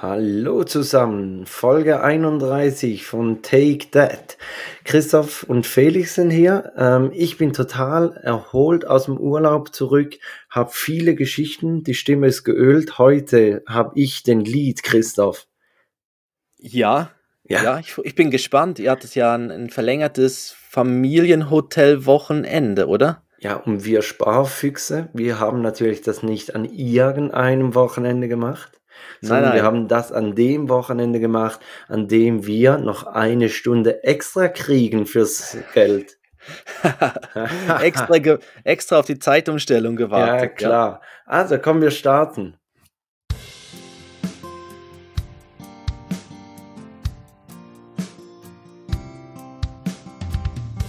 Hallo 0.00 0.62
zusammen, 0.62 1.44
Folge 1.44 2.00
31 2.00 3.04
von 3.04 3.42
Take 3.42 3.90
That. 3.90 4.38
Christoph 4.84 5.42
und 5.42 5.66
Felix 5.66 6.14
sind 6.14 6.30
hier. 6.30 6.72
Ähm, 6.76 7.10
ich 7.12 7.36
bin 7.36 7.52
total 7.52 8.12
erholt 8.22 8.86
aus 8.86 9.06
dem 9.06 9.18
Urlaub 9.18 9.74
zurück, 9.74 10.14
habe 10.50 10.70
viele 10.72 11.16
Geschichten, 11.16 11.82
die 11.82 11.94
Stimme 11.94 12.28
ist 12.28 12.44
geölt. 12.44 12.98
Heute 12.98 13.64
habe 13.66 13.90
ich 13.96 14.22
den 14.22 14.42
Lied, 14.42 14.84
Christoph. 14.84 15.48
Ja, 16.58 17.10
ja, 17.42 17.64
ja 17.64 17.80
ich, 17.80 17.98
ich, 18.04 18.14
bin 18.14 18.30
gespannt. 18.30 18.78
Ihr 18.78 18.92
hattet 18.92 19.16
ja 19.16 19.34
ein, 19.34 19.50
ein 19.50 19.68
verlängertes 19.68 20.54
Familienhotel-Wochenende, 20.70 22.86
oder? 22.86 23.24
Ja, 23.40 23.56
und 23.56 23.84
wir 23.84 24.02
Sparfüchse, 24.02 25.08
wir 25.12 25.40
haben 25.40 25.60
natürlich 25.60 26.02
das 26.02 26.22
nicht 26.22 26.54
an 26.54 26.64
irgendeinem 26.64 27.74
Wochenende 27.74 28.28
gemacht 28.28 28.77
sondern 29.20 29.42
nein, 29.42 29.48
nein. 29.50 29.54
wir 29.54 29.62
haben 29.64 29.88
das 29.88 30.12
an 30.12 30.34
dem 30.34 30.68
Wochenende 30.68 31.20
gemacht, 31.20 31.60
an 31.88 32.08
dem 32.08 32.46
wir 32.46 32.78
noch 32.78 33.04
eine 33.04 33.48
Stunde 33.48 34.04
extra 34.04 34.48
kriegen 34.48 35.06
fürs 35.06 35.56
Geld. 35.74 36.18
extra, 37.80 38.38
extra 38.64 38.98
auf 38.98 39.06
die 39.06 39.18
Zeitumstellung 39.18 39.96
gewartet. 39.96 40.40
Ja, 40.40 40.48
klar. 40.48 40.90
Ja. 40.90 41.00
Also 41.26 41.58
kommen 41.58 41.82
wir 41.82 41.90
starten. 41.90 42.54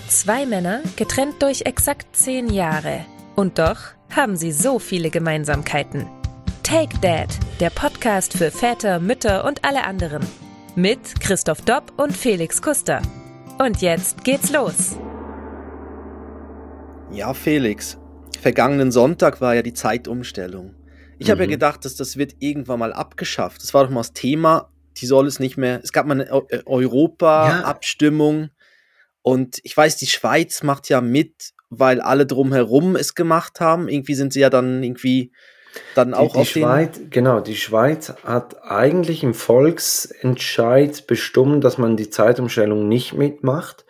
Zwei 0.08 0.46
Männer, 0.46 0.82
getrennt 0.96 1.42
durch 1.42 1.62
exakt 1.66 2.16
zehn 2.16 2.50
Jahre. 2.50 3.06
Und 3.36 3.58
doch 3.58 3.78
haben 4.14 4.36
sie 4.36 4.52
so 4.52 4.80
viele 4.80 5.12
Gemeinsamkeiten. 5.12 6.19
Take 6.70 7.00
Dad, 7.00 7.36
der 7.60 7.72
Podcast 7.72 8.38
für 8.38 8.52
Väter, 8.52 9.00
Mütter 9.00 9.44
und 9.44 9.66
alle 9.66 9.86
anderen. 9.86 10.24
Mit 10.76 11.20
Christoph 11.20 11.62
Dopp 11.62 11.94
und 11.98 12.16
Felix 12.16 12.62
Kuster. 12.62 13.02
Und 13.58 13.82
jetzt 13.82 14.24
geht's 14.24 14.52
los. 14.52 14.96
Ja, 17.12 17.34
Felix, 17.34 17.98
vergangenen 18.40 18.92
Sonntag 18.92 19.42
war 19.42 19.56
ja 19.56 19.64
die 19.64 19.74
Zeitumstellung. 19.74 20.76
Ich 21.18 21.26
mhm. 21.26 21.32
habe 21.32 21.42
ja 21.46 21.50
gedacht, 21.50 21.86
dass 21.86 21.96
das 21.96 22.18
wird 22.18 22.36
irgendwann 22.38 22.78
mal 22.78 22.94
abgeschafft. 22.94 23.64
Das 23.64 23.74
war 23.74 23.86
doch 23.86 23.90
mal 23.90 24.02
das 24.02 24.14
Thema. 24.14 24.72
Die 24.98 25.08
soll 25.08 25.26
es 25.26 25.40
nicht 25.40 25.58
mehr. 25.58 25.82
Es 25.84 25.92
gab 25.92 26.06
mal 26.06 26.22
eine 26.22 26.30
äh, 26.50 26.62
Europa-Abstimmung. 26.68 28.42
Ja. 28.42 28.50
Und 29.24 29.60
ich 29.64 29.76
weiß, 29.76 29.98
die 29.98 30.06
Schweiz 30.06 30.62
macht 30.62 30.88
ja 30.88 31.02
mit, 31.02 31.54
weil 31.72 32.00
alle 32.00 32.28
drumherum 32.28 32.96
es 32.96 33.16
gemacht 33.16 33.60
haben. 33.60 33.88
Irgendwie 33.88 34.14
sind 34.14 34.34
sie 34.34 34.42
ja 34.42 34.52
dann 34.52 34.84
irgendwie 34.84 35.32
dann 35.96 36.14
auch 36.14 36.34
die, 36.34 36.40
die 36.40 36.46
Schweiz, 36.46 37.02
genau, 37.10 37.40
die 37.40 37.56
Schweiz 37.56 38.14
hat 38.24 38.64
eigentlich 38.64 39.24
im 39.24 39.34
Volksentscheid 39.34 41.08
bestimmt, 41.08 41.64
dass 41.64 41.78
man 41.78 41.98
die 41.98 42.10
Zeitumstellung 42.10 42.88
nicht 42.88 43.14
mitmacht. 43.14 43.86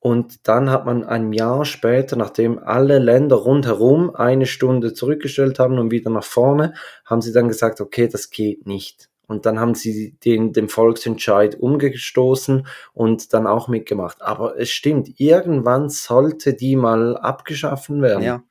Und 0.00 0.46
dann 0.46 0.70
hat 0.70 0.86
man 0.86 1.04
ein 1.04 1.32
Jahr 1.32 1.64
später, 1.64 2.14
nachdem 2.16 2.60
alle 2.60 2.98
Länder 2.98 3.36
rundherum 3.36 4.14
eine 4.14 4.46
Stunde 4.46 4.94
zurückgestellt 4.94 5.58
haben 5.58 5.78
und 5.78 5.90
wieder 5.90 6.10
nach 6.10 6.24
vorne, 6.24 6.74
haben 7.04 7.20
sie 7.20 7.32
dann 7.32 7.48
gesagt, 7.48 7.80
okay, 7.80 8.08
das 8.08 8.30
geht 8.30 8.66
nicht. 8.66 9.10
Und 9.26 9.44
dann 9.44 9.60
haben 9.60 9.74
sie 9.74 10.16
den, 10.24 10.52
den 10.52 10.68
Volksentscheid 10.68 11.56
umgestoßen 11.60 12.66
und 12.94 13.34
dann 13.34 13.46
auch 13.46 13.68
mitgemacht. 13.68 14.22
Aber 14.22 14.58
es 14.58 14.70
stimmt, 14.70 15.20
irgendwann 15.20 15.90
sollte 15.90 16.54
die 16.54 16.76
mal 16.76 17.16
abgeschaffen 17.18 18.00
werden. 18.00 18.22
Ja 18.22 18.42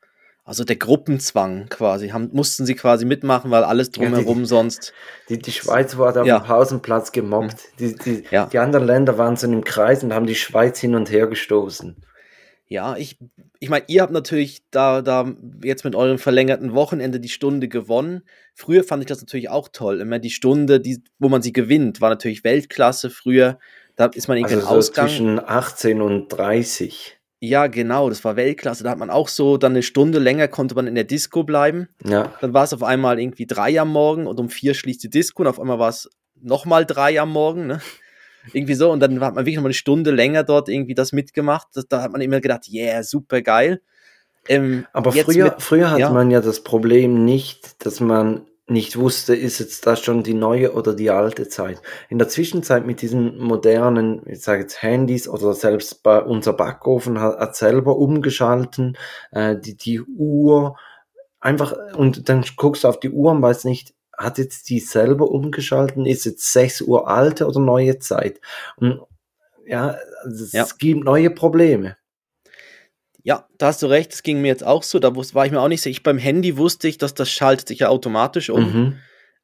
also 0.48 0.64
der 0.64 0.78
Gruppenzwang 0.78 1.68
quasi, 1.68 2.08
haben, 2.08 2.30
mussten 2.32 2.66
sie 2.66 2.74
quasi 2.74 3.04
mitmachen, 3.04 3.52
weil 3.52 3.66
alles 3.66 3.92
drumherum 3.92 4.38
ja, 4.38 4.44
die, 4.44 4.48
sonst. 4.48 4.94
Die, 5.28 5.38
die 5.38 5.52
Schweiz 5.52 5.98
wurde 5.98 6.22
auf 6.22 6.28
ja. 6.28 6.40
dem 6.40 6.46
Pausenplatz 6.46 7.12
gemobbt. 7.12 7.58
Mhm. 7.74 7.78
Die, 7.80 7.96
die, 7.96 8.24
ja. 8.32 8.46
die 8.46 8.58
anderen 8.58 8.86
Länder 8.86 9.18
waren 9.18 9.36
so 9.36 9.46
im 9.46 9.66
Kreis 9.66 10.06
und 10.06 10.14
haben 10.14 10.26
die 10.26 10.36
Schweiz 10.36 10.80
hin 10.80 10.96
und 10.96 11.12
her 11.12 11.28
gestoßen. 11.28 11.98
Ja, 12.70 12.96
ich, 12.96 13.20
ich 13.60 13.70
meine, 13.70 13.84
ihr 13.88 14.02
habt 14.02 14.14
natürlich 14.14 14.64
da, 14.72 15.02
da 15.02 15.34
jetzt 15.66 15.84
mit 15.84 15.96
eurem 15.96 16.18
verlängerten 16.18 16.74
Wochenende 16.74 17.20
die 17.20 17.28
Stunde 17.28 17.68
gewonnen. 17.68 18.22
Früher 18.56 18.86
fand 18.86 19.04
ich 19.04 19.08
das 19.08 19.20
natürlich 19.20 19.50
auch 19.50 19.68
toll. 19.68 20.00
Immer 20.00 20.20
die 20.20 20.30
Stunde, 20.30 20.80
die, 20.80 21.04
wo 21.20 21.28
man 21.28 21.42
sie 21.42 21.52
gewinnt, 21.52 22.00
war 22.00 22.10
natürlich 22.10 22.46
Weltklasse. 22.46 23.10
Früher, 23.10 23.60
da 23.98 24.06
ist 24.06 24.30
man 24.30 24.38
irgendwie 24.38 24.56
also 24.56 24.68
so 24.68 24.76
Ausgang. 24.76 25.10
Zwischen 25.10 25.40
18 25.46 26.02
und 26.02 26.30
30. 26.30 27.17
Ja, 27.40 27.68
genau, 27.68 28.10
das 28.10 28.24
war 28.24 28.36
Weltklasse. 28.36 28.84
Da 28.84 28.90
hat 28.90 28.98
man 28.98 29.12
auch 29.12 29.28
so, 29.28 29.58
dann 29.58 29.74
eine 29.74 29.84
Stunde 29.84 30.18
länger 30.18 30.48
konnte 30.48 30.74
man 30.74 30.88
in 30.88 30.96
der 30.96 31.04
Disco 31.04 31.44
bleiben. 31.44 31.88
Ja. 32.04 32.34
Dann 32.42 32.54
war 32.54 32.64
es 32.64 32.74
auf 32.74 32.82
einmal 32.82 33.20
irgendwie 33.20 33.46
drei 33.46 33.80
am 33.80 33.92
Morgen 33.92 34.26
und 34.26 34.40
um 34.40 34.50
vier 34.50 34.74
schließt 34.74 35.04
die 35.04 35.10
Disco 35.10 35.44
und 35.44 35.48
auf 35.48 35.60
einmal 35.60 35.78
war 35.78 35.90
es 35.90 36.10
nochmal 36.42 36.86
drei 36.86 37.20
am 37.22 37.32
Morgen, 37.32 37.68
ne? 37.68 37.82
Irgendwie 38.54 38.76
so. 38.76 38.92
Und 38.92 39.02
dann 39.02 39.20
hat 39.20 39.36
man 39.36 39.46
wirklich 39.46 39.58
nochmal 39.58 39.70
eine 39.70 39.74
Stunde 39.74 40.12
länger 40.12 40.44
dort 40.44 40.70
irgendwie 40.70 40.96
das 40.96 41.12
mitgemacht. 41.12 41.68
Das, 41.74 41.86
da 41.88 42.02
hat 42.02 42.14
man 42.14 42.22
immer 42.22 42.40
gedacht, 42.40 42.70
yeah, 42.72 43.04
super 43.04 43.42
geil. 43.42 43.82
Ähm, 44.48 44.86
Aber 44.94 45.12
früher, 45.12 45.46
mit, 45.46 45.62
früher 45.62 45.92
hatte 45.92 46.02
ja. 46.02 46.10
man 46.10 46.32
ja 46.32 46.40
das 46.40 46.64
Problem 46.64 47.26
nicht, 47.26 47.86
dass 47.86 48.00
man 48.00 48.46
nicht 48.70 48.98
wusste, 48.98 49.34
ist 49.34 49.60
jetzt 49.60 49.86
das 49.88 50.02
schon 50.02 50.24
die 50.24 50.34
neue 50.34 50.74
oder 50.74 50.94
die 50.94 51.10
alte 51.10 51.48
Zeit. 51.48 51.82
In 52.10 52.20
der 52.20 52.28
Zwischenzeit 52.28 52.86
mit 52.86 53.02
diesen 53.02 53.38
modernen, 53.38 54.22
ich 54.26 54.42
sage 54.42 54.62
jetzt 54.62 54.82
Handys 54.82 55.28
oder 55.28 55.54
selbst 55.54 56.04
bei 56.04 56.22
unser 56.22 56.54
Backofen 56.54 57.20
hat, 57.22 57.40
hat 57.40 57.56
selber 57.56 57.98
umgeschalten, 57.98 58.98
äh, 59.32 59.56
die, 59.58 59.78
die 59.78 60.02
Uhr, 60.02 60.76
einfach, 61.40 61.76
und 61.96 62.28
dann 62.28 62.44
guckst 62.58 62.84
du 62.84 62.90
auf 62.90 63.00
die 63.00 63.12
Uhr 63.12 63.32
und 63.32 63.42
weißt 63.42 63.64
nicht, 63.64 63.94
hat 64.18 64.38
jetzt 64.38 64.70
die 64.70 64.80
selber 64.80 65.30
umgeschalten, 65.30 66.06
ist 66.06 66.26
jetzt 66.26 66.52
6 66.52 66.82
Uhr 66.82 67.08
alte 67.08 67.48
oder 67.48 67.60
neue 67.60 68.00
Zeit? 68.00 68.42
Und 68.76 69.02
ja, 69.66 69.98
es 70.26 70.52
ja. 70.52 70.66
gibt 70.78 71.06
neue 71.06 71.30
Probleme. 71.30 71.96
Ja, 73.28 73.46
da 73.58 73.68
hast 73.68 73.84
du 73.84 73.88
recht, 73.88 74.14
das 74.14 74.24
ging 74.24 74.40
mir 74.40 74.48
jetzt 74.48 74.64
auch 74.64 74.84
so. 74.84 75.00
Da 75.00 75.14
war 75.14 75.46
ich 75.46 75.52
mir 75.52 75.60
auch 75.60 75.68
nicht 75.68 75.82
sicher. 75.82 75.92
Ich 75.92 76.02
beim 76.02 76.18
Handy 76.18 76.56
wusste 76.56 76.88
ich, 76.88 76.98
dass 76.98 77.14
das 77.14 77.30
schaltet 77.30 77.68
sich 77.68 77.80
ja 77.80 77.90
automatisch 77.90 78.50
um. 78.50 78.62
Mhm. 78.62 78.94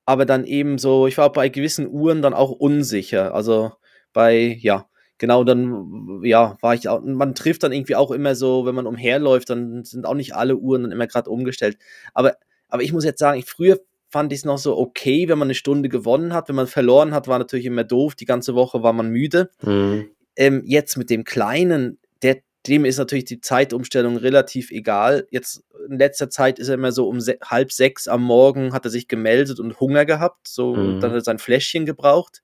Aber 0.05 0.25
dann 0.25 0.45
eben 0.45 0.77
so, 0.77 1.05
ich 1.05 1.17
war 1.17 1.29
bei 1.33 1.49
gewissen 1.49 1.89
Uhren 1.89 2.21
dann 2.21 2.33
auch 2.33 2.51
unsicher. 2.51 3.35
Also 3.35 3.73
bei, 4.13 4.57
ja, 4.61 4.87
genau, 5.17 5.43
dann, 5.43 6.21
ja, 6.23 6.55
war 6.61 6.75
ich 6.75 6.87
auch, 6.87 7.01
man 7.01 7.35
trifft 7.35 7.63
dann 7.63 7.73
irgendwie 7.73 7.97
auch 7.97 8.11
immer 8.11 8.35
so, 8.35 8.65
wenn 8.65 8.73
man 8.73 8.87
umherläuft, 8.87 9.49
dann 9.49 9.83
sind 9.83 10.05
auch 10.05 10.13
nicht 10.13 10.33
alle 10.33 10.55
Uhren 10.55 10.83
dann 10.83 10.93
immer 10.93 11.07
gerade 11.07 11.29
umgestellt. 11.29 11.77
Aber, 12.13 12.37
aber 12.69 12.83
ich 12.83 12.93
muss 12.93 13.03
jetzt 13.03 13.19
sagen, 13.19 13.37
ich, 13.37 13.49
früher 13.49 13.81
fand 14.07 14.31
ich 14.31 14.39
es 14.39 14.45
noch 14.45 14.59
so 14.59 14.77
okay, 14.77 15.27
wenn 15.27 15.39
man 15.39 15.47
eine 15.47 15.55
Stunde 15.55 15.89
gewonnen 15.89 16.33
hat. 16.33 16.47
Wenn 16.47 16.55
man 16.55 16.67
verloren 16.67 17.13
hat, 17.13 17.27
war 17.27 17.37
natürlich 17.37 17.65
immer 17.65 17.83
doof. 17.83 18.15
Die 18.15 18.23
ganze 18.23 18.55
Woche 18.55 18.81
war 18.81 18.93
man 18.93 19.09
müde. 19.09 19.49
Mhm. 19.61 20.09
Ähm, 20.37 20.63
jetzt 20.65 20.95
mit 20.95 21.09
dem 21.09 21.25
Kleinen, 21.25 21.99
der 22.21 22.37
dem 22.67 22.85
ist 22.85 22.97
natürlich 22.97 23.25
die 23.25 23.41
Zeitumstellung 23.41 24.17
relativ 24.17 24.71
egal. 24.71 25.27
Jetzt 25.31 25.63
in 25.89 25.97
letzter 25.97 26.29
Zeit 26.29 26.59
ist 26.59 26.69
er 26.69 26.75
immer 26.75 26.91
so 26.91 27.07
um 27.09 27.19
se 27.19 27.37
halb 27.43 27.71
sechs 27.71 28.07
am 28.07 28.23
Morgen 28.23 28.73
hat 28.73 28.85
er 28.85 28.91
sich 28.91 29.07
gemeldet 29.07 29.59
und 29.59 29.79
Hunger 29.79 30.05
gehabt. 30.05 30.47
So, 30.47 30.75
mhm. 30.75 30.99
dann 31.01 31.11
hat 31.11 31.17
er 31.17 31.23
sein 31.23 31.39
Fläschchen 31.39 31.85
gebraucht. 31.85 32.41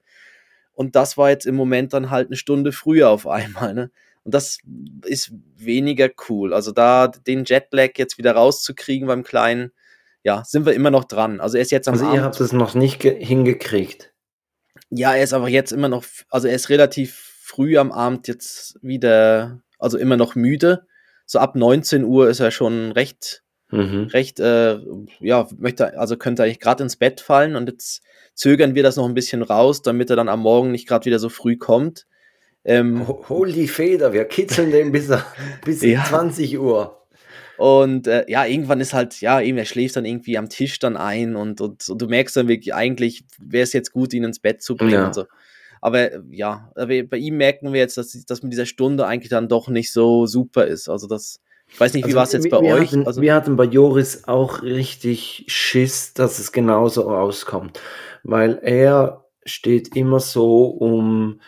Und 0.74 0.96
das 0.96 1.18
war 1.18 1.30
jetzt 1.30 1.46
im 1.46 1.56
Moment 1.56 1.94
dann 1.94 2.10
halt 2.10 2.28
eine 2.28 2.36
Stunde 2.36 2.72
früher 2.72 3.10
auf 3.10 3.28
einmal. 3.28 3.74
Ne? 3.74 3.92
Und 4.24 4.34
das 4.34 4.60
ist 5.06 5.32
weniger 5.56 6.10
cool. 6.30 6.54
Also 6.54 6.72
da 6.72 7.08
den 7.08 7.46
Jetlag 7.46 7.92
jetzt 7.98 8.18
wieder 8.18 8.34
rauszukriegen 8.34 9.08
beim 9.08 9.24
Kleinen, 9.24 9.72
ja, 10.24 10.44
sind 10.46 10.66
wir 10.66 10.74
immer 10.74 10.92
noch 10.92 11.06
dran. 11.06 11.40
Also 11.40 11.58
er 11.58 11.62
ist 11.62 11.72
jetzt 11.72 11.88
am 11.88 11.94
Also 11.94 12.06
Abend, 12.06 12.18
ihr 12.18 12.24
habt 12.24 12.40
es 12.42 12.52
noch 12.52 12.76
nicht 12.76 13.04
hingekriegt. 13.04 14.14
Ja, 14.90 15.14
er 15.14 15.24
ist 15.24 15.34
aber 15.34 15.50
jetzt 15.50 15.72
immer 15.72 15.88
noch, 15.88 16.04
also 16.30 16.48
er 16.48 16.56
ist 16.56 16.70
relativ 16.70 17.16
früh 17.42 17.78
am 17.78 17.92
Abend 17.92 18.28
jetzt 18.28 18.78
wieder 18.82 19.62
also 19.80 19.98
immer 19.98 20.18
noch 20.18 20.36
müde. 20.36 20.86
So 21.26 21.40
ab 21.40 21.56
19 21.56 22.04
Uhr 22.04 22.30
ist 22.30 22.40
er 22.40 22.52
schon 22.52 22.92
recht, 22.92 23.44
mhm. 23.72 24.08
recht, 24.12 24.40
äh, 24.40 24.78
ja, 25.20 25.48
möchte, 25.58 25.98
also 25.98 26.18
könnte 26.18 26.44
eigentlich 26.44 26.60
gerade 26.60 26.84
ins 26.84 26.98
Bett 26.98 27.22
fallen 27.22 27.56
und 27.56 27.68
jetzt 27.70 28.02
zögern 28.36 28.76
wir 28.76 28.84
das 28.84 28.96
noch 28.96 29.08
ein 29.08 29.14
bisschen 29.14 29.42
raus, 29.42 29.82
damit 29.82 30.10
er 30.10 30.16
dann 30.16 30.30
am 30.30 30.42
Morgen 30.42 30.72
nicht 30.72 30.88
gerade 30.88 31.06
wieder 31.06 31.20
so 31.20 31.30
früh 31.30 31.58
kommt. 31.58 32.06
Ähm, 32.66 33.08
Hol 33.30 33.52
die 33.52 33.68
Feder, 33.68 34.14
wir 34.14 34.26
kitzeln 34.26 34.72
den 34.72 34.92
bis, 34.92 35.10
bis 35.66 35.82
ja. 35.82 36.04
20 36.04 36.60
Uhr. 36.60 37.00
Und 37.58 38.08
äh, 38.08 38.24
ja, 38.30 38.46
irgendwann 38.46 38.80
ist 38.80 38.94
halt, 38.94 39.20
ja, 39.20 39.42
eben, 39.42 39.58
er 39.58 39.66
schläft 39.66 39.98
dann 39.98 40.06
irgendwie 40.06 40.38
am 40.38 40.48
Tisch 40.48 40.80
dann 40.80 40.96
ein 40.96 41.36
und, 41.36 41.60
und, 41.60 41.90
und 41.90 42.02
du 42.02 42.08
merkst 42.08 42.38
dann 42.38 42.48
wirklich, 42.48 42.74
eigentlich 42.74 43.26
wäre 43.38 43.64
es 43.64 43.74
jetzt 43.74 43.92
gut, 43.92 44.14
ihn 44.14 44.24
ins 44.24 44.40
Bett 44.40 44.62
zu 44.62 44.78
bringen. 44.78 44.94
Ja. 44.94 45.08
Und 45.08 45.14
so. 45.14 45.26
Aber 45.82 46.12
äh, 46.12 46.22
ja, 46.32 46.72
bei 46.76 47.18
ihm 47.18 47.38
merken 47.38 47.74
wir 47.74 47.80
jetzt, 47.80 47.98
dass, 47.98 48.12
dass 48.26 48.44
mit 48.44 48.52
dieser 48.52 48.66
Stunde 48.66 49.06
eigentlich 49.06 49.30
dann 49.30 49.48
doch 49.48 49.68
nicht 49.68 49.92
so 49.92 50.26
super 50.26 50.66
ist. 50.66 50.90
Also 50.90 51.08
das, 51.08 51.42
ich 51.68 51.80
weiß 51.80 51.94
nicht, 51.94 52.04
wie 52.06 52.10
also 52.10 52.18
war 52.18 52.24
es 52.24 52.34
jetzt 52.34 52.50
bei 52.50 52.62
wir 52.62 52.74
euch? 52.74 52.92
Hatten, 52.92 53.08
also, 53.08 53.22
wir 53.22 53.34
hatten 53.34 53.56
bei 53.56 53.66
Joris 53.66 54.28
auch 54.28 54.64
richtig 54.64 55.46
Schiss, 55.48 56.14
dass 56.14 56.40
es 56.40 56.52
genauso 56.52 57.04
rauskommt. 57.04 57.80
Weil 58.24 58.60
er 58.62 59.26
steht 59.46 59.96
immer 59.96 60.20
so 60.20 60.66
um, 60.66 61.42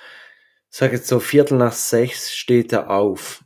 sag 0.70 0.94
jetzt 0.94 1.08
so 1.08 1.20
Viertel 1.20 1.58
nach 1.58 1.74
sechs 1.74 2.34
steht 2.34 2.72
er 2.72 2.90
auf. 2.90 3.44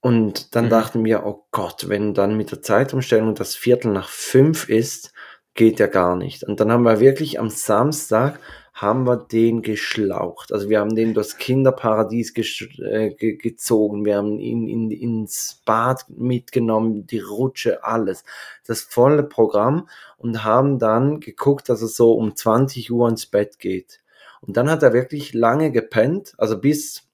Und 0.00 0.54
dann 0.54 0.66
mhm. 0.66 0.70
dachten 0.70 1.04
wir, 1.04 1.24
oh 1.24 1.46
Gott, 1.50 1.88
wenn 1.88 2.12
dann 2.12 2.36
mit 2.36 2.50
der 2.50 2.60
Zeitumstellung 2.60 3.34
das 3.34 3.56
Viertel 3.56 3.90
nach 3.90 4.10
fünf 4.10 4.68
ist, 4.68 5.12
geht 5.54 5.80
ja 5.80 5.86
gar 5.86 6.16
nicht. 6.16 6.44
Und 6.44 6.60
dann 6.60 6.70
haben 6.70 6.82
wir 6.82 7.00
wirklich 7.00 7.40
am 7.40 7.48
Samstag 7.48 8.38
haben 8.74 9.06
wir 9.06 9.16
den 9.16 9.62
geschlaucht. 9.62 10.52
Also 10.52 10.68
wir 10.68 10.80
haben 10.80 10.96
den 10.96 11.14
durchs 11.14 11.38
Kinderparadies 11.38 12.34
äh, 12.80 13.10
ge 13.14 13.36
gezogen. 13.36 14.04
Wir 14.04 14.16
haben 14.16 14.40
ihn 14.40 14.66
in, 14.66 14.90
ins 14.90 15.62
Bad 15.64 16.06
mitgenommen, 16.08 17.06
die 17.06 17.20
Rutsche, 17.20 17.84
alles. 17.84 18.24
Das 18.66 18.80
volle 18.80 19.22
Programm 19.22 19.88
und 20.16 20.42
haben 20.42 20.80
dann 20.80 21.20
geguckt, 21.20 21.68
dass 21.68 21.82
er 21.82 21.88
so 21.88 22.14
um 22.14 22.34
20 22.34 22.90
Uhr 22.90 23.08
ins 23.08 23.26
Bett 23.26 23.60
geht. 23.60 24.00
Und 24.40 24.56
dann 24.56 24.68
hat 24.68 24.82
er 24.82 24.92
wirklich 24.92 25.32
lange 25.34 25.70
gepennt, 25.70 26.34
also 26.36 26.58
bis, 26.58 27.08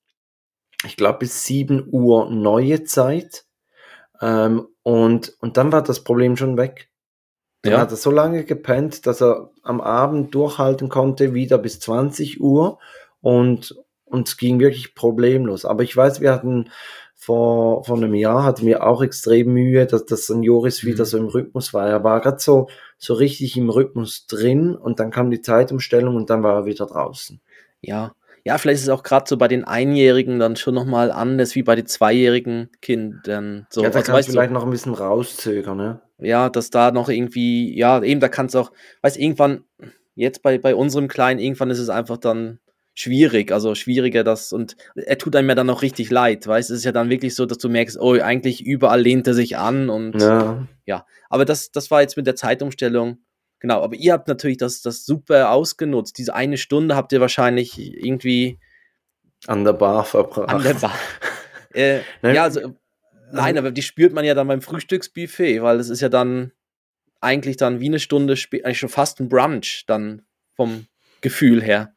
ich 0.84 0.96
glaube, 0.96 1.20
bis 1.20 1.44
7 1.44 1.88
Uhr 1.90 2.30
neue 2.30 2.84
Zeit. 2.84 3.44
Ähm, 4.22 4.66
und, 4.82 5.36
und 5.40 5.58
dann 5.58 5.72
war 5.72 5.82
das 5.82 6.02
Problem 6.04 6.36
schon 6.36 6.56
weg. 6.56 6.89
Dann 7.62 7.74
ja. 7.74 7.80
hat 7.80 7.90
er 7.90 7.96
so 7.96 8.10
lange 8.10 8.44
gepennt, 8.44 9.06
dass 9.06 9.20
er 9.20 9.50
am 9.62 9.80
Abend 9.80 10.34
durchhalten 10.34 10.88
konnte, 10.88 11.34
wieder 11.34 11.58
bis 11.58 11.80
20 11.80 12.40
Uhr 12.40 12.78
und, 13.20 13.76
es 14.24 14.36
ging 14.36 14.58
wirklich 14.58 14.96
problemlos. 14.96 15.64
Aber 15.64 15.84
ich 15.84 15.96
weiß, 15.96 16.20
wir 16.20 16.32
hatten 16.32 16.70
vor, 17.14 17.84
vor 17.84 17.96
einem 17.96 18.14
Jahr 18.14 18.42
hatten 18.42 18.66
wir 18.66 18.84
auch 18.84 19.02
extrem 19.02 19.52
Mühe, 19.52 19.86
dass, 19.86 20.06
dass 20.06 20.26
dann 20.26 20.42
Joris 20.42 20.82
mhm. 20.82 20.88
wieder 20.88 21.04
so 21.04 21.18
im 21.18 21.26
Rhythmus 21.26 21.72
war. 21.72 21.86
Er 21.86 22.02
war 22.02 22.20
gerade 22.20 22.40
so, 22.40 22.68
so 22.98 23.14
richtig 23.14 23.56
im 23.56 23.70
Rhythmus 23.70 24.26
drin 24.26 24.74
und 24.74 24.98
dann 24.98 25.10
kam 25.10 25.30
die 25.30 25.42
Zeitumstellung 25.42 26.16
und 26.16 26.30
dann 26.30 26.42
war 26.42 26.54
er 26.54 26.64
wieder 26.64 26.86
draußen. 26.86 27.40
Ja, 27.82 28.14
ja, 28.44 28.58
vielleicht 28.58 28.78
ist 28.78 28.84
es 28.84 28.88
auch 28.88 29.02
gerade 29.02 29.26
so 29.28 29.36
bei 29.36 29.48
den 29.48 29.64
Einjährigen 29.64 30.38
dann 30.38 30.56
schon 30.56 30.74
nochmal 30.74 31.10
anders 31.10 31.54
wie 31.54 31.62
bei 31.62 31.76
den 31.76 31.86
zweijährigen 31.86 32.70
Kindern. 32.80 33.66
So, 33.70 33.82
ja, 33.82 33.90
da 33.90 33.98
also, 33.98 34.12
kannst 34.12 34.28
du 34.28 34.32
vielleicht 34.32 34.52
noch 34.52 34.64
ein 34.64 34.70
bisschen 34.70 34.94
rauszögern, 34.94 35.76
ne? 35.76 36.00
Ja, 36.18 36.48
dass 36.48 36.70
da 36.70 36.90
noch 36.90 37.08
irgendwie, 37.08 37.76
ja, 37.76 38.02
eben, 38.02 38.20
da 38.20 38.28
kannst 38.28 38.54
du 38.54 38.60
auch, 38.60 38.72
weißt 39.02 39.18
irgendwann, 39.18 39.64
jetzt 40.14 40.42
bei, 40.42 40.58
bei 40.58 40.74
unserem 40.74 41.08
Kleinen, 41.08 41.40
irgendwann 41.40 41.70
ist 41.70 41.78
es 41.78 41.88
einfach 41.88 42.18
dann 42.18 42.60
schwierig, 42.94 43.52
also 43.52 43.74
schwieriger 43.74 44.24
das 44.24 44.52
und 44.52 44.76
er 44.94 45.16
tut 45.16 45.34
einem 45.34 45.48
ja 45.48 45.54
dann 45.54 45.70
auch 45.70 45.80
richtig 45.80 46.10
leid, 46.10 46.46
weißt, 46.46 46.70
es 46.70 46.78
ist 46.78 46.84
ja 46.84 46.92
dann 46.92 47.08
wirklich 47.08 47.34
so, 47.34 47.46
dass 47.46 47.58
du 47.58 47.68
merkst, 47.68 47.98
oh, 47.98 48.12
eigentlich 48.20 48.64
überall 48.64 49.00
lehnt 49.00 49.26
er 49.26 49.34
sich 49.34 49.56
an 49.56 49.88
und 49.88 50.20
ja, 50.20 50.66
ja. 50.86 51.06
aber 51.30 51.44
das, 51.44 51.70
das 51.70 51.90
war 51.90 52.02
jetzt 52.02 52.16
mit 52.16 52.26
der 52.26 52.36
Zeitumstellung, 52.36 53.18
genau, 53.60 53.82
aber 53.82 53.94
ihr 53.94 54.12
habt 54.12 54.28
natürlich 54.28 54.56
das, 54.58 54.82
das 54.82 55.04
super 55.06 55.50
ausgenutzt, 55.50 56.18
diese 56.18 56.34
eine 56.34 56.56
Stunde 56.56 56.96
habt 56.96 57.12
ihr 57.12 57.20
wahrscheinlich 57.20 57.78
irgendwie 57.78 58.58
an 59.46 59.64
der 59.64 59.72
Bar 59.72 60.04
verbracht. 60.04 60.50
An 60.50 60.62
der 60.62 60.74
Bar. 60.74 60.94
äh, 61.74 62.00
ja, 62.22 62.42
also 62.42 62.74
Nein, 63.32 63.58
aber 63.58 63.70
die 63.70 63.82
spürt 63.82 64.12
man 64.12 64.24
ja 64.24 64.34
dann 64.34 64.48
beim 64.48 64.62
Frühstücksbuffet, 64.62 65.62
weil 65.62 65.78
es 65.78 65.88
ist 65.88 66.00
ja 66.00 66.08
dann 66.08 66.52
eigentlich 67.20 67.56
dann 67.56 67.80
wie 67.80 67.86
eine 67.86 67.98
Stunde, 67.98 68.34
eigentlich 68.52 68.78
schon 68.78 68.88
fast 68.88 69.20
ein 69.20 69.28
Brunch 69.28 69.84
dann 69.86 70.22
vom 70.54 70.86
Gefühl 71.20 71.62
her. 71.62 71.94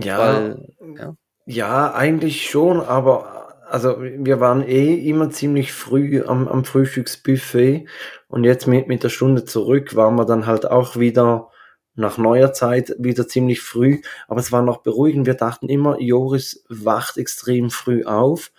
Ja, 0.00 0.18
weil, 0.18 0.74
ja. 0.96 1.16
ja, 1.46 1.94
eigentlich 1.94 2.48
schon, 2.48 2.80
aber 2.80 3.37
also 3.70 4.00
wir 4.00 4.40
waren 4.40 4.62
eh 4.62 4.94
immer 4.94 5.30
ziemlich 5.30 5.72
früh 5.72 6.22
am, 6.24 6.48
am 6.48 6.64
Frühstücksbuffet 6.64 7.86
und 8.28 8.44
jetzt 8.44 8.66
mit, 8.66 8.88
mit 8.88 9.02
der 9.02 9.08
Stunde 9.08 9.44
zurück 9.44 9.94
waren 9.94 10.16
wir 10.16 10.24
dann 10.24 10.46
halt 10.46 10.70
auch 10.70 10.96
wieder 10.96 11.50
nach 11.94 12.16
neuer 12.16 12.52
Zeit 12.52 12.94
wieder 12.98 13.26
ziemlich 13.26 13.60
früh, 13.60 14.00
aber 14.28 14.40
es 14.40 14.52
war 14.52 14.62
noch 14.62 14.78
beruhigend. 14.78 15.26
Wir 15.26 15.34
dachten 15.34 15.68
immer, 15.68 16.00
Joris 16.00 16.64
wacht 16.68 17.18
extrem 17.18 17.70
früh 17.70 18.04
auf 18.04 18.52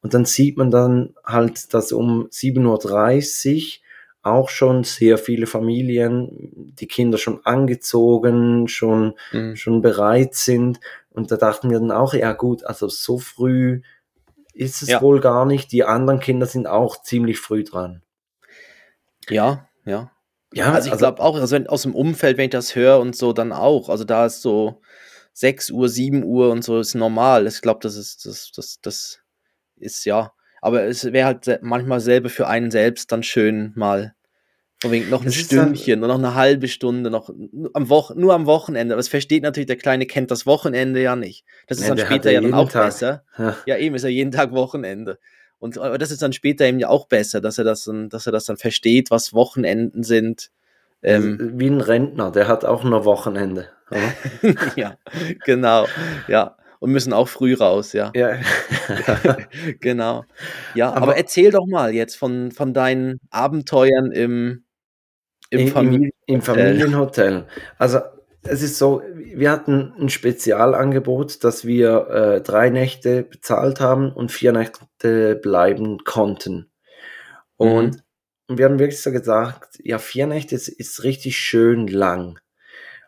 und 0.00 0.14
dann 0.14 0.24
sieht 0.24 0.56
man 0.56 0.70
dann 0.70 1.14
halt, 1.24 1.74
dass 1.74 1.92
um 1.92 2.28
7.30 2.28 3.78
Uhr 3.78 3.84
auch 4.22 4.48
schon 4.48 4.84
sehr 4.84 5.18
viele 5.18 5.46
Familien, 5.46 6.30
die 6.78 6.86
Kinder 6.86 7.18
schon 7.18 7.44
angezogen, 7.44 8.68
schon, 8.68 9.14
mhm. 9.32 9.54
schon 9.54 9.82
bereit 9.82 10.34
sind. 10.34 10.80
Und 11.10 11.30
da 11.30 11.36
dachten 11.36 11.70
wir 11.70 11.78
dann 11.78 11.90
auch, 11.90 12.14
ja 12.14 12.32
gut, 12.32 12.64
also 12.64 12.88
so 12.88 13.18
früh 13.18 13.82
ist 14.54 14.82
es 14.82 14.88
ja. 14.88 15.02
wohl 15.02 15.20
gar 15.20 15.44
nicht. 15.44 15.72
Die 15.72 15.84
anderen 15.84 16.20
Kinder 16.20 16.46
sind 16.46 16.66
auch 16.66 17.02
ziemlich 17.02 17.38
früh 17.38 17.64
dran. 17.64 18.02
Ja, 19.28 19.68
ja. 19.84 20.10
Ja, 20.52 20.72
also 20.72 20.86
ich 20.86 20.92
also, 20.92 21.02
glaube 21.02 21.20
auch, 21.22 21.34
also 21.34 21.54
wenn, 21.54 21.66
aus 21.66 21.82
dem 21.82 21.96
Umfeld, 21.96 22.38
wenn 22.38 22.44
ich 22.44 22.50
das 22.50 22.76
höre 22.76 23.00
und 23.00 23.16
so, 23.16 23.32
dann 23.32 23.52
auch. 23.52 23.88
Also 23.88 24.04
da 24.04 24.26
ist 24.26 24.40
so 24.40 24.80
6 25.32 25.70
Uhr, 25.70 25.88
7 25.88 26.22
Uhr 26.22 26.50
und 26.50 26.62
so 26.62 26.78
ist 26.78 26.94
normal. 26.94 27.48
Ich 27.48 27.60
glaube, 27.60 27.80
das 27.82 27.96
ist, 27.96 28.24
das, 28.24 28.52
das, 28.54 28.78
das 28.80 29.20
ist 29.76 30.04
ja, 30.04 30.32
aber 30.62 30.84
es 30.84 31.04
wäre 31.04 31.26
halt 31.26 31.58
manchmal 31.62 31.98
selber 32.00 32.30
für 32.30 32.46
einen 32.46 32.70
selbst 32.70 33.10
dann 33.10 33.24
schön 33.24 33.72
mal 33.74 34.14
wegen 34.90 35.10
noch 35.10 35.24
ein 35.24 35.32
Stündchen, 35.32 36.00
nur 36.00 36.08
noch 36.08 36.18
eine 36.18 36.34
halbe 36.34 36.68
Stunde, 36.68 37.10
noch 37.10 37.30
am 37.72 37.88
Wo 37.88 38.04
nur 38.14 38.34
am 38.34 38.46
Wochenende. 38.46 38.94
Aber 38.94 39.00
es 39.00 39.08
versteht 39.08 39.42
natürlich, 39.42 39.66
der 39.66 39.76
Kleine 39.76 40.06
kennt 40.06 40.30
das 40.30 40.46
Wochenende 40.46 41.02
ja 41.02 41.16
nicht. 41.16 41.44
Das 41.66 41.78
ist 41.78 41.88
ja, 41.88 41.94
dann 41.94 42.06
später 42.06 42.30
ja 42.30 42.40
dann 42.40 42.54
auch 42.54 42.70
Tag. 42.70 42.86
besser. 42.86 43.24
Ja. 43.38 43.56
ja. 43.66 43.76
eben 43.76 43.94
ist 43.94 44.02
ja 44.02 44.08
jeden 44.08 44.30
Tag 44.30 44.52
Wochenende. 44.52 45.18
Und 45.58 45.78
aber 45.78 45.98
das 45.98 46.10
ist 46.10 46.22
dann 46.22 46.32
später 46.32 46.66
eben 46.66 46.78
ja 46.78 46.88
auch 46.88 47.06
besser, 47.06 47.40
dass 47.40 47.58
er 47.58 47.64
das 47.64 47.84
dann, 47.84 48.08
dass 48.08 48.26
er 48.26 48.32
das 48.32 48.44
dann 48.44 48.56
versteht, 48.56 49.10
was 49.10 49.32
Wochenenden 49.32 50.02
sind. 50.02 50.50
Ähm, 51.02 51.52
Wie 51.54 51.68
ein 51.68 51.80
Rentner, 51.80 52.30
der 52.30 52.48
hat 52.48 52.64
auch 52.64 52.84
nur 52.84 53.04
Wochenende. 53.04 53.68
ja, 54.76 54.96
genau. 55.44 55.86
Ja 56.28 56.56
und 56.84 56.92
müssen 56.92 57.14
auch 57.14 57.28
früh 57.28 57.54
raus, 57.54 57.94
ja. 57.94 58.12
Ja. 58.14 58.36
genau. 59.80 60.26
Ja, 60.74 60.90
aber, 60.90 61.04
aber, 61.04 61.16
erzähl 61.16 61.50
doch 61.50 61.64
mal 61.66 61.94
jetzt 61.94 62.14
von, 62.14 62.52
von 62.52 62.74
deinen 62.74 63.20
Abenteuern 63.30 64.12
im, 64.12 64.64
im, 65.60 65.68
Familien 65.68 66.10
im, 66.26 66.36
im 66.36 66.42
Familienhotel. 66.42 67.46
Also 67.78 68.00
es 68.42 68.62
ist 68.62 68.78
so, 68.78 69.02
wir 69.14 69.50
hatten 69.50 69.94
ein 69.98 70.08
Spezialangebot, 70.08 71.42
dass 71.44 71.64
wir 71.64 72.08
äh, 72.08 72.40
drei 72.42 72.70
Nächte 72.70 73.22
bezahlt 73.22 73.80
haben 73.80 74.12
und 74.12 74.30
vier 74.30 74.52
Nächte 74.52 75.36
bleiben 75.36 76.04
konnten. 76.04 76.70
Und 77.56 78.02
mhm. 78.48 78.58
wir 78.58 78.66
haben 78.66 78.78
wirklich 78.78 79.02
so 79.02 79.12
gesagt, 79.12 79.78
ja, 79.82 79.98
vier 79.98 80.26
Nächte 80.26 80.54
ist, 80.54 80.68
ist 80.68 81.04
richtig 81.04 81.38
schön 81.38 81.86
lang. 81.86 82.38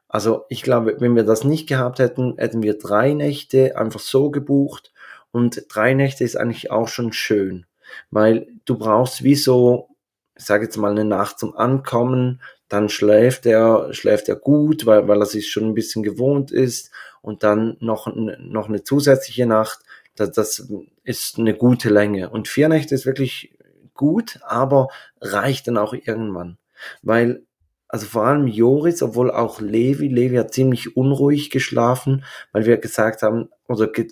Also 0.09 0.45
ich 0.49 0.63
glaube, 0.63 0.97
wenn 1.01 1.17
wir 1.17 1.25
das 1.25 1.45
nicht 1.45 1.69
gehabt 1.69 1.99
hätten, 1.99 2.37
hätten 2.39 2.63
wir 2.63 2.79
drei 2.79 3.13
Nächte 3.13 3.77
einfach 3.77 4.01
so 4.01 4.31
gebucht 4.31 4.93
und 5.31 5.65
drei 5.69 5.95
Nächte 5.95 6.25
ist 6.25 6.37
eigentlich 6.37 6.71
auch 6.71 6.89
schon 6.89 7.13
schön, 7.13 7.67
weil 8.11 8.47
du 8.65 8.79
brauchst 8.79 9.25
wie 9.25 9.35
so, 9.35 9.89
ich 10.37 10.45
sage 10.45 10.65
jetzt 10.65 10.77
mal 10.77 10.91
eine 10.91 11.05
Nacht 11.05 11.39
zum 11.39 11.57
Ankommen, 11.57 12.41
dann 12.69 12.89
schläft 12.89 13.47
er, 13.47 13.93
schläft 13.93 14.29
er 14.29 14.37
gut, 14.37 14.87
weil, 14.87 15.09
weil 15.09 15.21
er 15.21 15.27
sich 15.27 15.51
schon 15.51 15.65
ein 15.65 15.75
bisschen 15.75 16.03
gewohnt 16.03 16.51
ist. 16.51 16.91
Und 17.23 17.43
dann 17.43 17.77
noch, 17.81 18.09
noch 18.15 18.69
eine 18.69 18.85
zusätzliche 18.85 19.47
Nacht, 19.47 19.81
das, 20.15 20.33
das 20.33 20.73
ist 21.05 21.39
eine 21.39 21.55
gute 21.55 21.89
Länge. 21.91 22.31
Und 22.31 22.49
vier 22.49 22.69
Nächte 22.69 22.95
ist 22.95 23.07
wirklich 23.07 23.57
gut, 23.95 24.39
aber 24.43 24.89
reicht 25.21 25.69
dann 25.69 25.79
auch 25.79 25.95
irgendwann, 25.95 26.59
weil 27.03 27.43
also 27.89 28.07
vor 28.07 28.25
allem 28.27 28.49
Joris, 28.49 29.01
obwohl 29.03 29.31
auch 29.31 29.61
Levi, 29.61 30.09
Levi 30.09 30.37
hat 30.37 30.53
ziemlich 30.53 30.97
unruhig 30.97 31.51
geschlafen, 31.51 32.25
weil 32.53 32.67
wir 32.67 32.79
gesagt 32.79 33.23
haben, 33.23 33.49
oder 33.69 33.87
ge 33.87 34.09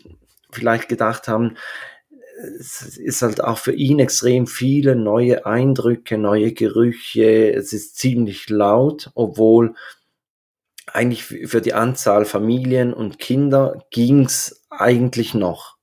vielleicht 0.52 0.88
gedacht 0.88 1.26
haben, 1.26 1.56
es 2.58 2.98
ist 2.98 3.22
halt 3.22 3.42
auch 3.42 3.58
für 3.58 3.72
ihn 3.72 3.98
extrem 3.98 4.46
viele 4.46 4.96
neue 4.96 5.46
Eindrücke, 5.46 6.18
neue 6.18 6.52
Gerüche, 6.52 7.52
es 7.52 7.72
ist 7.72 7.96
ziemlich 7.96 8.48
laut, 8.48 9.10
obwohl 9.14 9.74
eigentlich 10.86 11.24
für 11.24 11.60
die 11.60 11.74
Anzahl 11.74 12.24
Familien 12.24 12.92
und 12.92 13.18
Kinder 13.18 13.84
ging's 13.90 14.64
eigentlich 14.70 15.34
noch. 15.34 15.76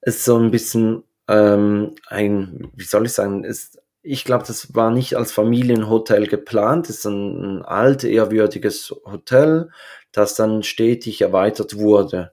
Es 0.00 0.16
ist 0.16 0.24
so 0.24 0.38
ein 0.38 0.50
bisschen 0.50 1.02
ähm, 1.28 1.94
ein, 2.06 2.70
wie 2.74 2.84
soll 2.84 3.06
ich 3.06 3.12
sagen, 3.12 3.44
ist 3.44 3.78
ich 4.02 4.24
glaube, 4.24 4.44
das 4.46 4.74
war 4.74 4.90
nicht 4.90 5.16
als 5.16 5.32
Familienhotel 5.32 6.28
geplant. 6.28 6.88
Es 6.88 6.98
ist 6.98 7.06
ein, 7.06 7.58
ein 7.58 7.62
alt, 7.62 8.04
ehrwürdiges 8.04 8.94
Hotel, 9.04 9.70
das 10.12 10.34
dann 10.34 10.62
stetig 10.62 11.20
erweitert 11.20 11.76
wurde. 11.76 12.32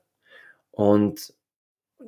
Und 0.72 1.34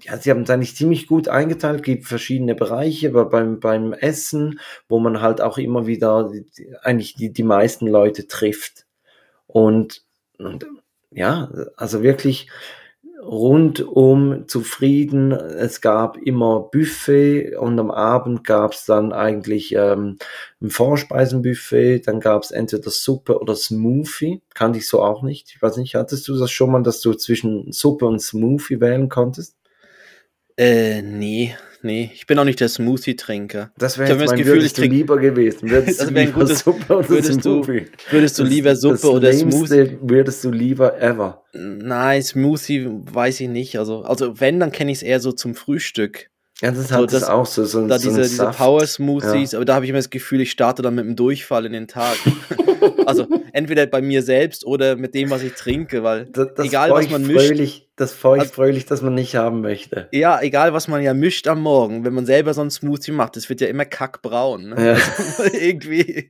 ja, 0.03 0.17
sie 0.17 0.31
haben 0.31 0.41
es 0.41 0.49
eigentlich 0.49 0.75
ziemlich 0.75 1.07
gut 1.07 1.27
eingeteilt, 1.27 1.83
gibt 1.83 2.05
verschiedene 2.05 2.55
Bereiche 2.55 3.09
aber 3.09 3.25
beim, 3.25 3.59
beim 3.59 3.93
Essen, 3.93 4.59
wo 4.87 4.99
man 4.99 5.21
halt 5.21 5.41
auch 5.41 5.57
immer 5.57 5.87
wieder 5.87 6.31
eigentlich 6.81 7.15
die, 7.15 7.31
die 7.31 7.43
meisten 7.43 7.87
Leute 7.87 8.27
trifft. 8.27 8.85
Und, 9.47 10.03
und 10.37 10.65
ja, 11.11 11.49
also 11.75 12.03
wirklich 12.03 12.47
rundum 13.21 14.47
zufrieden. 14.47 15.31
Es 15.31 15.81
gab 15.81 16.17
immer 16.17 16.61
Buffet 16.71 17.55
und 17.55 17.79
am 17.79 17.91
Abend 17.91 18.43
gab 18.43 18.73
es 18.73 18.85
dann 18.85 19.11
eigentlich 19.11 19.73
ähm, 19.75 20.17
ein 20.61 20.69
Vorspeisenbuffet. 20.69 22.07
Dann 22.07 22.19
gab 22.19 22.43
es 22.43 22.51
entweder 22.51 22.89
Suppe 22.89 23.39
oder 23.39 23.55
Smoothie. 23.55 24.41
Kannte 24.53 24.79
ich 24.79 24.87
so 24.87 25.01
auch 25.01 25.23
nicht. 25.23 25.51
Ich 25.53 25.61
weiß 25.61 25.77
nicht, 25.77 25.95
hattest 25.95 26.27
du 26.27 26.37
das 26.37 26.51
schon 26.51 26.71
mal, 26.71 26.83
dass 26.83 27.01
du 27.01 27.13
zwischen 27.13 27.71
Suppe 27.71 28.05
und 28.05 28.21
Smoothie 28.21 28.79
wählen 28.79 29.09
konntest? 29.09 29.55
Äh, 30.57 31.03
nee, 31.03 31.55
nee, 31.83 32.09
ich 32.13 32.25
bin 32.25 32.39
auch 32.39 32.43
nicht 32.43 32.59
der 32.59 32.69
Smoothie-Trinker. 32.69 33.71
Das 33.77 33.99
wäre 33.99 34.09
jetzt 34.09 34.27
mein 34.27 34.37
Gefühl, 34.37 34.55
würdest 34.55 34.79
ich 34.79 34.89
du 34.89 34.89
lieber 34.89 35.17
gewesen. 35.19 35.69
Würdest 35.69 36.01
das 36.01 36.13
wäre 36.13 36.27
ein 36.27 36.33
gutes, 36.33 36.59
Suppe 36.59 36.97
oder 36.97 37.09
würdest 37.09 37.43
Smoothie? 37.43 37.81
Du, 37.81 38.11
würdest 38.11 38.39
du 38.39 38.43
lieber 38.43 38.75
Suppe 38.75 38.95
das 38.95 39.05
oder 39.05 39.33
Smoothie? 39.33 39.97
würdest 40.01 40.43
du 40.43 40.51
lieber 40.51 40.99
ever? 40.99 41.43
Nein, 41.53 42.23
Smoothie 42.23 42.87
weiß 42.89 43.41
ich 43.41 43.49
nicht. 43.49 43.77
Also, 43.77 44.01
also 44.01 44.39
wenn, 44.39 44.59
dann 44.59 44.71
kenne 44.71 44.91
ich 44.91 44.97
es 44.97 45.03
eher 45.03 45.19
so 45.19 45.31
zum 45.31 45.53
Frühstück. 45.53 46.31
Ja, 46.61 46.71
das 46.71 46.91
hat 46.91 46.99
so, 47.01 47.05
das, 47.05 47.23
auch 47.23 47.45
so, 47.45 47.65
so, 47.65 47.87
da 47.87 47.99
so 47.99 48.09
diese, 48.09 48.23
diese 48.23 48.49
Power 48.49 48.85
Smoothies, 48.87 49.51
ja. 49.51 49.59
aber 49.59 49.65
da 49.65 49.75
habe 49.75 49.85
ich 49.85 49.89
immer 49.89 49.99
das 49.99 50.09
Gefühl, 50.09 50.41
ich 50.41 50.49
starte 50.49 50.81
dann 50.81 50.95
mit 50.95 51.05
einem 51.05 51.15
Durchfall 51.15 51.67
in 51.67 51.73
den 51.73 51.87
Tag. 51.87 52.17
also 53.05 53.27
entweder 53.53 53.85
bei 53.85 54.01
mir 54.01 54.23
selbst 54.23 54.65
oder 54.65 54.95
mit 54.95 55.13
dem, 55.13 55.29
was 55.29 55.43
ich 55.43 55.53
trinke, 55.53 56.01
weil 56.01 56.25
das, 56.25 56.55
das 56.55 56.65
egal 56.65 56.89
was 56.89 57.09
man 57.09 57.27
mischt. 57.27 57.83
Das 57.95 58.13
feuchtfröhlich, 58.13 58.83
also, 58.83 58.89
das 58.89 59.01
man 59.01 59.15
nicht 59.15 59.35
haben 59.35 59.61
möchte. 59.61 60.07
Ja, 60.11 60.39
egal 60.41 60.71
was 60.71 60.87
man 60.87 61.01
ja 61.01 61.15
mischt 61.15 61.47
am 61.47 61.61
Morgen, 61.61 62.05
wenn 62.05 62.13
man 62.13 62.27
selber 62.27 62.53
so 62.53 62.61
ein 62.61 62.69
Smoothie 62.69 63.11
macht, 63.11 63.35
das 63.35 63.49
wird 63.49 63.59
ja 63.59 63.67
immer 63.67 63.85
kackbraun. 63.85 64.69
Ne? 64.69 64.75
Ja. 64.85 64.93
Also, 64.93 65.43
irgendwie, 65.59 66.29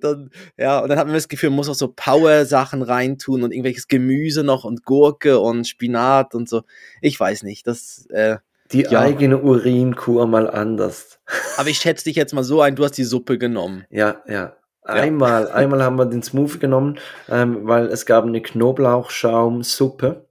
dann, 0.00 0.30
ja, 0.56 0.80
und 0.80 0.88
dann 0.88 0.98
hat 0.98 1.06
man 1.06 1.14
das 1.14 1.28
Gefühl, 1.28 1.50
man 1.50 1.56
muss 1.56 1.68
auch 1.68 1.74
so 1.74 1.88
Power-Sachen 1.88 2.80
reintun 2.80 3.42
und 3.42 3.52
irgendwelches 3.52 3.88
Gemüse 3.88 4.42
noch 4.42 4.64
und 4.64 4.84
Gurke 4.84 5.38
und 5.38 5.68
Spinat 5.68 6.34
und 6.34 6.48
so. 6.48 6.62
Ich 7.02 7.18
weiß 7.20 7.42
nicht, 7.42 7.66
das, 7.66 8.06
äh, 8.10 8.36
die 8.72 8.82
ja. 8.82 9.00
eigene 9.00 9.38
Urinkur 9.38 10.26
mal 10.26 10.48
anders. 10.48 11.20
Aber 11.56 11.68
ich 11.68 11.78
schätze 11.78 12.04
dich 12.04 12.16
jetzt 12.16 12.34
mal 12.34 12.44
so 12.44 12.60
ein, 12.60 12.76
du 12.76 12.84
hast 12.84 12.98
die 12.98 13.04
Suppe 13.04 13.38
genommen. 13.38 13.84
Ja, 13.90 14.22
ja. 14.26 14.56
Einmal, 14.82 15.44
ja. 15.44 15.50
einmal 15.54 15.82
haben 15.82 15.96
wir 15.96 16.06
den 16.06 16.22
Smoothie 16.22 16.58
genommen, 16.58 16.98
ähm, 17.28 17.66
weil 17.66 17.86
es 17.86 18.06
gab 18.06 18.24
eine 18.24 18.42
Knoblauchschaumsuppe. 18.42 20.28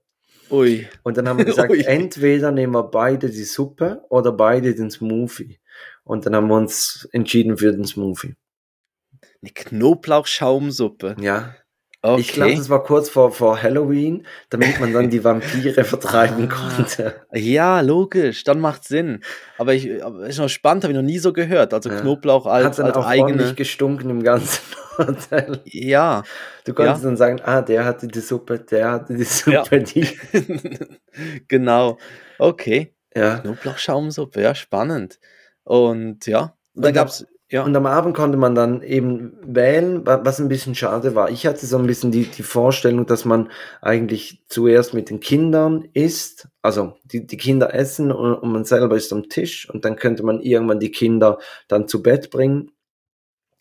Ui. 0.50 0.86
Und 1.02 1.16
dann 1.16 1.28
haben 1.28 1.38
wir 1.38 1.46
gesagt, 1.46 1.72
entweder 1.86 2.52
nehmen 2.52 2.74
wir 2.74 2.84
beide 2.84 3.30
die 3.30 3.44
Suppe 3.44 4.04
oder 4.10 4.32
beide 4.32 4.74
den 4.74 4.90
Smoothie. 4.90 5.58
Und 6.04 6.26
dann 6.26 6.36
haben 6.36 6.48
wir 6.48 6.56
uns 6.56 7.08
entschieden 7.12 7.56
für 7.56 7.72
den 7.72 7.84
Smoothie. 7.84 8.34
Eine 9.40 9.52
Knoblauchschaumsuppe. 9.52 11.16
Ja. 11.20 11.54
Okay. 12.04 12.20
Ich 12.20 12.32
glaube, 12.32 12.56
das 12.56 12.68
war 12.68 12.82
kurz 12.82 13.08
vor, 13.08 13.30
vor 13.30 13.62
Halloween, 13.62 14.26
damit 14.50 14.80
man 14.80 14.92
dann 14.92 15.08
die 15.08 15.22
Vampire 15.22 15.84
vertreiben 15.84 16.50
ah. 16.50 16.70
konnte. 16.74 17.14
Ja, 17.32 17.80
logisch, 17.80 18.42
dann 18.42 18.58
macht 18.58 18.82
Sinn. 18.82 19.22
Aber 19.56 19.72
ich 19.72 20.04
aber 20.04 20.26
ist 20.26 20.38
noch 20.38 20.48
spannend, 20.48 20.82
habe 20.82 20.92
ich 20.92 20.96
noch 20.96 21.04
nie 21.04 21.20
so 21.20 21.32
gehört. 21.32 21.72
Also 21.72 21.90
ja. 21.90 22.00
Knoblauch 22.00 22.46
als, 22.46 22.64
Hat 22.64 22.78
dann 22.80 22.86
als 22.86 22.96
auch 22.96 23.06
eigene. 23.06 23.54
gestunken 23.54 24.10
im 24.10 24.24
ganzen 24.24 24.62
Hotel. 24.98 25.60
Ja. 25.64 26.24
Du 26.64 26.74
konntest 26.74 27.04
ja. 27.04 27.08
dann 27.08 27.16
sagen, 27.16 27.40
ah, 27.44 27.62
der 27.62 27.84
hatte 27.84 28.08
die 28.08 28.20
Suppe, 28.20 28.58
der 28.58 28.90
hatte 28.90 29.14
die 29.14 29.22
Suppe, 29.22 29.76
ja. 29.76 29.78
die. 29.78 30.08
genau. 31.48 31.98
Okay. 32.40 32.96
Ja. 33.14 33.38
Knoblauchschaumsuppe, 33.38 34.42
ja, 34.42 34.56
spannend. 34.56 35.20
Und 35.62 36.26
ja, 36.26 36.56
und 36.74 36.84
dann 36.84 36.94
gab 36.94 37.08
es 37.08 37.26
ja. 37.52 37.62
Und 37.64 37.76
am 37.76 37.84
Abend 37.84 38.16
konnte 38.16 38.38
man 38.38 38.54
dann 38.54 38.82
eben 38.82 39.34
wählen, 39.44 40.06
was 40.06 40.40
ein 40.40 40.48
bisschen 40.48 40.74
schade 40.74 41.14
war. 41.14 41.30
Ich 41.30 41.46
hatte 41.46 41.66
so 41.66 41.76
ein 41.76 41.86
bisschen 41.86 42.10
die, 42.10 42.24
die 42.24 42.42
Vorstellung, 42.42 43.04
dass 43.04 43.26
man 43.26 43.50
eigentlich 43.82 44.42
zuerst 44.48 44.94
mit 44.94 45.10
den 45.10 45.20
Kindern 45.20 45.86
isst, 45.92 46.48
also 46.62 46.96
die, 47.04 47.26
die 47.26 47.36
Kinder 47.36 47.74
essen 47.74 48.10
und, 48.10 48.36
und 48.36 48.52
man 48.52 48.64
selber 48.64 48.96
ist 48.96 49.12
am 49.12 49.28
Tisch 49.28 49.68
und 49.68 49.84
dann 49.84 49.96
könnte 49.96 50.22
man 50.22 50.40
irgendwann 50.40 50.80
die 50.80 50.90
Kinder 50.90 51.38
dann 51.68 51.88
zu 51.88 52.02
Bett 52.02 52.30
bringen 52.30 52.72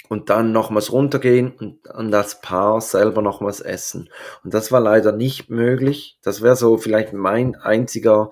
und 0.07 0.29
dann 0.29 0.53
nochmals 0.53 0.93
runtergehen 0.93 1.51
und, 1.51 1.85
und 1.87 2.11
das 2.11 2.39
Paar 2.39 2.79
selber 2.79 3.21
nochmals 3.21 3.59
essen. 3.59 4.09
Und 4.45 4.53
das 4.53 4.71
war 4.71 4.79
leider 4.79 5.11
nicht 5.11 5.49
möglich. 5.49 6.17
Das 6.21 6.41
wäre 6.41 6.55
so 6.55 6.77
vielleicht 6.77 7.11
mein 7.11 7.55
einziger 7.55 8.29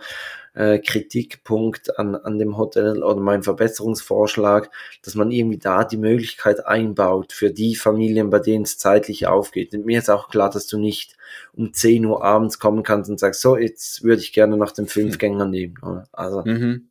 äh, 0.59 0.79
Kritikpunkt 0.79 1.97
an, 1.97 2.15
an 2.15 2.37
dem 2.37 2.57
Hotel 2.57 3.01
oder 3.01 3.21
mein 3.21 3.43
Verbesserungsvorschlag, 3.43 4.69
dass 5.03 5.15
man 5.15 5.31
irgendwie 5.31 5.57
da 5.57 5.85
die 5.85 5.95
Möglichkeit 5.95 6.67
einbaut 6.67 7.31
für 7.31 7.49
die 7.49 7.77
Familien, 7.77 8.29
bei 8.29 8.39
denen 8.39 8.65
es 8.65 8.77
zeitlich 8.77 9.25
aufgeht. 9.25 9.73
Und 9.73 9.85
mir 9.85 9.99
ist 9.99 10.09
auch 10.09 10.29
klar, 10.29 10.49
dass 10.49 10.67
du 10.67 10.77
nicht 10.77 11.15
um 11.53 11.73
10 11.73 12.05
Uhr 12.05 12.25
abends 12.25 12.59
kommen 12.59 12.83
kannst 12.83 13.09
und 13.09 13.21
sagst, 13.21 13.39
so, 13.39 13.55
jetzt 13.55 14.03
würde 14.03 14.21
ich 14.21 14.33
gerne 14.33 14.57
noch 14.57 14.73
den 14.73 14.87
Fünfgänger 14.87 15.45
nehmen. 15.45 15.75
Also 16.11 16.43
mhm. 16.43 16.89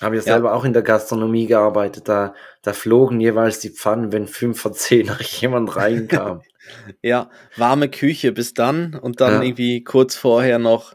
habe 0.00 0.16
ich 0.16 0.24
ja 0.24 0.32
selber 0.32 0.54
auch 0.54 0.64
in 0.64 0.72
der 0.72 0.80
Gastronomie 0.80 1.46
gearbeitet, 1.46 2.08
da, 2.08 2.34
da 2.62 2.72
flogen 2.72 3.20
jeweils 3.20 3.60
die 3.60 3.70
Pfannen, 3.70 4.12
wenn 4.12 4.26
fünf 4.26 4.58
vor 4.58 4.72
zehn 4.72 5.08
noch 5.08 5.20
jemand 5.20 5.76
reinkam. 5.76 6.40
ja, 7.02 7.28
warme 7.58 7.90
Küche 7.90 8.32
bis 8.32 8.54
dann 8.54 8.94
und 8.94 9.20
dann 9.20 9.34
ja. 9.34 9.42
irgendwie 9.42 9.84
kurz 9.84 10.14
vorher 10.14 10.58
noch, 10.58 10.94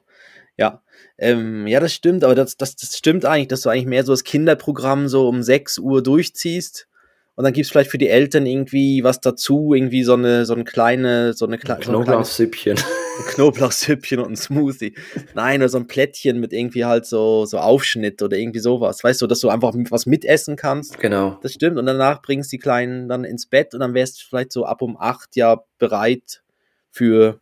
ähm, 1.17 1.65
ja, 1.67 1.79
das 1.79 1.93
stimmt, 1.93 2.24
aber 2.24 2.36
das, 2.36 2.57
das, 2.57 2.75
das 2.75 2.95
stimmt 2.97 3.25
eigentlich, 3.25 3.47
dass 3.47 3.62
du 3.62 3.69
eigentlich 3.69 3.88
mehr 3.88 4.03
so 4.03 4.13
das 4.13 4.24
Kinderprogramm 4.24 5.07
so 5.07 5.27
um 5.27 5.41
6 5.41 5.79
Uhr 5.79 6.03
durchziehst. 6.03 6.88
Und 7.36 7.43
dann 7.43 7.53
gibt's 7.53 7.69
vielleicht 7.69 7.91
für 7.91 8.00
die 8.00 8.09
Eltern 8.09 8.47
irgendwie 8.47 9.03
was 9.03 9.21
dazu, 9.21 9.74
irgendwie 9.75 10.03
so 10.03 10.13
eine, 10.13 10.45
so 10.45 10.55
eine 10.55 10.63
kleine, 10.63 11.33
so 11.33 11.45
eine, 11.45 11.59
kleine. 11.59 11.81
Knoblauchsüppchen. 11.81 12.77
Ein 12.77 13.25
Knoblauchsüppchen 13.27 14.19
und 14.19 14.31
ein 14.31 14.36
Smoothie. 14.36 14.95
Nein, 15.36 15.62
oder 15.62 15.69
so 15.69 15.77
ein 15.77 15.86
Plättchen 15.86 16.39
mit 16.39 16.51
irgendwie 16.51 16.86
halt 16.86 17.05
so, 17.05 17.45
so 17.45 17.59
Aufschnitt 17.59 18.24
oder 18.24 18.38
irgendwie 18.38 18.59
sowas. 18.59 19.03
Weißt 19.03 19.21
du, 19.21 19.27
dass 19.27 19.39
du 19.39 19.50
einfach 19.50 19.74
was 19.91 20.07
mitessen 20.07 20.55
kannst. 20.55 21.00
Genau. 21.00 21.38
Das 21.43 21.53
stimmt. 21.53 21.77
Und 21.77 21.86
danach 21.86 22.24
bringst 22.24 22.51
die 22.51 22.57
Kleinen 22.57 23.07
dann 23.07 23.24
ins 23.24 23.45
Bett 23.45 23.75
und 23.75 23.81
dann 23.81 23.93
wärst 23.93 24.19
du 24.19 24.25
vielleicht 24.27 24.51
so 24.51 24.65
ab 24.65 24.81
um 24.81 24.97
acht 24.97 25.36
ja 25.36 25.62
bereit 25.77 26.41
für, 26.89 27.39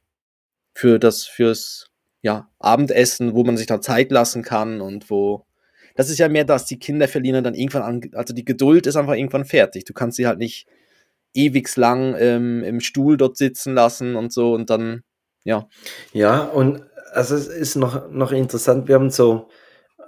für 0.74 1.00
das, 1.00 1.26
fürs, 1.26 1.90
ja, 2.26 2.50
Abendessen, 2.58 3.36
wo 3.36 3.44
man 3.44 3.56
sich 3.56 3.68
dann 3.68 3.84
Zeit 3.84 4.12
lassen 4.12 4.42
kann 4.42 4.82
und 4.82 5.12
wo. 5.12 5.46
Das 5.96 6.10
ist 6.10 6.18
ja 6.18 6.28
mehr 6.28 6.44
das, 6.44 6.66
die 6.66 6.80
Kinder 6.80 7.08
verlieren 7.08 7.44
dann 7.44 7.54
irgendwann 7.54 7.84
an, 7.84 8.02
also 8.16 8.34
die 8.34 8.44
Geduld 8.44 8.88
ist 8.88 8.96
einfach 8.96 9.14
irgendwann 9.14 9.46
fertig. 9.46 9.86
Du 9.86 9.94
kannst 9.94 10.18
sie 10.18 10.26
halt 10.26 10.40
nicht 10.40 10.66
ewig 11.36 11.74
lang 11.76 12.16
ähm, 12.18 12.64
im 12.64 12.80
Stuhl 12.80 13.16
dort 13.16 13.38
sitzen 13.38 13.76
lassen 13.76 14.16
und 14.16 14.34
so 14.34 14.56
und 14.56 14.72
dann, 14.72 15.04
ja. 15.44 15.68
Ja, 16.14 16.46
und 16.46 16.82
also 17.12 17.36
es 17.36 17.46
ist 17.46 17.76
noch, 17.76 18.10
noch 18.10 18.32
interessant, 18.32 18.88
wir 18.88 18.96
haben 18.96 19.12
so, 19.12 19.48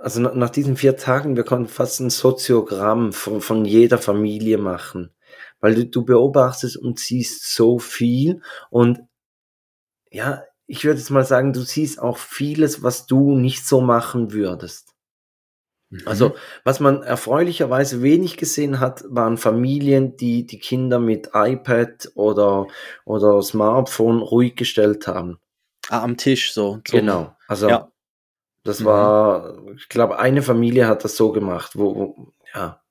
also 0.01 0.19
nach 0.19 0.49
diesen 0.49 0.75
vier 0.75 0.97
Tagen, 0.97 1.35
wir 1.35 1.43
konnten 1.43 1.67
fast 1.67 1.99
ein 1.99 2.09
Soziogramm 2.09 3.13
von, 3.13 3.41
von 3.41 3.63
jeder 3.63 3.99
Familie 3.99 4.57
machen. 4.57 5.11
Weil 5.59 5.75
du, 5.75 5.85
du 5.85 6.03
beobachtest 6.03 6.77
und 6.77 6.97
siehst 6.97 7.53
so 7.53 7.77
viel 7.77 8.41
und 8.71 9.01
ja, 10.09 10.41
ich 10.67 10.83
würde 10.83 10.99
jetzt 10.99 11.09
mal 11.09 11.25
sagen, 11.25 11.53
du 11.53 11.61
siehst 11.61 11.99
auch 11.99 12.17
vieles, 12.17 12.83
was 12.83 13.07
du 13.07 13.35
nicht 13.35 13.65
so 13.65 13.81
machen 13.81 14.33
würdest. 14.33 14.93
Mhm. 15.89 16.01
Also, 16.05 16.35
was 16.65 16.79
man 16.79 17.01
erfreulicherweise 17.01 18.01
wenig 18.01 18.37
gesehen 18.37 18.79
hat, 18.79 19.05
waren 19.07 19.37
Familien, 19.37 20.17
die 20.17 20.45
die 20.45 20.59
Kinder 20.59 20.99
mit 20.99 21.31
iPad 21.33 22.11
oder, 22.15 22.67
oder 23.05 23.41
Smartphone 23.41 24.21
ruhig 24.21 24.55
gestellt 24.55 25.07
haben. 25.07 25.39
Ah, 25.89 26.03
am 26.03 26.17
Tisch 26.17 26.53
so. 26.53 26.81
Genau. 26.83 27.33
Also, 27.47 27.69
ja. 27.69 27.91
das 28.63 28.81
mhm. 28.81 28.85
war, 28.85 29.57
ich 29.77 29.87
glaube, 29.87 30.19
eine 30.19 30.41
Familie 30.41 30.87
hat 30.87 31.05
das 31.05 31.15
so 31.15 31.31
gemacht, 31.31 31.71
wo, 31.75 31.95
wo 31.95 32.33
ja, 32.53 32.81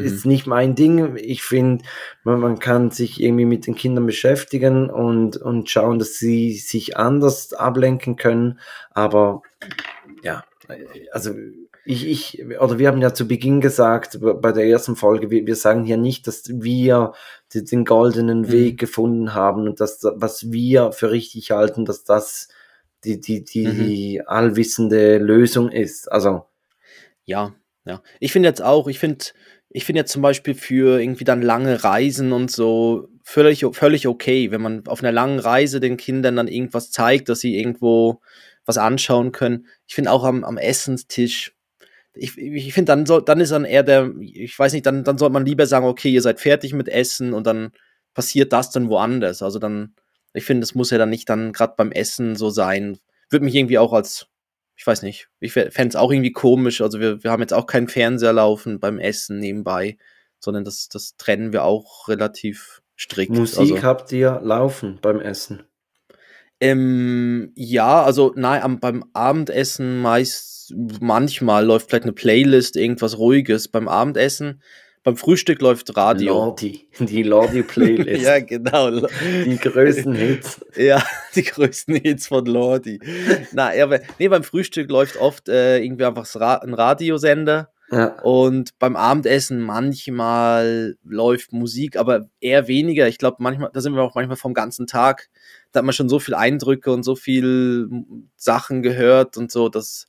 mhm. 0.00 0.04
ist 0.04 0.26
nicht 0.26 0.46
mein 0.46 0.74
Ding. 0.74 1.16
Ich 1.16 1.42
finde, 1.42 1.84
man, 2.24 2.40
man, 2.40 2.58
kann 2.58 2.90
sich 2.90 3.20
irgendwie 3.20 3.44
mit 3.44 3.66
den 3.66 3.74
Kindern 3.74 4.06
beschäftigen 4.06 4.90
und, 4.90 5.36
und 5.36 5.70
schauen, 5.70 5.98
dass 5.98 6.14
sie 6.14 6.54
sich 6.54 6.96
anders 6.96 7.52
ablenken 7.52 8.16
können. 8.16 8.58
Aber 8.90 9.42
ja, 10.22 10.44
also 11.12 11.34
ich, 11.84 12.06
ich, 12.06 12.44
oder 12.60 12.78
wir 12.78 12.88
haben 12.88 13.02
ja 13.02 13.12
zu 13.12 13.26
Beginn 13.26 13.60
gesagt, 13.60 14.20
bei 14.20 14.52
der 14.52 14.66
ersten 14.66 14.94
Folge, 14.94 15.30
wir, 15.30 15.46
wir 15.46 15.56
sagen 15.56 15.84
hier 15.84 15.96
nicht, 15.96 16.26
dass 16.26 16.44
wir 16.48 17.12
den, 17.54 17.64
den 17.64 17.84
goldenen 17.84 18.42
mhm. 18.42 18.52
Weg 18.52 18.78
gefunden 18.78 19.34
haben 19.34 19.66
und 19.66 19.80
dass, 19.80 20.00
was 20.14 20.52
wir 20.52 20.92
für 20.92 21.10
richtig 21.10 21.50
halten, 21.50 21.84
dass 21.84 22.04
das 22.04 22.48
die, 23.04 23.20
die, 23.20 23.42
die, 23.44 23.66
mhm. 23.66 23.78
die 23.78 24.22
allwissende 24.24 25.18
Lösung 25.18 25.70
ist. 25.70 26.10
Also. 26.10 26.46
Ja, 27.24 27.52
ja. 27.84 28.00
Ich 28.20 28.32
finde 28.32 28.48
jetzt 28.48 28.62
auch, 28.62 28.86
ich 28.86 29.00
finde, 29.00 29.24
ich 29.74 29.84
finde 29.84 30.00
jetzt 30.00 30.12
zum 30.12 30.22
Beispiel 30.22 30.54
für 30.54 31.00
irgendwie 31.00 31.24
dann 31.24 31.42
lange 31.42 31.82
Reisen 31.82 32.32
und 32.32 32.50
so 32.50 33.08
völlig, 33.24 33.64
völlig 33.72 34.06
okay, 34.06 34.50
wenn 34.50 34.60
man 34.60 34.86
auf 34.86 35.02
einer 35.02 35.12
langen 35.12 35.38
Reise 35.38 35.80
den 35.80 35.96
Kindern 35.96 36.36
dann 36.36 36.48
irgendwas 36.48 36.90
zeigt, 36.90 37.28
dass 37.28 37.40
sie 37.40 37.58
irgendwo 37.58 38.20
was 38.66 38.78
anschauen 38.78 39.32
können. 39.32 39.66
Ich 39.86 39.94
finde 39.94 40.10
auch 40.10 40.24
am, 40.24 40.44
am 40.44 40.58
Essenstisch, 40.58 41.54
ich, 42.14 42.36
ich 42.36 42.74
finde, 42.74 42.94
dann, 42.94 43.24
dann 43.24 43.40
ist 43.40 43.52
dann 43.52 43.64
eher 43.64 43.82
der, 43.82 44.10
ich 44.20 44.58
weiß 44.58 44.74
nicht, 44.74 44.84
dann, 44.84 45.04
dann 45.04 45.16
sollte 45.16 45.32
man 45.32 45.46
lieber 45.46 45.66
sagen, 45.66 45.86
okay, 45.86 46.10
ihr 46.10 46.22
seid 46.22 46.40
fertig 46.40 46.74
mit 46.74 46.88
Essen 46.88 47.32
und 47.32 47.46
dann 47.46 47.72
passiert 48.12 48.52
das 48.52 48.70
dann 48.70 48.90
woanders. 48.90 49.42
Also 49.42 49.58
dann, 49.58 49.94
ich 50.34 50.44
finde, 50.44 50.60
das 50.60 50.74
muss 50.74 50.90
ja 50.90 50.98
dann 50.98 51.10
nicht 51.10 51.30
dann 51.30 51.52
gerade 51.52 51.74
beim 51.76 51.92
Essen 51.92 52.36
so 52.36 52.50
sein. 52.50 52.98
Würde 53.30 53.46
mich 53.46 53.54
irgendwie 53.54 53.78
auch 53.78 53.94
als 53.94 54.26
ich 54.82 54.86
weiß 54.88 55.02
nicht, 55.02 55.28
ich 55.38 55.52
fände 55.52 55.86
es 55.86 55.94
auch 55.94 56.10
irgendwie 56.10 56.32
komisch. 56.32 56.80
Also 56.80 56.98
wir, 56.98 57.22
wir 57.22 57.30
haben 57.30 57.40
jetzt 57.40 57.54
auch 57.54 57.66
keinen 57.66 57.86
Fernseher 57.86 58.32
laufen 58.32 58.80
beim 58.80 58.98
Essen 58.98 59.38
nebenbei, 59.38 59.96
sondern 60.40 60.64
das, 60.64 60.88
das 60.88 61.16
trennen 61.16 61.52
wir 61.52 61.62
auch 61.62 62.08
relativ 62.08 62.82
strikt. 62.98 63.30
Musik 63.30 63.60
also, 63.60 63.82
habt 63.84 64.10
ihr 64.10 64.40
laufen 64.42 64.98
beim 65.00 65.20
Essen? 65.20 65.62
Ähm, 66.58 67.52
ja, 67.54 68.02
also 68.02 68.32
nein, 68.34 68.80
beim 68.80 69.04
Abendessen 69.12 70.00
meist, 70.00 70.74
manchmal 71.00 71.64
läuft 71.64 71.88
vielleicht 71.88 72.02
eine 72.02 72.12
Playlist, 72.12 72.74
irgendwas 72.74 73.18
Ruhiges. 73.18 73.68
Beim 73.68 73.86
Abendessen 73.86 74.62
beim 75.02 75.16
Frühstück 75.16 75.60
läuft 75.60 75.96
Radio. 75.96 76.34
Lordi, 76.34 76.88
die 76.98 77.22
Lordi-Playlist. 77.22 78.22
ja, 78.24 78.40
genau. 78.40 78.90
Die 78.90 79.58
größten 79.58 80.14
Hits. 80.14 80.64
ja, 80.76 81.02
die 81.34 81.42
größten 81.42 81.96
Hits 81.96 82.28
von 82.28 82.46
Lordi. 82.46 83.00
Na, 83.52 83.70
aber, 83.82 84.00
nee, 84.18 84.28
beim 84.28 84.44
Frühstück 84.44 84.90
läuft 84.90 85.16
oft 85.16 85.48
äh, 85.48 85.78
irgendwie 85.78 86.04
einfach 86.04 86.32
ein 86.62 86.74
Radiosender. 86.74 87.70
Ja. 87.90 88.18
Und 88.22 88.78
beim 88.78 88.96
Abendessen 88.96 89.60
manchmal 89.60 90.96
läuft 91.04 91.52
Musik, 91.52 91.96
aber 91.96 92.26
eher 92.40 92.66
weniger. 92.66 93.06
Ich 93.06 93.18
glaube, 93.18 93.36
manchmal, 93.40 93.70
da 93.72 93.82
sind 93.82 93.94
wir 93.94 94.02
auch 94.02 94.14
manchmal 94.14 94.38
vom 94.38 94.54
ganzen 94.54 94.86
Tag. 94.86 95.28
Da 95.72 95.78
hat 95.78 95.84
man 95.84 95.92
schon 95.92 96.08
so 96.08 96.18
viel 96.18 96.34
Eindrücke 96.34 96.90
und 96.90 97.02
so 97.02 97.16
viel 97.16 97.90
Sachen 98.34 98.82
gehört 98.82 99.36
und 99.36 99.52
so, 99.52 99.68
dass 99.68 100.06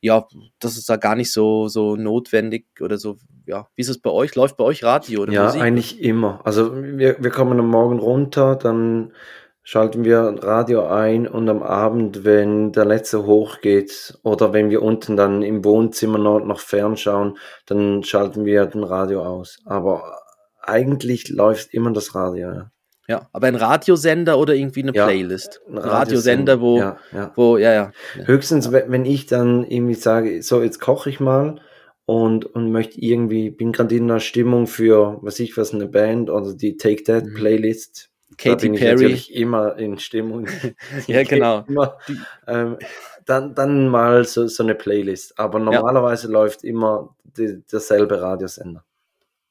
ja, 0.00 0.26
das 0.58 0.76
ist 0.76 0.88
da 0.88 0.96
gar 0.96 1.14
nicht 1.14 1.32
so, 1.32 1.68
so 1.68 1.96
notwendig 1.96 2.66
oder 2.80 2.98
so, 2.98 3.16
ja. 3.46 3.68
Wie 3.74 3.82
ist 3.82 3.88
es 3.88 4.00
bei 4.00 4.10
euch? 4.10 4.34
Läuft 4.34 4.56
bei 4.56 4.64
euch 4.64 4.82
Radio 4.82 5.22
oder 5.22 5.32
ja, 5.32 5.44
Musik? 5.44 5.60
Ja, 5.60 5.66
eigentlich 5.66 6.02
immer. 6.02 6.40
Also 6.44 6.74
wir, 6.74 7.16
wir 7.22 7.30
kommen 7.30 7.58
am 7.58 7.68
Morgen 7.68 7.98
runter, 7.98 8.56
dann 8.56 9.12
schalten 9.62 10.04
wir 10.04 10.20
Radio 10.42 10.86
ein 10.86 11.28
und 11.28 11.48
am 11.48 11.62
Abend, 11.62 12.24
wenn 12.24 12.72
der 12.72 12.86
letzte 12.86 13.26
hochgeht 13.26 14.18
oder 14.22 14.52
wenn 14.52 14.70
wir 14.70 14.82
unten 14.82 15.16
dann 15.16 15.42
im 15.42 15.64
Wohnzimmer 15.64 16.18
noch, 16.18 16.40
noch 16.40 16.60
fernschauen, 16.60 17.36
dann 17.66 18.02
schalten 18.02 18.44
wir 18.44 18.66
den 18.66 18.84
Radio 18.84 19.22
aus. 19.22 19.58
Aber 19.66 20.22
eigentlich 20.62 21.28
läuft 21.28 21.74
immer 21.74 21.92
das 21.92 22.14
Radio, 22.14 22.52
ja. 22.52 22.70
Ja, 23.10 23.28
aber 23.32 23.48
ein 23.48 23.56
Radiosender 23.56 24.38
oder 24.38 24.54
irgendwie 24.54 24.84
eine 24.84 24.94
ja, 24.94 25.04
Playlist? 25.04 25.60
Ein 25.68 25.78
Radiosender, 25.78 26.60
wo, 26.60 26.78
ja, 26.78 26.96
ja. 27.10 27.32
wo, 27.34 27.56
ja, 27.56 27.72
ja. 27.72 27.92
Höchstens, 28.24 28.70
wenn 28.70 29.04
ich 29.04 29.26
dann 29.26 29.64
irgendwie 29.64 29.94
sage, 29.94 30.44
so, 30.44 30.62
jetzt 30.62 30.78
koche 30.78 31.10
ich 31.10 31.18
mal 31.18 31.60
und, 32.06 32.46
und 32.46 32.70
möchte 32.70 33.00
irgendwie, 33.00 33.50
bin 33.50 33.72
gerade 33.72 33.96
in 33.96 34.04
einer 34.04 34.20
Stimmung 34.20 34.68
für, 34.68 35.18
was 35.22 35.40
ich 35.40 35.56
was, 35.56 35.74
eine 35.74 35.88
Band 35.88 36.30
oder 36.30 36.54
die 36.54 36.76
Take 36.76 37.02
That 37.02 37.24
mhm. 37.24 37.34
Playlist. 37.34 38.10
Katy 38.38 38.48
da 38.48 38.54
bin 38.54 38.74
Perry. 38.76 39.06
Ich 39.06 39.34
immer 39.34 39.76
in 39.76 39.98
Stimmung. 39.98 40.46
ja, 41.08 41.24
genau. 41.24 41.64
Immer, 41.66 41.98
ähm, 42.46 42.78
dann, 43.26 43.56
dann 43.56 43.88
mal 43.88 44.24
so, 44.24 44.46
so 44.46 44.62
eine 44.62 44.76
Playlist. 44.76 45.36
Aber 45.36 45.58
normalerweise 45.58 46.28
läuft 46.28 46.62
immer 46.62 47.16
die, 47.24 47.60
derselbe 47.72 48.22
Radiosender. 48.22 48.84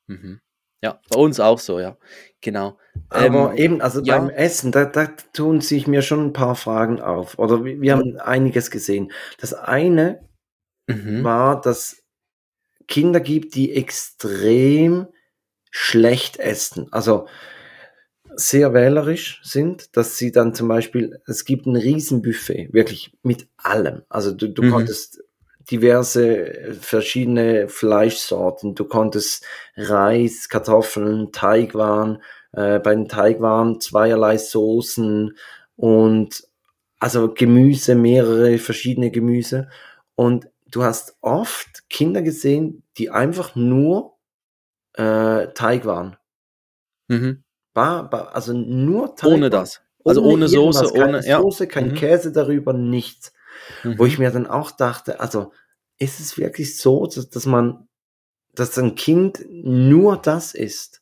Mhm. 0.08 0.40
Ja, 0.82 1.00
bei 1.10 1.18
uns 1.18 1.40
auch 1.40 1.60
so, 1.60 1.80
ja. 1.80 1.98
Genau. 2.42 2.78
Aber 3.10 3.52
ähm, 3.52 3.58
eben, 3.58 3.82
also 3.82 4.02
ja. 4.02 4.18
beim 4.18 4.30
Essen, 4.30 4.72
da, 4.72 4.86
da 4.86 5.08
tun 5.34 5.62
sich 5.62 5.88
mir 5.88 6.02
schon 6.02 6.28
ein 6.28 6.34
paar 6.34 6.56
Fragen 6.56 7.02
auf. 7.02 7.38
Oder 7.38 7.66
wir, 7.66 7.82
wir 7.82 7.94
haben 7.94 8.18
einiges 8.18 8.72
gesehen. 8.72 9.12
Das 9.40 9.54
eine 9.54 10.26
mhm. 10.88 11.24
war, 11.24 11.60
dass 11.60 12.04
Kinder 12.88 13.20
gibt, 13.20 13.56
die 13.56 13.74
extrem 13.74 15.08
schlecht 15.70 16.38
essen. 16.38 16.88
Also 16.92 17.28
sehr 18.36 18.74
wählerisch 18.74 19.42
sind, 19.44 19.98
dass 19.98 20.18
sie 20.18 20.32
dann 20.32 20.54
zum 20.54 20.70
Beispiel, 20.70 21.22
es 21.28 21.44
gibt 21.44 21.66
ein 21.66 21.76
Riesenbuffet, 21.76 22.70
wirklich 22.72 23.12
mit 23.22 23.48
allem. 23.58 24.04
Also 24.08 24.32
du, 24.32 24.48
du 24.48 24.64
mhm. 24.64 24.72
konntest 24.72 25.24
diverse 25.72 26.76
verschiedene 26.80 27.68
Fleischsorten. 27.68 28.76
Du 28.76 28.86
konntest 28.86 29.46
Reis, 29.76 30.50
Kartoffeln, 30.50 31.32
Teigwaren, 31.32 32.22
äh, 32.54 32.80
bei 32.80 32.96
den 32.96 33.08
Teigwaren 33.08 33.80
zweierlei 33.80 34.38
Soßen 34.38 35.38
und 35.76 36.44
also 37.00 37.34
Gemüse, 37.34 37.96
mehrere 37.96 38.58
verschiedene 38.58 39.12
Gemüse. 39.12 39.70
Und 40.16 40.50
du 40.70 40.84
hast 40.84 41.16
oft 41.22 41.90
Kinder 41.90 42.22
gesehen, 42.22 42.84
die 42.98 43.10
einfach 43.10 43.56
nur 43.56 44.18
äh, 44.94 45.48
Teig 45.54 45.86
waren. 45.86 46.18
Mhm. 47.08 47.44
Bar, 47.74 48.10
bar, 48.10 48.36
also 48.36 48.54
nur 48.54 49.16
Teig. 49.16 49.32
Ohne 49.32 49.50
das. 49.50 49.82
Also 50.04 50.22
ohne, 50.22 50.34
ohne 50.34 50.48
Soße, 50.48 50.94
ohne 50.94 51.26
ja. 51.26 51.40
Soße, 51.40 51.68
kein 51.68 51.90
mhm. 51.90 51.96
Käse 51.96 52.32
darüber, 52.32 52.74
nichts. 52.74 53.34
Mhm. 53.84 54.00
Wo 54.00 54.06
ich 54.06 54.20
mir 54.20 54.32
dann 54.32 54.48
auch 54.48 54.72
dachte, 54.72 55.20
also 55.20 55.54
ist 55.98 56.20
es 56.20 56.38
wirklich 56.38 56.78
so, 56.78 57.06
dass, 57.06 57.30
dass 57.30 57.46
man, 57.46 57.88
dass 58.54 58.78
ein 58.78 58.96
Kind 58.96 59.46
nur 59.50 60.18
das 60.18 60.54
ist? 60.54 61.02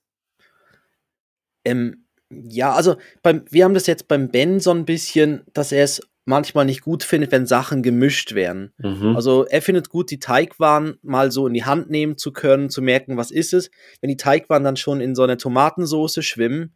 Ähm, 1.66 2.06
ja, 2.30 2.74
also 2.74 2.98
beim, 3.22 3.46
wir 3.50 3.64
haben 3.64 3.74
das 3.74 3.88
jetzt 3.88 4.08
beim 4.08 4.30
Ben 4.30 4.60
so 4.60 4.72
ein 4.72 4.86
bisschen, 4.86 5.44
dass 5.54 5.72
er 5.72 5.84
es 5.84 6.02
manchmal 6.26 6.66
nicht 6.66 6.82
gut 6.82 7.04
findet, 7.04 7.32
wenn 7.32 7.46
Sachen 7.46 7.82
gemischt 7.82 8.36
werden. 8.36 8.74
Mhm. 8.78 9.16
Also 9.16 9.46
er 9.46 9.62
findet 9.62 9.90
gut, 9.90 10.12
die 10.12 10.20
Teigwaren 10.20 10.98
mal 11.02 11.32
so 11.32 11.48
in 11.48 11.54
die 11.54 11.64
Hand 11.64 11.90
nehmen 11.90 12.18
zu 12.18 12.34
können, 12.34 12.70
zu 12.70 12.82
merken, 12.82 13.16
was 13.16 13.32
ist 13.32 13.54
es. 13.54 13.72
Wenn 14.02 14.10
die 14.10 14.18
Teigwaren 14.18 14.64
dann 14.64 14.76
schon 14.76 15.00
in 15.00 15.16
so 15.16 15.24
einer 15.24 15.38
Tomatensoße 15.38 16.22
schwimmen, 16.24 16.76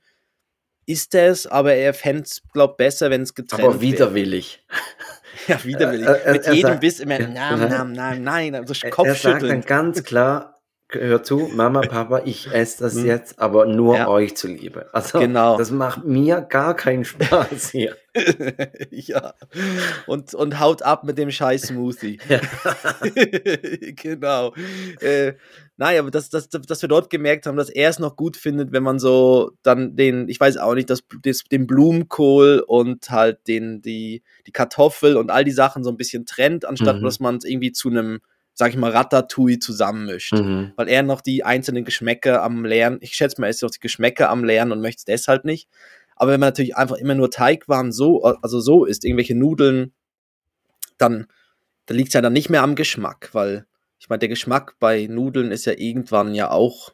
ist 0.85 1.13
es, 1.15 1.47
aber 1.47 1.73
er 1.73 1.93
fände 1.93 2.23
es, 2.23 2.41
glaube 2.53 2.75
besser, 2.77 3.09
wenn 3.09 3.21
es 3.21 3.35
getrennt 3.35 3.63
Aber 3.63 3.81
widerwillig. 3.81 4.65
Ja, 5.47 5.63
widerwillig. 5.63 6.07
Äh, 6.07 6.11
äh, 6.11 6.31
Mit 6.33 6.45
jedem 6.47 6.61
sagt, 6.61 6.79
Biss 6.81 6.99
immer, 6.99 7.19
nein, 7.19 7.33
nein, 7.33 7.91
nein, 7.93 8.23
nein, 8.23 8.55
also 8.55 8.73
Kopfschütteln. 8.89 9.05
Er 9.05 9.15
sagt 9.15 9.43
dann 9.43 9.61
ganz 9.61 10.03
klar, 10.03 10.50
hör 10.93 11.23
zu, 11.23 11.49
Mama, 11.53 11.81
Papa, 11.89 12.21
ich 12.25 12.51
esse 12.51 12.83
das 12.83 12.95
hm. 12.95 13.05
jetzt, 13.05 13.39
aber 13.39 13.65
nur 13.65 13.97
ja. 13.97 14.07
euch 14.07 14.35
zuliebe. 14.35 14.89
Also, 14.93 15.19
genau. 15.19 15.57
das 15.57 15.71
macht 15.71 16.05
mir 16.05 16.41
gar 16.41 16.75
keinen 16.75 17.05
Spaß 17.05 17.69
hier. 17.71 17.95
ja. 18.89 19.33
Und, 20.05 20.33
und 20.33 20.59
haut 20.59 20.81
ab 20.83 21.03
mit 21.03 21.17
dem 21.17 21.31
scheiß 21.31 21.63
Smoothie. 21.63 22.19
genau. 23.95 24.53
Äh, 24.99 25.33
nein, 25.77 25.99
aber 25.99 26.11
dass, 26.11 26.29
dass, 26.29 26.49
dass 26.49 26.81
wir 26.81 26.89
dort 26.89 27.09
gemerkt 27.09 27.45
haben, 27.45 27.55
dass 27.55 27.69
er 27.69 27.89
es 27.89 27.99
noch 27.99 28.17
gut 28.17 28.35
findet, 28.35 28.73
wenn 28.73 28.83
man 28.83 28.99
so 28.99 29.51
dann 29.63 29.95
den, 29.95 30.27
ich 30.27 30.39
weiß 30.39 30.57
auch 30.57 30.75
nicht, 30.75 30.89
das, 30.89 31.03
das, 31.23 31.43
den 31.45 31.67
Blumenkohl 31.67 32.63
und 32.67 33.09
halt 33.09 33.47
den, 33.47 33.81
die, 33.81 34.23
die 34.45 34.51
Kartoffel 34.51 35.15
und 35.15 35.31
all 35.31 35.45
die 35.45 35.51
Sachen 35.51 35.83
so 35.83 35.89
ein 35.89 35.97
bisschen 35.97 36.25
trennt, 36.25 36.65
anstatt 36.65 36.97
mhm. 36.97 37.03
dass 37.03 37.19
man 37.19 37.37
es 37.37 37.45
irgendwie 37.45 37.71
zu 37.71 37.89
einem 37.89 38.19
sag 38.53 38.71
ich 38.71 38.77
mal, 38.77 38.91
Ratatouille 38.91 39.59
zusammenmischt. 39.59 40.33
Mhm. 40.33 40.73
Weil 40.75 40.89
er 40.89 41.03
noch 41.03 41.21
die 41.21 41.43
einzelnen 41.43 41.85
Geschmäcker 41.85 42.43
am 42.43 42.65
Lernen, 42.65 42.97
ich 43.01 43.13
schätze 43.13 43.39
mal, 43.39 43.47
er 43.47 43.51
ist 43.51 43.61
noch 43.61 43.71
die 43.71 43.79
Geschmäcker 43.79 44.29
am 44.29 44.43
Lernen 44.43 44.71
und 44.71 44.81
möchte 44.81 44.99
es 44.99 45.05
deshalb 45.05 45.45
nicht. 45.45 45.69
Aber 46.15 46.31
wenn 46.31 46.39
man 46.39 46.49
natürlich 46.49 46.75
einfach 46.75 46.97
immer 46.97 47.15
nur 47.15 47.31
Teigwaren 47.31 47.91
so, 47.91 48.21
also 48.23 48.59
so 48.59 48.85
isst, 48.85 49.05
irgendwelche 49.05 49.35
Nudeln, 49.35 49.93
dann, 50.97 51.27
dann 51.85 51.97
liegt 51.97 52.09
es 52.09 52.13
ja 52.13 52.21
dann 52.21 52.33
nicht 52.33 52.49
mehr 52.49 52.61
am 52.61 52.75
Geschmack, 52.75 53.29
weil 53.33 53.65
ich 53.99 54.09
meine, 54.09 54.19
der 54.19 54.29
Geschmack 54.29 54.75
bei 54.79 55.07
Nudeln 55.07 55.51
ist 55.51 55.65
ja 55.65 55.73
irgendwann 55.75 56.35
ja 56.35 56.51
auch 56.51 56.93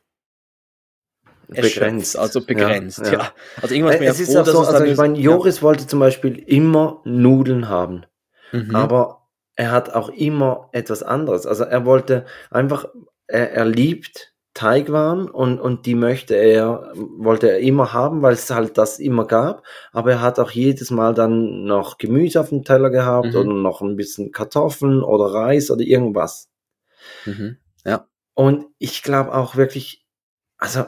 begrenzt, 1.48 2.18
also 2.18 2.42
begrenzt, 2.42 3.00
ja. 3.00 3.12
ja. 3.14 3.34
Also 3.62 3.74
irgendwas 3.74 3.96
äh, 3.96 4.00
mehr 4.00 4.12
es 4.12 4.20
ist 4.20 4.34
froh, 4.34 4.42
auch 4.42 4.46
so, 4.46 4.60
also 4.60 4.84
ich 4.84 4.98
meine, 4.98 5.18
Joris 5.18 5.58
ja. 5.58 5.62
wollte 5.62 5.88
zum 5.88 6.00
Beispiel 6.00 6.38
immer 6.38 7.02
Nudeln 7.06 7.70
haben, 7.70 8.06
mhm. 8.52 8.76
aber 8.76 9.27
er 9.58 9.72
hat 9.72 9.94
auch 9.94 10.10
immer 10.10 10.70
etwas 10.72 11.04
anderes. 11.04 11.46
Also 11.46 11.66
er 11.66 11.84
wollte 11.84 12.26
einfach, 12.52 12.86
er, 13.26 13.52
er 13.52 13.66
liebt 13.66 14.34
Teigwaren 14.54 15.30
und, 15.30 15.60
und 15.60 15.86
die 15.86 15.96
möchte 15.96 16.36
er, 16.36 16.92
wollte 16.96 17.50
er 17.50 17.60
immer 17.60 17.92
haben, 17.92 18.22
weil 18.22 18.34
es 18.34 18.50
halt 18.52 18.78
das 18.78 19.00
immer 19.00 19.26
gab. 19.26 19.66
Aber 19.92 20.12
er 20.12 20.22
hat 20.22 20.40
auch 20.40 20.52
jedes 20.52 20.92
Mal 20.92 21.14
dann 21.16 21.66
noch 21.66 21.98
Gemüse 21.98 22.40
auf 22.40 22.50
dem 22.50 22.64
Teller 22.64 22.92
gehabt 22.92 23.34
mhm. 23.34 23.36
oder 23.36 23.54
noch 23.54 23.82
ein 23.82 23.96
bisschen 23.96 24.32
Kartoffeln 24.32 25.02
oder 25.02 25.34
Reis 25.34 25.72
oder 25.72 25.82
irgendwas. 25.82 26.50
Mhm. 27.26 27.58
Ja. 27.84 28.08
Und 28.36 28.68
ich 28.78 29.02
glaube 29.02 29.34
auch 29.34 29.56
wirklich, 29.56 30.06
also 30.60 30.86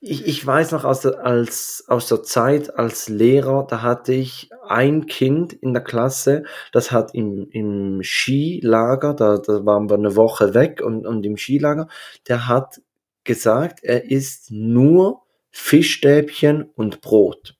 ich, 0.00 0.26
ich 0.26 0.46
weiß 0.46 0.72
noch 0.72 0.84
aus 0.84 1.00
der, 1.00 1.24
als, 1.24 1.84
aus 1.86 2.08
der 2.08 2.22
Zeit 2.22 2.74
als 2.74 3.08
Lehrer, 3.08 3.66
da 3.68 3.82
hatte 3.82 4.14
ich 4.14 4.50
ein 4.66 5.06
Kind 5.06 5.52
in 5.52 5.74
der 5.74 5.82
Klasse, 5.84 6.44
das 6.72 6.90
hat 6.90 7.14
im, 7.14 7.48
im 7.50 8.02
Skilager, 8.02 9.14
da, 9.14 9.36
da 9.36 9.64
waren 9.66 9.90
wir 9.90 9.96
eine 9.96 10.16
Woche 10.16 10.54
weg 10.54 10.80
und, 10.82 11.06
und 11.06 11.24
im 11.26 11.36
Skilager, 11.36 11.88
der 12.28 12.48
hat 12.48 12.80
gesagt, 13.24 13.80
er 13.82 14.10
isst 14.10 14.50
nur 14.50 15.22
Fischstäbchen 15.50 16.70
und 16.74 17.02
Brot. 17.02 17.56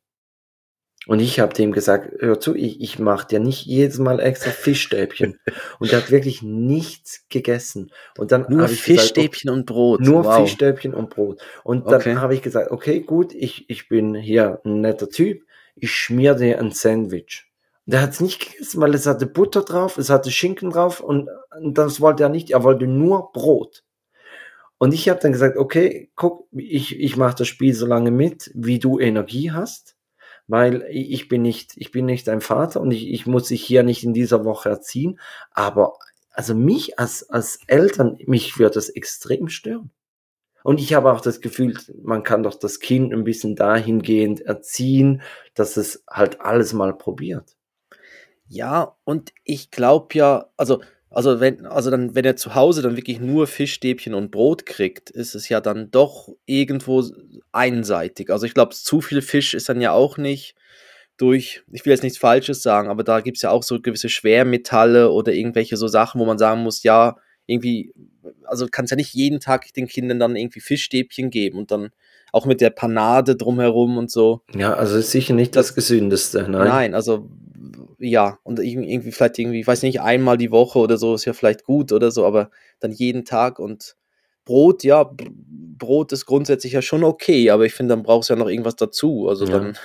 Und 1.07 1.21
ich 1.21 1.41
habe 1.41 1.55
dem 1.55 1.73
gesagt, 1.73 2.13
hör 2.21 2.41
zu, 2.41 2.55
ich, 2.55 2.81
ich 2.81 2.99
mache 2.99 3.27
dir 3.27 3.41
nicht 3.41 3.65
jedes 3.65 3.99
Mal 3.99 4.21
extra 4.21 4.51
Fischstäbchen. 4.51 5.39
und 5.79 5.93
er 5.93 6.03
hat 6.03 6.11
wirklich 6.11 6.43
nichts 6.43 7.25
gegessen. 7.31 7.91
Und 8.19 8.33
dann 8.33 8.47
nur 8.49 8.69
Fischstäbchen 8.69 9.49
gesagt, 9.49 9.59
und 9.59 9.67
Brot. 9.67 10.01
Nur 10.03 10.25
wow. 10.25 10.43
Fischstäbchen 10.43 10.93
und 10.93 11.11
Brot. 11.11 11.41
Und 11.65 11.87
dann 11.87 12.01
okay. 12.01 12.17
habe 12.17 12.35
ich 12.35 12.43
gesagt, 12.43 12.71
okay, 12.71 13.01
gut, 13.01 13.33
ich, 13.33 13.69
ich 13.71 13.89
bin 13.89 14.15
hier 14.15 14.61
ein 14.65 14.83
netter 14.83 15.09
Typ. 15.09 15.43
Ich 15.75 15.91
schmier 15.91 16.35
dir 16.35 16.59
ein 16.59 16.71
Sandwich. 16.73 17.51
Und 17.87 17.95
er 17.95 18.03
hat 18.03 18.11
es 18.11 18.21
nicht 18.21 18.53
gegessen, 18.53 18.81
weil 18.83 18.95
es 18.95 19.07
hatte 19.07 19.27
Butter 19.27 19.63
drauf, 19.63 19.97
es 19.97 20.11
hatte 20.11 20.31
Schinken 20.31 20.71
drauf 20.71 21.01
und 21.01 21.29
das 21.63 22.01
wollte 22.03 22.25
er 22.25 22.29
nicht. 22.29 22.51
Er 22.51 22.63
wollte 22.63 22.87
nur 22.87 23.33
Brot. 23.33 23.85
Und 24.77 24.93
ich 24.93 25.09
habe 25.09 25.21
dann 25.21 25.33
gesagt, 25.33 25.57
okay, 25.57 26.11
guck, 26.15 26.47
ich, 26.53 26.99
ich 27.01 27.17
mache 27.17 27.37
das 27.39 27.49
Spiel 27.49 27.75
so 27.75 27.87
lange 27.87 28.11
mit, 28.11 28.51
wie 28.55 28.79
du 28.79 28.99
Energie 28.99 29.51
hast 29.51 29.97
weil 30.51 30.85
ich 30.91 31.29
bin 31.29 31.43
nicht, 31.43 31.73
ich 31.77 31.93
bin 31.93 32.07
nicht 32.07 32.29
ein 32.29 32.41
Vater 32.41 32.81
und 32.81 32.91
ich, 32.91 33.09
ich 33.09 33.27
muss 33.27 33.49
sich 33.49 33.63
hier 33.63 33.85
nicht 33.85 34.03
in 34.03 34.13
dieser 34.13 34.45
Woche 34.45 34.69
erziehen, 34.69 35.21
aber 35.53 35.95
also 36.33 36.55
mich 36.55 36.99
als, 36.99 37.29
als 37.31 37.61
Eltern, 37.67 38.19
mich 38.27 38.59
wird 38.59 38.75
das 38.75 38.89
extrem 38.89 39.49
stören. 39.49 39.91
Und 40.63 40.81
ich 40.81 40.93
habe 40.95 41.13
auch 41.13 41.21
das 41.21 41.41
Gefühl, 41.41 41.79
man 42.03 42.23
kann 42.23 42.43
doch 42.43 42.55
das 42.55 42.81
Kind 42.81 43.13
ein 43.13 43.25
bisschen 43.25 43.57
dahingehend 43.57 44.41
erziehen, 44.43 45.23
dass 45.55 45.77
es 45.77 46.05
halt 46.09 46.41
alles 46.41 46.73
mal 46.73 46.97
probiert. 46.97 47.57
Ja, 48.47 48.97
und 49.05 49.33
ich 49.45 49.71
glaube 49.71 50.09
ja, 50.15 50.51
also, 50.57 50.83
also 51.11 51.41
wenn, 51.41 51.67
also 51.67 51.91
dann, 51.91 52.15
wenn 52.15 52.25
er 52.25 52.37
zu 52.37 52.55
Hause 52.55 52.83
dann 52.83 52.97
wirklich 52.97 53.19
nur 53.21 53.49
Fischstäbchen 53.49 54.15
und 54.15 54.31
Brot 54.31 54.65
kriegt, 54.65 55.11
ist 55.11 55.35
es 55.35 55.49
ja 55.49 55.61
dann 55.61 55.91
doch 55.91 56.29
irgendwo 56.47 57.05
einseitig. 57.51 58.31
Also 58.31 58.47
ich 58.47 58.55
glaube, 58.55 58.75
zu 58.75 59.01
viel 59.01 59.21
Fisch 59.21 59.55
ist 59.55 59.69
dann 59.69 59.81
ja 59.81 59.93
auch 59.93 60.19
nicht 60.19 60.55
durch, 61.17 61.63
ich 61.71 61.85
will 61.85 61.93
jetzt 61.93 62.05
nichts 62.05 62.19
Falsches 62.19 62.63
sagen, 62.63 62.89
aber 62.89 63.03
da 63.03 63.21
gibt 63.21 63.37
es 63.37 63.43
ja 63.43 63.51
auch 63.51 63.65
so 63.65 63.81
gewisse 63.81 64.09
Schwermetalle 64.09 65.11
oder 65.11 65.33
irgendwelche 65.33 65.77
so 65.77 65.89
Sachen, 65.89 66.21
wo 66.21 66.25
man 66.25 66.39
sagen 66.39 66.63
muss, 66.63 66.85
ja, 66.85 67.17
irgendwie, 67.47 67.93
also 68.45 68.69
kannst 68.71 68.93
ja 68.93 68.97
nicht 68.97 69.13
jeden 69.13 69.41
Tag 69.41 69.73
den 69.75 69.89
Kindern 69.89 70.21
dann 70.21 70.37
irgendwie 70.37 70.61
Fischstäbchen 70.61 71.31
geben 71.31 71.59
und 71.59 71.73
dann 71.73 71.91
auch 72.33 72.47
mit 72.47 72.61
der 72.61 72.71
Panade 72.71 73.35
drumherum 73.35 73.99
und 73.99 74.11
so. 74.11 74.43
Ja, 74.55 74.75
also 74.75 74.97
ist 74.97 75.11
sicher 75.11 75.35
nicht 75.35 75.57
das, 75.57 75.69
das 75.69 75.75
Gesündeste, 75.75 76.43
nein. 76.49 76.69
Nein, 76.69 76.95
also 76.95 77.29
ja, 78.01 78.39
und 78.43 78.59
irgendwie 78.59 79.13
vielleicht 79.13 79.39
irgendwie, 79.39 79.61
ich 79.61 79.67
weiß 79.67 79.83
nicht, 79.83 80.01
einmal 80.01 80.39
die 80.39 80.51
Woche 80.51 80.79
oder 80.79 80.97
so 80.97 81.15
ist 81.15 81.27
ja 81.27 81.35
vielleicht 81.35 81.65
gut 81.65 81.93
oder 81.93 82.11
so, 82.11 82.25
aber 82.25 82.51
dann 82.81 82.93
jeden 82.93 83.25
Tag 83.25 83.59
und 83.59 83.97
Brot, 84.45 84.83
ja, 84.85 85.09
Brot 85.79 86.13
ist 86.13 86.25
grundsätzlich 86.25 86.73
ja 86.73 86.83
schon 86.83 87.05
okay, 87.05 87.51
aber 87.51 87.67
ich 87.67 87.75
finde, 87.75 87.95
dann 87.95 88.03
brauchst 88.03 88.31
du 88.31 88.35
ja 88.35 88.39
noch 88.39 88.49
irgendwas 88.49 88.77
dazu. 88.77 89.29
Also 89.29 89.45
ja. 89.45 89.53
dann 89.53 89.77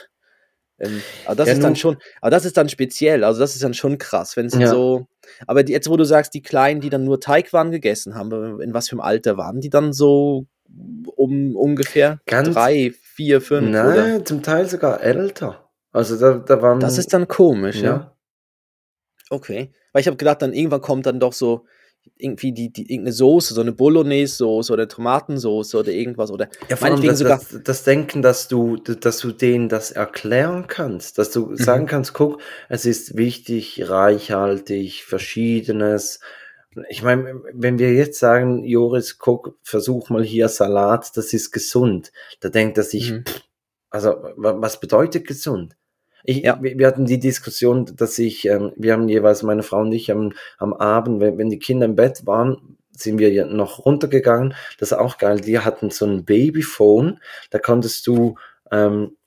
ähm, 0.78 1.02
aber 1.26 1.36
das 1.36 1.48
ja, 1.48 1.54
ist 1.54 1.64
dann 1.64 1.76
schon, 1.76 1.98
aber 2.22 2.32
das 2.32 2.46
ist 2.46 2.58
dann 2.58 2.68
speziell, 2.68 3.24
also 3.24 3.40
das 3.40 3.56
ist 3.56 3.64
dann 3.64 3.74
schon 3.74 3.98
krass, 3.98 4.36
wenn 4.36 4.48
es 4.48 4.56
ja. 4.56 4.68
so. 4.68 5.08
Aber 5.48 5.64
die, 5.64 5.72
jetzt, 5.72 5.90
wo 5.90 5.96
du 5.96 6.04
sagst, 6.04 6.34
die 6.34 6.42
Kleinen, 6.42 6.82
die 6.82 6.90
dann 6.90 7.06
nur 7.06 7.22
Teigwaren 7.22 7.72
gegessen 7.72 8.16
haben, 8.16 8.60
in 8.60 8.74
was 8.74 8.90
für 8.90 8.94
einem 8.94 9.02
Alter 9.02 9.38
waren 9.38 9.62
die 9.62 9.70
dann 9.70 9.94
so 9.94 10.48
um 11.16 11.56
ungefähr 11.56 12.20
Ganz, 12.26 12.54
drei, 12.54 12.94
vier, 13.02 13.40
fünf? 13.40 13.70
Nein, 13.70 14.16
oder? 14.16 14.26
zum 14.26 14.44
Teil 14.44 14.68
sogar 14.68 15.02
älter. 15.02 15.65
Also 15.96 16.18
da, 16.18 16.34
da 16.40 16.62
waren. 16.62 16.80
Das 16.80 16.98
ist 16.98 17.14
dann 17.14 17.28
komisch, 17.28 17.78
ja. 17.78 17.84
ja. 17.84 18.18
Okay. 19.30 19.72
Weil 19.94 20.02
ich 20.02 20.08
habe 20.08 20.18
gedacht, 20.18 20.42
dann 20.42 20.54
irgendwann 20.54 20.82
kommt 20.82 21.06
dann 21.06 21.22
doch 21.22 21.32
so, 21.34 21.66
irgendwie 22.18 22.52
die, 22.52 22.72
die, 22.72 22.92
irgendeine 22.92 23.14
Soße, 23.14 23.54
so 23.54 23.62
eine 23.62 23.72
Bolognese-Soße 23.72 24.72
oder 24.72 24.88
Tomatensoße 24.88 25.78
oder 25.78 25.92
irgendwas 25.92 26.32
oder 26.32 26.50
ja, 26.70 26.78
meinetwegen 26.80 27.10
das, 27.10 27.20
sogar. 27.20 27.38
Das, 27.40 27.64
das, 27.64 27.84
Denken, 27.84 28.22
dass 28.22 28.48
du, 28.48 28.78
dass 28.78 29.20
du 29.20 29.32
denen 29.32 29.70
das 29.70 29.92
erklären 29.92 30.68
kannst, 30.68 31.18
dass 31.18 31.32
du 31.32 31.48
mhm. 31.48 31.58
sagen 31.58 31.86
kannst, 31.86 32.14
guck, 32.14 32.42
es 32.70 32.86
ist 32.86 33.18
wichtig, 33.18 33.90
reichhaltig, 33.90 35.06
verschiedenes. 35.06 36.20
Ich 36.90 37.02
meine, 37.04 37.42
wenn 37.54 37.80
wir 37.80 37.94
jetzt 37.94 38.20
sagen, 38.20 38.66
Joris, 38.66 39.18
guck, 39.18 39.58
versuch 39.64 40.10
mal 40.10 40.24
hier 40.24 40.50
Salat, 40.50 41.16
das 41.16 41.34
ist 41.34 41.52
gesund, 41.52 42.12
da 42.42 42.50
denkt 42.50 42.78
er 42.78 42.84
sich, 42.84 43.12
mhm. 43.12 43.24
also 43.90 44.16
was 44.36 44.80
bedeutet 44.80 45.26
gesund? 45.26 45.76
Ich, 46.26 46.44
ja. 46.44 46.58
wir, 46.62 46.88
hatten 46.88 47.06
die 47.06 47.20
Diskussion, 47.20 47.86
dass 47.96 48.18
ich, 48.20 48.46
ähm, 48.46 48.72
wir 48.76 48.94
haben 48.94 49.08
jeweils, 49.08 49.44
meine 49.44 49.64
Frau 49.64 49.82
und 49.82 49.92
ich, 49.92 50.12
am, 50.12 50.34
am 50.58 50.74
Abend, 50.74 51.20
wenn, 51.20 51.38
wenn 51.38 51.50
die 51.50 51.60
Kinder 51.60 51.86
im 51.86 51.96
Bett 51.96 52.26
waren, 52.26 52.78
sind 52.92 53.20
wir 53.20 53.32
ja 53.32 53.46
noch 53.46 53.86
runtergegangen. 53.86 54.54
Das 54.80 54.92
ist 54.92 54.98
auch 54.98 55.18
geil. 55.18 55.42
Die 55.42 55.60
hatten 55.60 55.90
so 55.90 56.06
ein 56.06 56.26
Babyphone, 56.26 57.20
da 57.50 57.60
konntest 57.60 58.08
du 58.08 58.36
ähm, 58.72 59.18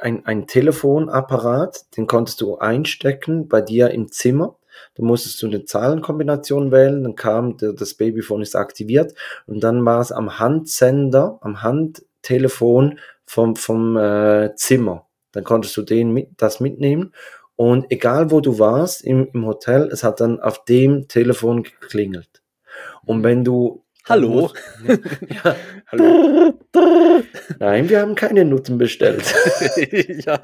ein, 0.00 0.24
ein 0.26 0.46
Telefonapparat, 0.46 1.96
den 1.96 2.06
konntest 2.06 2.40
du 2.40 2.58
einstecken 2.58 3.48
bei 3.48 3.60
dir 3.60 3.90
im 3.90 4.10
Zimmer. 4.10 4.56
Da 4.96 5.04
musstest 5.04 5.40
du 5.42 5.46
eine 5.46 5.64
Zahlenkombination 5.64 6.72
wählen, 6.72 7.04
dann 7.04 7.14
kam 7.14 7.56
der, 7.56 7.72
das 7.72 7.94
Babyphone 7.94 8.42
ist 8.42 8.56
aktiviert 8.56 9.14
und 9.46 9.60
dann 9.62 9.84
war 9.84 10.00
es 10.00 10.10
am 10.10 10.38
Handsender, 10.38 11.38
am 11.42 11.62
Handtelefon 11.62 12.98
vom, 13.24 13.56
vom 13.56 13.96
äh, 13.96 14.54
Zimmer. 14.56 15.06
Dann 15.34 15.44
konntest 15.44 15.76
du 15.76 15.82
den 15.82 16.12
mit, 16.12 16.28
das 16.36 16.60
mitnehmen. 16.60 17.12
Und 17.56 17.86
egal 17.90 18.30
wo 18.30 18.40
du 18.40 18.58
warst 18.58 19.04
im, 19.04 19.28
im 19.32 19.46
Hotel, 19.46 19.88
es 19.92 20.02
hat 20.02 20.20
dann 20.20 20.40
auf 20.40 20.64
dem 20.64 21.06
Telefon 21.08 21.62
geklingelt. 21.62 22.42
Und 23.04 23.22
wenn 23.22 23.44
du 23.44 23.84
Hallo. 24.06 24.52
ja, 25.44 25.56
hallo. 25.90 26.58
Nein, 27.58 27.88
wir 27.88 28.00
haben 28.00 28.14
keine 28.14 28.44
Nutten 28.44 28.76
bestellt. 28.76 29.24
ja. 30.26 30.38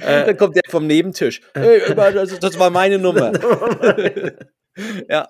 Äh, 0.00 0.26
dann 0.26 0.36
kommt 0.36 0.54
der 0.54 0.62
vom 0.68 0.86
Nebentisch. 0.86 1.40
Hey, 1.54 1.80
das, 1.94 2.38
das 2.38 2.58
war 2.60 2.70
meine 2.70 2.98
Nummer. 2.98 3.32
ja, 5.08 5.28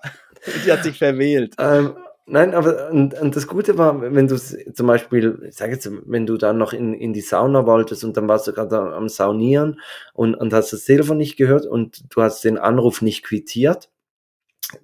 die 0.65 0.71
hat 0.71 0.83
sich 0.83 0.99
verwählt. 0.99 1.55
Ähm, 1.57 1.95
Nein, 2.31 2.53
aber 2.53 2.91
und, 2.91 3.19
und 3.19 3.35
das 3.35 3.47
Gute 3.47 3.79
war, 3.79 4.01
wenn 4.13 4.27
du 4.27 4.37
zum 4.37 4.85
Beispiel, 4.85 5.47
ich 5.49 5.55
sage 5.55 5.73
jetzt, 5.73 5.89
wenn 6.05 6.27
du 6.27 6.37
dann 6.37 6.59
noch 6.59 6.73
in, 6.73 6.93
in 6.93 7.11
die 7.11 7.21
Sauna 7.21 7.65
wolltest 7.65 8.03
und 8.03 8.15
dann 8.17 8.27
warst 8.27 8.45
du 8.47 8.53
gerade 8.53 8.77
am 8.77 9.09
Saunieren 9.09 9.81
und, 10.13 10.35
und 10.35 10.53
hast 10.53 10.71
das 10.71 10.85
Telefon 10.85 11.17
nicht 11.17 11.37
gehört 11.37 11.65
und 11.65 12.03
du 12.13 12.21
hast 12.21 12.43
den 12.43 12.59
Anruf 12.59 13.01
nicht 13.01 13.23
quittiert, 13.23 13.89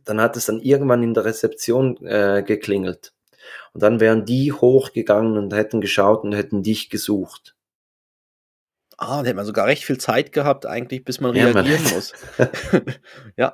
dann 0.03 0.19
hat 0.19 0.36
es 0.38 0.47
dann 0.47 0.60
irgendwann 0.60 1.03
in 1.03 1.13
der 1.13 1.25
Rezeption 1.25 2.03
äh, 2.03 2.43
geklingelt. 2.43 3.13
Und 3.73 3.84
dann 3.84 3.99
wären 3.99 4.25
die 4.25 4.51
hochgegangen 4.51 5.38
und 5.38 5.53
hätten 5.53 5.81
geschaut 5.81 6.23
und 6.23 6.34
hätten 6.34 6.63
dich 6.63 6.89
gesucht. 6.89 7.55
Ah, 8.97 9.21
da 9.21 9.25
hätte 9.27 9.36
man 9.36 9.45
sogar 9.45 9.67
recht 9.67 9.84
viel 9.84 9.99
Zeit 9.99 10.31
gehabt, 10.31 10.65
eigentlich, 10.65 11.05
bis 11.05 11.19
man 11.21 11.36
ja, 11.36 11.45
reagieren 11.45 11.84
man 11.84 11.93
muss. 11.93 12.13
ja. 13.38 13.53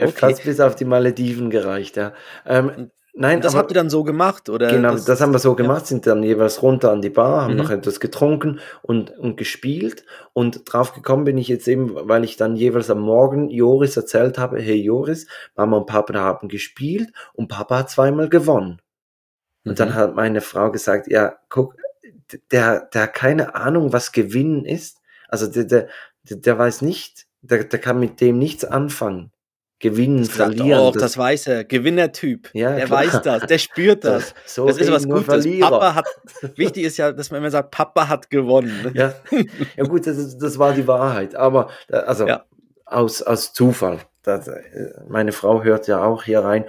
Okay. 0.00 0.12
Fast 0.12 0.44
bis 0.44 0.60
auf 0.60 0.74
die 0.74 0.84
Malediven 0.84 1.50
gereicht, 1.50 1.96
ja. 1.96 2.12
Ähm, 2.44 2.90
nein, 3.14 3.40
das 3.40 3.54
aber, 3.54 3.60
habt 3.60 3.70
ihr 3.70 3.76
dann 3.76 3.90
so 3.90 4.02
gemacht, 4.02 4.48
oder? 4.48 4.68
Genau, 4.68 4.92
das, 4.92 5.04
das 5.04 5.20
haben 5.20 5.32
wir 5.32 5.38
so 5.38 5.54
gemacht, 5.54 5.82
ja. 5.82 5.86
sind 5.86 6.06
dann 6.06 6.24
jeweils 6.24 6.62
runter 6.62 6.90
an 6.90 7.00
die 7.00 7.10
Bar, 7.10 7.42
haben 7.42 7.52
mhm. 7.52 7.60
noch 7.60 7.70
etwas 7.70 8.00
getrunken 8.00 8.58
und, 8.82 9.16
und 9.16 9.36
gespielt. 9.36 10.04
Und 10.32 10.62
drauf 10.64 10.92
gekommen 10.94 11.24
bin 11.24 11.38
ich 11.38 11.46
jetzt 11.46 11.68
eben, 11.68 11.94
weil 11.94 12.24
ich 12.24 12.36
dann 12.36 12.56
jeweils 12.56 12.90
am 12.90 13.00
Morgen 13.00 13.50
Joris 13.50 13.96
erzählt 13.96 14.36
habe, 14.36 14.60
hey 14.60 14.82
Joris, 14.82 15.28
Mama 15.54 15.76
und 15.76 15.86
Papa 15.86 16.14
haben 16.14 16.48
gespielt 16.48 17.10
und 17.32 17.48
Papa 17.48 17.78
hat 17.78 17.90
zweimal 17.90 18.28
gewonnen. 18.28 18.80
Und 19.64 19.72
mhm. 19.72 19.76
dann 19.76 19.94
hat 19.94 20.16
meine 20.16 20.40
Frau 20.40 20.72
gesagt, 20.72 21.06
ja, 21.08 21.36
guck, 21.48 21.76
der, 22.50 22.88
der 22.92 23.02
hat 23.02 23.14
keine 23.14 23.54
Ahnung, 23.54 23.92
was 23.92 24.10
Gewinnen 24.10 24.64
ist. 24.64 25.00
Also 25.28 25.46
der, 25.46 25.64
der, 25.64 25.88
der 26.24 26.58
weiß 26.58 26.82
nicht, 26.82 27.26
der, 27.42 27.64
der 27.64 27.78
kann 27.78 28.00
mit 28.00 28.20
dem 28.20 28.38
nichts 28.38 28.64
anfangen. 28.64 29.30
Gewinnen, 29.84 30.24
verlieren. 30.24 30.80
Auch, 30.80 30.92
das, 30.92 31.02
das 31.02 31.18
weiß 31.18 31.46
er. 31.48 31.64
Gewinnertyp. 31.64 32.48
Ja, 32.54 32.74
der 32.74 32.86
klar. 32.86 33.00
weiß 33.00 33.20
das, 33.22 33.46
der 33.46 33.58
spürt 33.58 34.02
das. 34.02 34.34
So 34.46 34.66
das 34.66 34.78
ist 34.78 34.90
was 34.90 35.06
Gutes. 35.06 35.24
Verlierer. 35.26 35.68
Papa 35.68 35.94
hat, 35.94 36.06
wichtig 36.56 36.84
ist 36.84 36.96
ja, 36.96 37.12
dass 37.12 37.30
man 37.30 37.38
immer 37.40 37.50
sagt, 37.50 37.70
Papa 37.70 38.08
hat 38.08 38.30
gewonnen. 38.30 38.92
Ja, 38.94 39.14
ja 39.76 39.84
gut, 39.84 40.06
das, 40.06 40.38
das 40.38 40.58
war 40.58 40.72
die 40.72 40.86
Wahrheit. 40.86 41.34
Aber, 41.34 41.68
äh, 41.88 41.96
also, 41.96 42.26
ja. 42.26 42.44
aus, 42.86 43.20
aus 43.20 43.52
Zufall. 43.52 43.98
Das, 44.22 44.48
äh, 44.48 44.62
meine 45.06 45.32
Frau 45.32 45.62
hört 45.62 45.86
ja 45.86 46.02
auch 46.02 46.24
hier 46.24 46.40
rein. 46.40 46.64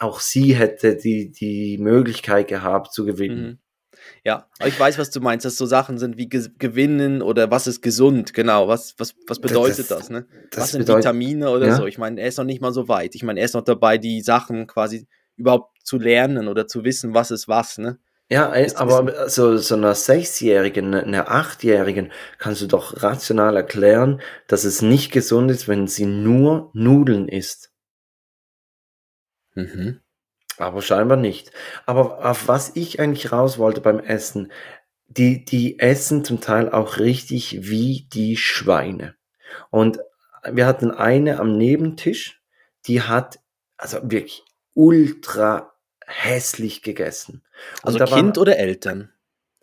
Auch 0.00 0.18
sie 0.18 0.56
hätte 0.56 0.96
die, 0.96 1.30
die 1.30 1.78
Möglichkeit 1.78 2.48
gehabt 2.48 2.92
zu 2.92 3.04
gewinnen. 3.04 3.46
Mhm. 3.46 3.58
Ja, 4.26 4.48
aber 4.58 4.66
ich 4.66 4.80
weiß, 4.80 4.98
was 4.98 5.10
du 5.10 5.20
meinst, 5.20 5.44
dass 5.46 5.56
so 5.56 5.66
Sachen 5.66 5.98
sind 5.98 6.16
wie 6.16 6.28
Gewinnen 6.28 7.22
oder 7.22 7.48
was 7.52 7.68
ist 7.68 7.80
gesund, 7.80 8.34
genau. 8.34 8.66
Was, 8.66 8.96
was, 8.98 9.14
was 9.28 9.38
bedeutet 9.38 9.88
das? 9.88 10.00
das 10.00 10.10
ne? 10.10 10.26
Das 10.50 10.62
was 10.62 10.70
sind 10.72 10.88
Vitamine 10.88 11.48
oder 11.48 11.68
ja? 11.68 11.76
so? 11.76 11.86
Ich 11.86 11.96
meine, 11.96 12.20
er 12.20 12.26
ist 12.26 12.36
noch 12.36 12.44
nicht 12.44 12.60
mal 12.60 12.72
so 12.72 12.88
weit. 12.88 13.14
Ich 13.14 13.22
meine, 13.22 13.38
er 13.38 13.46
ist 13.46 13.54
noch 13.54 13.62
dabei, 13.62 13.98
die 13.98 14.22
Sachen 14.22 14.66
quasi 14.66 15.06
überhaupt 15.36 15.76
zu 15.84 15.98
lernen 15.98 16.48
oder 16.48 16.66
zu 16.66 16.82
wissen, 16.82 17.14
was 17.14 17.30
ist 17.30 17.46
was, 17.46 17.78
ne? 17.78 18.00
Ja, 18.28 18.52
aber 18.74 19.28
so, 19.28 19.58
so 19.58 19.76
einer 19.76 19.94
Sechsjährigen, 19.94 20.92
einer 20.92 21.30
Achtjährigen 21.30 22.10
kannst 22.38 22.62
du 22.62 22.66
doch 22.66 23.04
rational 23.04 23.54
erklären, 23.54 24.20
dass 24.48 24.64
es 24.64 24.82
nicht 24.82 25.12
gesund 25.12 25.52
ist, 25.52 25.68
wenn 25.68 25.86
sie 25.86 26.06
nur 26.06 26.72
Nudeln 26.74 27.28
isst. 27.28 27.70
Mhm. 29.54 30.00
Aber 30.58 30.82
scheinbar 30.82 31.16
nicht. 31.16 31.50
Aber 31.84 32.24
auf 32.24 32.48
was 32.48 32.72
ich 32.74 33.00
eigentlich 33.00 33.32
raus 33.32 33.58
wollte 33.58 33.80
beim 33.80 34.00
Essen, 34.00 34.50
die, 35.08 35.44
die 35.44 35.78
essen 35.78 36.24
zum 36.24 36.40
Teil 36.40 36.70
auch 36.70 36.98
richtig 36.98 37.68
wie 37.68 38.08
die 38.12 38.36
Schweine. 38.36 39.14
Und 39.70 39.98
wir 40.50 40.66
hatten 40.66 40.90
eine 40.90 41.38
am 41.38 41.56
Nebentisch, 41.56 42.40
die 42.86 43.02
hat 43.02 43.38
also 43.76 43.98
wirklich 44.02 44.44
ultra 44.74 45.72
hässlich 46.06 46.82
gegessen. 46.82 47.42
Und 47.82 48.00
also 48.00 48.14
Kind 48.14 48.36
war, 48.36 48.42
oder 48.42 48.58
Eltern? 48.58 49.12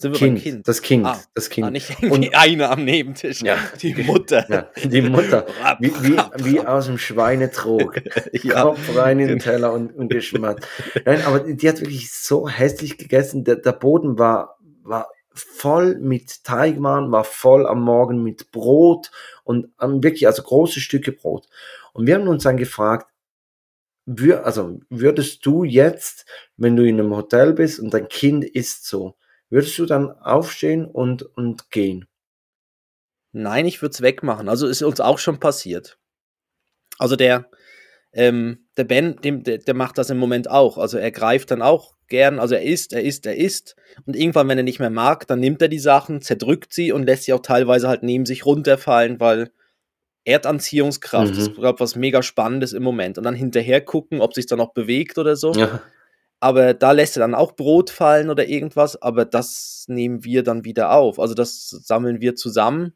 Sind 0.04 0.12
wir 0.12 0.20
kind, 0.20 0.36
beim 0.36 0.44
Kind? 0.44 0.68
Das 0.68 0.82
Kind, 0.82 1.06
ah, 1.06 1.18
das 1.34 1.50
Kind. 1.50 1.68
Ah, 1.68 1.72
nicht 1.72 2.04
und, 2.04 2.30
eine 2.36 2.70
am 2.70 2.84
Nebentisch. 2.84 3.42
Ja, 3.42 3.58
die 3.82 3.96
Mutter. 3.96 4.46
Ja, 4.50 4.70
die 4.84 5.02
Mutter. 5.02 5.48
Wie, 5.80 5.94
wie, 6.04 6.18
wie 6.44 6.60
aus 6.60 6.88
dem 6.88 6.98
Schweinetrog. 6.98 8.02
ja. 8.34 8.64
Kopf 8.64 8.98
rein 8.98 9.20
in 9.20 9.30
den 9.30 9.40
Teller 9.40 9.72
und, 9.72 9.96
und 9.96 10.10
geschmatt. 10.10 10.68
Nein, 11.06 11.22
aber 11.26 11.40
die 11.40 11.70
hat 11.70 11.80
wirklich 11.80 12.12
so 12.12 12.50
hässlich 12.50 12.98
gegessen. 12.98 13.46
Der, 13.46 13.56
der 13.56 13.72
Boden 13.72 14.20
war, 14.20 14.58
war 14.84 15.08
voll 15.34 15.98
mit 16.00 16.44
Teigwaren, 16.44 17.10
war 17.14 17.24
voll 17.24 17.66
am 17.66 17.82
Morgen 17.82 18.22
mit 18.24 18.52
Brot 18.52 19.10
und 19.46 19.70
wirklich, 19.80 20.28
also 20.28 20.44
große 20.44 20.82
Stücke 20.82 21.14
Brot. 21.14 21.48
Und 21.94 22.08
wir 22.08 22.16
haben 22.16 22.28
uns 22.28 22.44
dann 22.44 22.58
gefragt, 22.58 23.08
also 24.44 24.82
würdest 24.90 25.46
du 25.46 25.64
jetzt, 25.64 26.26
wenn 26.58 26.76
du 26.76 26.86
in 26.86 27.00
einem 27.00 27.16
Hotel 27.16 27.54
bist 27.54 27.80
und 27.80 27.94
dein 27.94 28.10
Kind 28.10 28.44
isst 28.44 28.86
so, 28.86 29.16
würdest 29.54 29.78
du 29.78 29.86
dann 29.86 30.12
aufstehen 30.12 30.86
und, 30.86 31.22
und 31.38 31.70
gehen? 31.70 32.08
Nein, 33.34 33.68
ich 33.68 33.82
würde 33.82 33.94
es 33.94 34.02
wegmachen. 34.02 34.50
Also 34.50 34.68
ist 34.68 34.82
uns 34.82 35.00
auch 35.00 35.20
schon 35.20 35.40
passiert. 35.40 36.00
Also 36.98 37.16
der, 37.16 37.50
ähm, 38.14 38.66
der 38.78 38.84
Ben, 38.84 39.16
dem, 39.18 39.44
der, 39.44 39.60
der 39.60 39.74
macht 39.76 40.00
das 40.00 40.10
im 40.10 40.18
Moment 40.18 40.50
auch. 40.50 40.80
Also 40.80 40.98
er 40.98 41.12
greift 41.12 41.52
dann 41.52 41.62
auch 41.62 41.96
gern, 42.08 42.40
also 42.40 42.56
er 42.56 42.64
isst, 42.64 42.94
er 42.94 43.04
isst, 43.04 43.28
er 43.28 43.36
isst. 43.36 43.76
Und 44.06 44.16
irgendwann, 44.16 44.48
wenn 44.48 44.58
er 44.58 44.64
nicht 44.64 44.80
mehr 44.80 44.90
mag, 44.90 45.28
dann 45.28 45.40
nimmt 45.40 45.62
er 45.62 45.68
die 45.68 45.80
Sachen, 45.80 46.22
zerdrückt 46.22 46.74
sie 46.74 46.92
und 46.92 47.04
lässt 47.04 47.24
sie 47.24 47.34
auch 47.34 47.42
teilweise 47.42 47.88
halt 47.88 48.02
neben 48.02 48.26
sich 48.26 48.48
runterfallen, 48.48 49.20
weil 49.20 49.52
Erdanziehungskraft 50.26 51.34
mhm. 51.34 51.40
ist, 51.40 51.56
glaube 51.56 51.80
was 51.80 51.96
mega 51.96 52.24
Spannendes 52.24 52.74
im 52.74 52.82
Moment. 52.82 53.20
Und 53.20 53.24
dann 53.24 53.36
hinterher 53.36 53.82
gucken, 53.82 54.20
ob 54.20 54.34
sich 54.34 54.48
da 54.48 54.56
noch 54.56 54.74
bewegt 54.74 55.20
oder 55.20 55.36
so. 55.36 55.54
Ja. 55.54 55.82
Aber 56.44 56.74
da 56.74 56.92
lässt 56.92 57.16
er 57.16 57.22
dann 57.22 57.36
auch 57.36 57.54
Brot 57.54 57.90
fallen 57.90 58.30
oder 58.30 58.48
irgendwas, 58.48 59.02
aber 59.02 59.24
das 59.24 59.86
nehmen 59.88 60.26
wir 60.26 60.44
dann 60.44 60.66
wieder 60.66 60.92
auf. 60.92 61.18
Also 61.18 61.34
das 61.34 61.70
sammeln 61.70 62.20
wir 62.20 62.36
zusammen. 62.36 62.94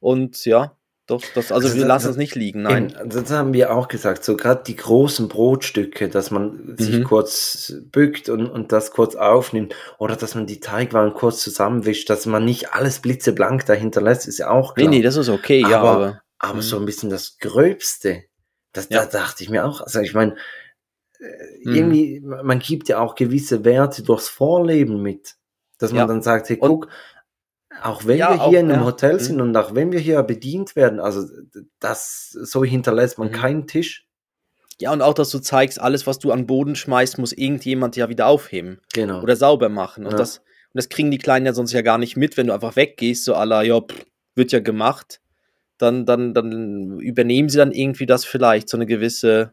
Und 0.00 0.44
ja, 0.44 0.76
doch, 1.06 1.22
das, 1.34 1.52
also, 1.52 1.68
also 1.68 1.78
wir 1.78 1.86
lassen 1.86 2.10
es 2.10 2.16
nicht 2.16 2.34
liegen, 2.34 2.62
nein. 2.62 2.92
Das 3.06 3.30
haben 3.30 3.52
wir 3.52 3.72
auch 3.72 3.86
gesagt, 3.86 4.24
so 4.24 4.36
gerade 4.36 4.64
die 4.64 4.74
großen 4.74 5.28
Brotstücke, 5.28 6.08
dass 6.08 6.32
man 6.32 6.66
mhm. 6.66 6.76
sich 6.76 7.04
kurz 7.04 7.72
bückt 7.92 8.28
und, 8.28 8.46
und 8.48 8.72
das 8.72 8.90
kurz 8.90 9.14
aufnimmt 9.14 9.76
oder 9.98 10.16
dass 10.16 10.34
man 10.34 10.48
die 10.48 10.58
Teigwaren 10.58 11.14
kurz 11.14 11.42
zusammenwischt, 11.42 12.10
dass 12.10 12.26
man 12.26 12.44
nicht 12.44 12.72
alles 12.74 12.98
blitzeblank 12.98 13.64
dahinter 13.66 14.02
lässt, 14.02 14.26
ist 14.26 14.38
ja 14.38 14.50
auch 14.50 14.74
klar. 14.74 14.88
Nee, 14.88 14.96
nee, 14.96 15.02
das 15.02 15.14
ist 15.14 15.28
okay, 15.28 15.62
aber, 15.62 15.70
ja, 15.70 15.80
aber 15.80 16.22
aber 16.38 16.56
mhm. 16.56 16.62
so 16.62 16.78
ein 16.78 16.84
bisschen 16.86 17.10
das 17.10 17.38
Gröbste, 17.38 18.24
das, 18.72 18.88
ja. 18.90 19.04
da 19.04 19.20
dachte 19.20 19.44
ich 19.44 19.50
mir 19.50 19.64
auch, 19.64 19.80
also 19.80 20.00
ich 20.00 20.12
meine, 20.12 20.34
mhm. 21.64 21.74
irgendwie, 21.74 22.20
man 22.20 22.58
gibt 22.58 22.88
ja 22.88 22.98
auch 22.98 23.14
gewisse 23.14 23.64
Werte 23.64 24.02
durchs 24.02 24.28
Vorleben 24.28 25.02
mit, 25.02 25.36
dass 25.78 25.92
man 25.92 26.00
ja. 26.00 26.06
dann 26.06 26.22
sagt, 26.22 26.48
hey, 26.48 26.56
guck, 26.56 26.88
auch 27.82 28.06
wenn 28.06 28.18
ja, 28.18 28.30
wir 28.30 28.34
hier 28.34 28.42
auch, 28.42 28.52
in 28.52 28.70
einem 28.70 28.80
ja. 28.80 28.84
Hotel 28.84 29.20
sind 29.20 29.36
mhm. 29.36 29.42
und 29.42 29.56
auch 29.56 29.74
wenn 29.74 29.92
wir 29.92 30.00
hier 30.00 30.22
bedient 30.22 30.76
werden, 30.76 31.00
also 31.00 31.26
das, 31.78 32.30
so 32.30 32.64
hinterlässt 32.64 33.18
man 33.18 33.28
mhm. 33.28 33.32
keinen 33.32 33.66
Tisch. 33.66 34.06
Ja, 34.80 34.92
und 34.92 35.02
auch, 35.02 35.14
dass 35.14 35.30
du 35.30 35.38
zeigst, 35.38 35.80
alles, 35.80 36.06
was 36.06 36.18
du 36.18 36.32
an 36.32 36.46
Boden 36.46 36.76
schmeißt, 36.76 37.18
muss 37.18 37.32
irgendjemand 37.32 37.96
ja 37.96 38.08
wieder 38.10 38.26
aufheben. 38.26 38.80
Genau. 38.92 39.22
Oder 39.22 39.36
sauber 39.36 39.70
machen. 39.70 40.04
Und, 40.04 40.18
das, 40.18 40.38
und 40.38 40.74
das 40.74 40.90
kriegen 40.90 41.10
die 41.10 41.18
Kleinen 41.18 41.46
ja 41.46 41.54
sonst 41.54 41.72
ja 41.72 41.80
gar 41.80 41.96
nicht 41.96 42.16
mit, 42.16 42.36
wenn 42.36 42.48
du 42.48 42.52
einfach 42.52 42.76
weggehst, 42.76 43.24
so 43.24 43.34
aller, 43.34 43.62
ja, 43.62 43.80
pff, 43.80 44.04
wird 44.34 44.52
ja 44.52 44.60
gemacht 44.60 45.20
dann, 45.78 46.06
dann, 46.06 46.34
dann 46.34 47.00
übernehmen 47.00 47.48
sie 47.48 47.58
dann 47.58 47.72
irgendwie 47.72 48.06
das 48.06 48.24
vielleicht, 48.24 48.68
so 48.68 48.76
eine 48.76 48.86
gewisse 48.86 49.52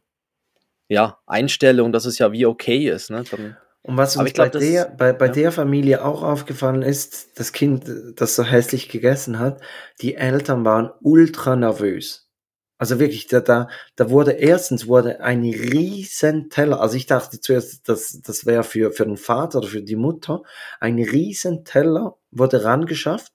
ja, 0.88 1.20
Einstellung, 1.26 1.92
dass 1.92 2.06
es 2.06 2.20
ja 2.20 2.32
wie 2.32 2.46
okay 2.46 2.90
ist. 2.90 3.10
Ne? 3.10 3.24
Dann, 3.30 3.58
und 3.82 3.98
was 3.98 4.16
uns 4.16 4.34
glaub, 4.34 4.54
bei, 4.54 4.60
der, 4.60 4.86
bei, 4.86 5.14
bei 5.14 5.26
ja. 5.28 5.32
der 5.34 5.52
Familie 5.52 6.06
auch 6.06 6.24
aufgefallen 6.24 6.82
ist, 6.82 7.38
das 7.38 7.52
Kind, 7.52 7.84
das 8.16 8.36
so 8.36 8.44
hässlich 8.44 8.88
gegessen 8.90 9.40
hat, 9.40 9.62
die 10.02 10.16
Eltern 10.16 10.64
waren 10.64 10.92
ultra 11.02 11.56
nervös. 11.56 12.30
Also 12.78 13.00
wirklich, 13.00 13.28
da, 13.28 13.40
da, 13.40 13.70
da 13.96 14.10
wurde 14.10 14.32
erstens 14.32 14.88
wurde 14.88 15.22
ein 15.22 15.42
riesen 15.42 16.50
Teller, 16.50 16.82
also 16.82 16.98
ich 16.98 17.06
dachte 17.06 17.40
zuerst, 17.40 17.88
das, 17.88 18.22
das 18.22 18.46
wäre 18.46 18.64
für, 18.64 18.92
für 18.92 19.06
den 19.06 19.18
Vater 19.18 19.60
oder 19.60 19.68
für 19.68 19.82
die 19.82 19.96
Mutter, 19.96 20.44
ein 20.80 20.96
riesen 20.96 21.64
Teller 21.66 22.18
wurde 22.32 22.64
rangeschafft 22.64 23.32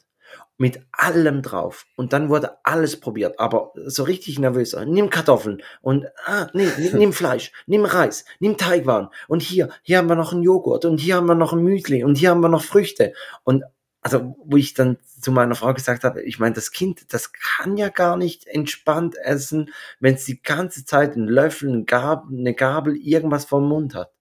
mit 0.59 0.81
allem 0.93 1.41
drauf. 1.41 1.87
Und 1.97 2.13
dann 2.13 2.29
wurde 2.29 2.59
alles 2.65 3.01
probiert, 3.01 3.39
aber 3.39 3.73
so 3.87 4.03
richtig 4.03 4.39
nervös. 4.39 4.77
Nimm 4.87 5.09
Kartoffeln 5.09 5.63
und 5.81 6.07
ah, 6.27 6.49
nee, 6.53 6.69
nimm 6.93 7.13
Fleisch, 7.15 7.53
nimm 7.67 7.85
Reis, 7.85 8.25
nimm 8.41 8.59
Teigwaren 8.59 9.09
und 9.29 9.41
hier, 9.41 9.71
hier 9.83 9.99
haben 9.99 10.09
wir 10.09 10.17
noch 10.17 10.33
einen 10.33 10.43
Joghurt 10.43 10.85
und 10.85 10.99
hier 10.99 11.15
haben 11.17 11.27
wir 11.27 11.37
noch 11.37 11.53
ein 11.53 11.63
Müsli 11.63 12.05
und 12.05 12.19
hier 12.19 12.31
haben 12.31 12.41
wir 12.41 12.49
noch 12.49 12.65
Früchte. 12.65 13.15
Und 13.45 13.65
also, 14.01 14.37
wo 14.45 14.57
ich 14.57 14.75
dann 14.75 14.99
zu 15.21 15.33
meiner 15.33 15.55
Frau 15.55 15.75
gesagt 15.75 16.05
habe, 16.05 16.23
ich 16.23 16.39
meine, 16.39 16.55
das 16.55 16.71
Kind, 16.71 17.13
das 17.13 17.33
kann 17.33 17.77
ja 17.77 17.89
gar 17.89 18.17
nicht 18.17 18.47
entspannt 18.47 19.17
essen, 19.17 19.71
wenn 20.01 20.15
es 20.15 20.25
die 20.25 20.41
ganze 20.41 20.85
Zeit 20.85 21.15
einen 21.15 21.29
Löffel, 21.29 21.71
eine 21.71 21.85
Gabel, 21.85 22.39
eine 22.39 22.55
Gabel, 22.55 22.97
irgendwas 22.97 23.45
vom 23.45 23.69
Mund 23.69 23.95
hat. 23.95 24.13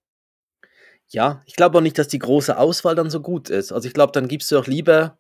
Ja, 1.10 1.42
ich 1.46 1.56
glaube 1.56 1.78
auch 1.78 1.82
nicht, 1.82 1.98
dass 1.98 2.10
die 2.10 2.20
große 2.20 2.58
Auswahl 2.58 2.96
dann 2.96 3.10
so 3.10 3.22
gut 3.22 3.50
ist. 3.50 3.72
Also 3.72 3.88
ich 3.88 3.94
glaube, 3.94 4.12
dann 4.12 4.28
gibst 4.28 4.52
du 4.52 4.58
auch 4.58 4.68
lieber 4.68 5.18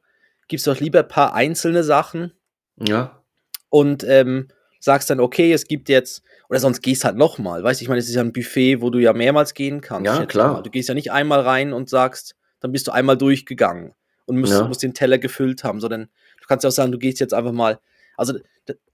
gibst 0.47 0.67
doch 0.67 0.79
lieber 0.79 0.99
ein 0.99 1.07
paar 1.07 1.33
einzelne 1.33 1.83
Sachen. 1.83 2.33
Ja. 2.77 3.23
Und 3.69 4.03
ähm, 4.03 4.47
sagst 4.79 5.09
dann, 5.09 5.19
okay, 5.19 5.51
es 5.51 5.65
gibt 5.65 5.89
jetzt, 5.89 6.23
oder 6.49 6.59
sonst 6.59 6.81
gehst 6.81 7.03
halt 7.03 7.17
nochmal, 7.17 7.63
weißt 7.63 7.81
du, 7.81 7.83
ich 7.83 7.89
meine, 7.89 7.99
es 7.99 8.07
ist 8.07 8.15
ja 8.15 8.21
ein 8.21 8.33
Buffet, 8.33 8.81
wo 8.81 8.89
du 8.89 8.99
ja 8.99 9.13
mehrmals 9.13 9.53
gehen 9.53 9.81
kannst. 9.81 10.05
Ja, 10.05 10.25
klar. 10.25 10.63
Du 10.63 10.69
gehst 10.69 10.89
ja 10.89 10.95
nicht 10.95 11.11
einmal 11.11 11.41
rein 11.41 11.73
und 11.73 11.89
sagst, 11.89 12.35
dann 12.59 12.71
bist 12.71 12.87
du 12.87 12.91
einmal 12.91 13.17
durchgegangen 13.17 13.93
und 14.25 14.39
musst, 14.39 14.53
ja. 14.53 14.67
musst 14.67 14.83
den 14.83 14.93
Teller 14.93 15.17
gefüllt 15.17 15.63
haben, 15.63 15.79
sondern 15.79 16.03
du 16.03 16.47
kannst 16.47 16.63
ja 16.63 16.69
auch 16.69 16.73
sagen, 16.73 16.91
du 16.91 16.99
gehst 16.99 17.19
jetzt 17.19 17.33
einfach 17.33 17.51
mal, 17.51 17.79
also, 18.15 18.33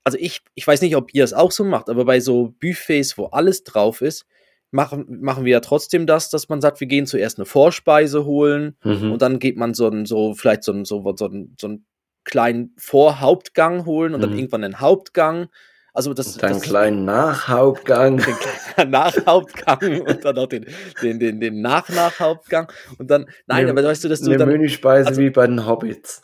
also 0.04 0.18
ich, 0.20 0.42
ich 0.54 0.66
weiß 0.66 0.82
nicht, 0.82 0.96
ob 0.96 1.14
ihr 1.14 1.24
es 1.24 1.34
auch 1.34 1.52
so 1.52 1.64
macht, 1.64 1.90
aber 1.90 2.06
bei 2.06 2.20
so 2.20 2.54
Buffets, 2.60 3.18
wo 3.18 3.26
alles 3.28 3.64
drauf 3.64 4.02
ist, 4.02 4.26
machen, 4.74 5.06
machen 5.22 5.46
wir 5.46 5.52
ja 5.52 5.60
trotzdem 5.60 6.08
das, 6.08 6.30
dass 6.30 6.50
man 6.50 6.62
sagt, 6.62 6.80
wir 6.80 6.88
gehen 6.88 7.06
zuerst 7.06 7.38
eine 7.38 7.46
Vorspeise 7.46 8.26
holen 8.26 8.76
mhm. 8.84 9.12
und 9.12 9.22
dann 9.22 9.40
geht 9.40 9.58
man 9.58 9.74
so 9.74 9.88
ein, 9.88 10.06
so, 10.06 10.34
vielleicht 10.34 10.64
so 10.64 10.74
ein, 10.74 10.86
so, 10.86 11.14
so, 11.16 11.28
ein, 11.28 11.56
so 11.60 11.68
einen 11.68 11.86
kleinen 12.24 12.74
Vorhauptgang 12.78 13.86
holen 13.86 14.14
und 14.14 14.20
mhm. 14.20 14.24
dann 14.24 14.38
irgendwann 14.38 14.64
einen 14.64 14.80
Hauptgang. 14.80 15.50
Also 15.96 16.16
das, 16.16 16.36
und 16.36 16.44
einen 16.44 16.60
kleinen 16.60 17.06
Nachhauptgang. 17.06 18.18
Den 18.26 18.36
kleinen 18.74 18.92
Nachhauptgang 18.92 20.02
und 20.02 20.26
dann 20.26 20.38
auch 20.40 20.48
den, 20.48 20.66
den, 21.04 21.20
den, 21.20 21.40
den 21.40 21.62
Nach-Nachhauptgang. 21.62 22.72
Und 22.98 23.12
dann, 23.12 23.28
nein, 23.46 23.60
eine, 23.60 23.72
aber 23.72 23.84
weißt 23.84 24.04
du, 24.04 24.10
dass 24.10 24.22
du 24.22 24.32
eine 24.32 24.38
dann. 24.38 24.50
Menüspeise 24.50 25.10
also, 25.10 25.22
wie 25.22 25.30
bei 25.30 25.46
den 25.46 25.68
Hobbits. 25.68 26.24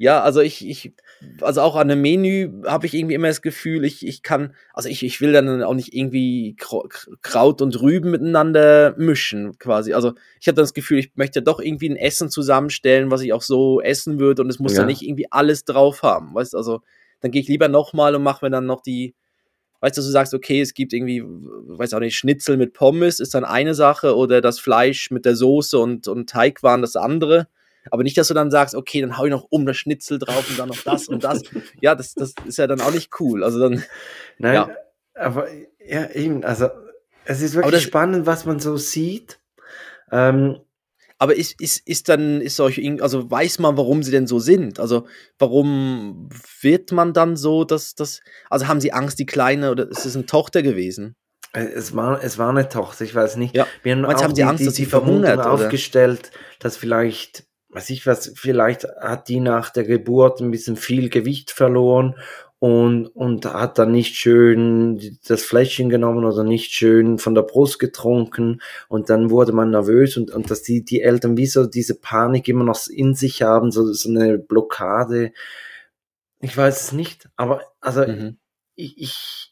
Ja, 0.00 0.22
also 0.22 0.40
ich, 0.40 0.66
ich 0.66 0.94
also 1.42 1.60
auch 1.60 1.76
an 1.76 1.90
einem 1.90 2.00
Menü 2.00 2.62
habe 2.64 2.86
ich 2.86 2.94
irgendwie 2.94 3.16
immer 3.16 3.28
das 3.28 3.42
Gefühl, 3.42 3.84
ich, 3.84 4.06
ich 4.06 4.22
kann, 4.22 4.54
also 4.72 4.88
ich, 4.88 5.02
ich 5.02 5.20
will 5.20 5.34
dann 5.34 5.62
auch 5.62 5.74
nicht 5.74 5.94
irgendwie 5.94 6.56
Kraut 6.56 7.60
und 7.60 7.82
Rüben 7.82 8.10
miteinander 8.10 8.94
mischen, 8.96 9.58
quasi. 9.58 9.92
Also 9.92 10.14
ich 10.40 10.48
habe 10.48 10.56
dann 10.56 10.62
das 10.62 10.72
Gefühl, 10.72 11.00
ich 11.00 11.12
möchte 11.16 11.42
doch 11.42 11.60
irgendwie 11.60 11.90
ein 11.90 11.98
Essen 11.98 12.30
zusammenstellen, 12.30 13.10
was 13.10 13.20
ich 13.20 13.34
auch 13.34 13.42
so 13.42 13.82
essen 13.82 14.18
würde 14.18 14.40
und 14.40 14.48
es 14.48 14.58
muss 14.58 14.72
ja. 14.72 14.78
dann 14.78 14.86
nicht 14.86 15.02
irgendwie 15.02 15.30
alles 15.30 15.66
drauf 15.66 16.02
haben, 16.02 16.34
weißt 16.34 16.54
also 16.54 16.80
dann 17.20 17.30
gehe 17.30 17.42
ich 17.42 17.48
lieber 17.48 17.68
nochmal 17.68 18.14
und 18.14 18.22
mache 18.22 18.42
mir 18.46 18.50
dann 18.50 18.64
noch 18.64 18.80
die, 18.80 19.14
weißt 19.80 19.98
du, 19.98 20.00
du 20.00 20.08
sagst, 20.08 20.32
okay, 20.32 20.62
es 20.62 20.72
gibt 20.72 20.94
irgendwie, 20.94 21.22
weiß 21.22 21.92
auch 21.92 22.00
nicht, 22.00 22.16
Schnitzel 22.16 22.56
mit 22.56 22.72
Pommes 22.72 23.20
ist 23.20 23.34
dann 23.34 23.44
eine 23.44 23.74
Sache 23.74 24.16
oder 24.16 24.40
das 24.40 24.60
Fleisch 24.60 25.10
mit 25.10 25.26
der 25.26 25.36
Soße 25.36 25.78
und, 25.78 26.08
und 26.08 26.30
Teig 26.30 26.62
waren 26.62 26.80
das 26.80 26.96
andere 26.96 27.48
aber 27.90 28.02
nicht, 28.02 28.16
dass 28.18 28.28
du 28.28 28.34
dann 28.34 28.50
sagst, 28.50 28.74
okay, 28.74 29.00
dann 29.00 29.16
hau 29.16 29.24
ich 29.24 29.30
noch 29.30 29.46
um 29.50 29.66
das 29.66 29.76
Schnitzel 29.76 30.18
drauf 30.18 30.48
und 30.50 30.58
dann 30.58 30.68
noch 30.68 30.82
das 30.82 31.08
und 31.08 31.24
das. 31.24 31.42
Ja, 31.80 31.94
das, 31.94 32.14
das 32.14 32.34
ist 32.44 32.58
ja 32.58 32.66
dann 32.66 32.80
auch 32.80 32.92
nicht 32.92 33.10
cool. 33.20 33.42
Also 33.42 33.58
dann. 33.58 33.82
Nein, 34.38 34.54
ja. 34.54 34.70
aber 35.14 35.48
ja, 35.84 36.10
eben, 36.10 36.44
also 36.44 36.68
es 37.24 37.40
ist 37.42 37.54
wirklich 37.54 37.72
das, 37.72 37.82
spannend, 37.82 38.26
was 38.26 38.44
man 38.44 38.60
so 38.60 38.76
sieht. 38.76 39.38
Ähm, 40.10 40.58
aber 41.18 41.36
ist, 41.36 41.60
ist, 41.60 41.86
ist 41.86 42.08
dann, 42.08 42.40
ist 42.40 42.58
euch, 42.60 42.80
also 43.02 43.30
weiß 43.30 43.58
man, 43.58 43.76
warum 43.76 44.02
sie 44.02 44.10
denn 44.10 44.26
so 44.26 44.38
sind? 44.38 44.80
Also, 44.80 45.06
warum 45.38 46.30
wird 46.62 46.92
man 46.92 47.12
dann 47.12 47.36
so, 47.36 47.64
dass 47.64 47.94
das, 47.94 48.22
also 48.48 48.68
haben 48.68 48.80
sie 48.80 48.94
Angst, 48.94 49.18
die 49.18 49.26
Kleine, 49.26 49.70
oder 49.70 49.88
ist 49.90 50.06
es 50.06 50.16
eine 50.16 50.24
Tochter 50.24 50.62
gewesen? 50.62 51.16
Äh, 51.52 51.64
es 51.64 51.94
war, 51.94 52.24
es 52.24 52.38
war 52.38 52.48
eine 52.48 52.70
Tochter, 52.70 53.04
ich 53.04 53.14
weiß 53.14 53.36
nicht. 53.36 53.54
Ja. 53.54 53.66
Wir 53.82 53.94
haben, 53.94 54.04
auch 54.06 54.22
haben 54.22 54.32
die, 54.32 54.44
Angst, 54.44 54.62
die, 54.62 54.64
dass 54.64 54.76
sie 54.76 54.86
verhungert, 54.86 55.40
aufgestellt, 55.40 56.30
dass 56.58 56.78
vielleicht 56.78 57.44
weiß 57.72 57.90
ich 57.90 58.06
was, 58.06 58.32
vielleicht 58.34 58.86
hat 59.00 59.28
die 59.28 59.40
nach 59.40 59.70
der 59.70 59.84
Geburt 59.84 60.40
ein 60.40 60.50
bisschen 60.50 60.76
viel 60.76 61.08
Gewicht 61.08 61.50
verloren 61.50 62.16
und, 62.58 63.06
und 63.06 63.46
hat 63.46 63.78
dann 63.78 63.92
nicht 63.92 64.16
schön 64.16 65.18
das 65.26 65.42
Fläschchen 65.42 65.88
genommen 65.88 66.24
oder 66.24 66.44
nicht 66.44 66.72
schön 66.72 67.18
von 67.18 67.34
der 67.34 67.42
Brust 67.42 67.78
getrunken 67.78 68.60
und 68.88 69.08
dann 69.08 69.30
wurde 69.30 69.52
man 69.52 69.70
nervös 69.70 70.16
und, 70.16 70.30
und 70.30 70.50
dass 70.50 70.62
die, 70.62 70.84
die 70.84 71.00
Eltern 71.00 71.36
wie 71.36 71.46
so 71.46 71.66
diese 71.66 71.98
Panik 71.98 72.48
immer 72.48 72.64
noch 72.64 72.78
in 72.88 73.14
sich 73.14 73.42
haben, 73.42 73.70
so, 73.70 73.90
so 73.92 74.10
eine 74.10 74.38
Blockade. 74.38 75.32
Ich 76.40 76.56
weiß 76.56 76.82
es 76.82 76.92
nicht, 76.92 77.30
aber 77.36 77.62
also 77.80 78.06
mhm. 78.06 78.38
ich, 78.74 79.00
ich 79.00 79.49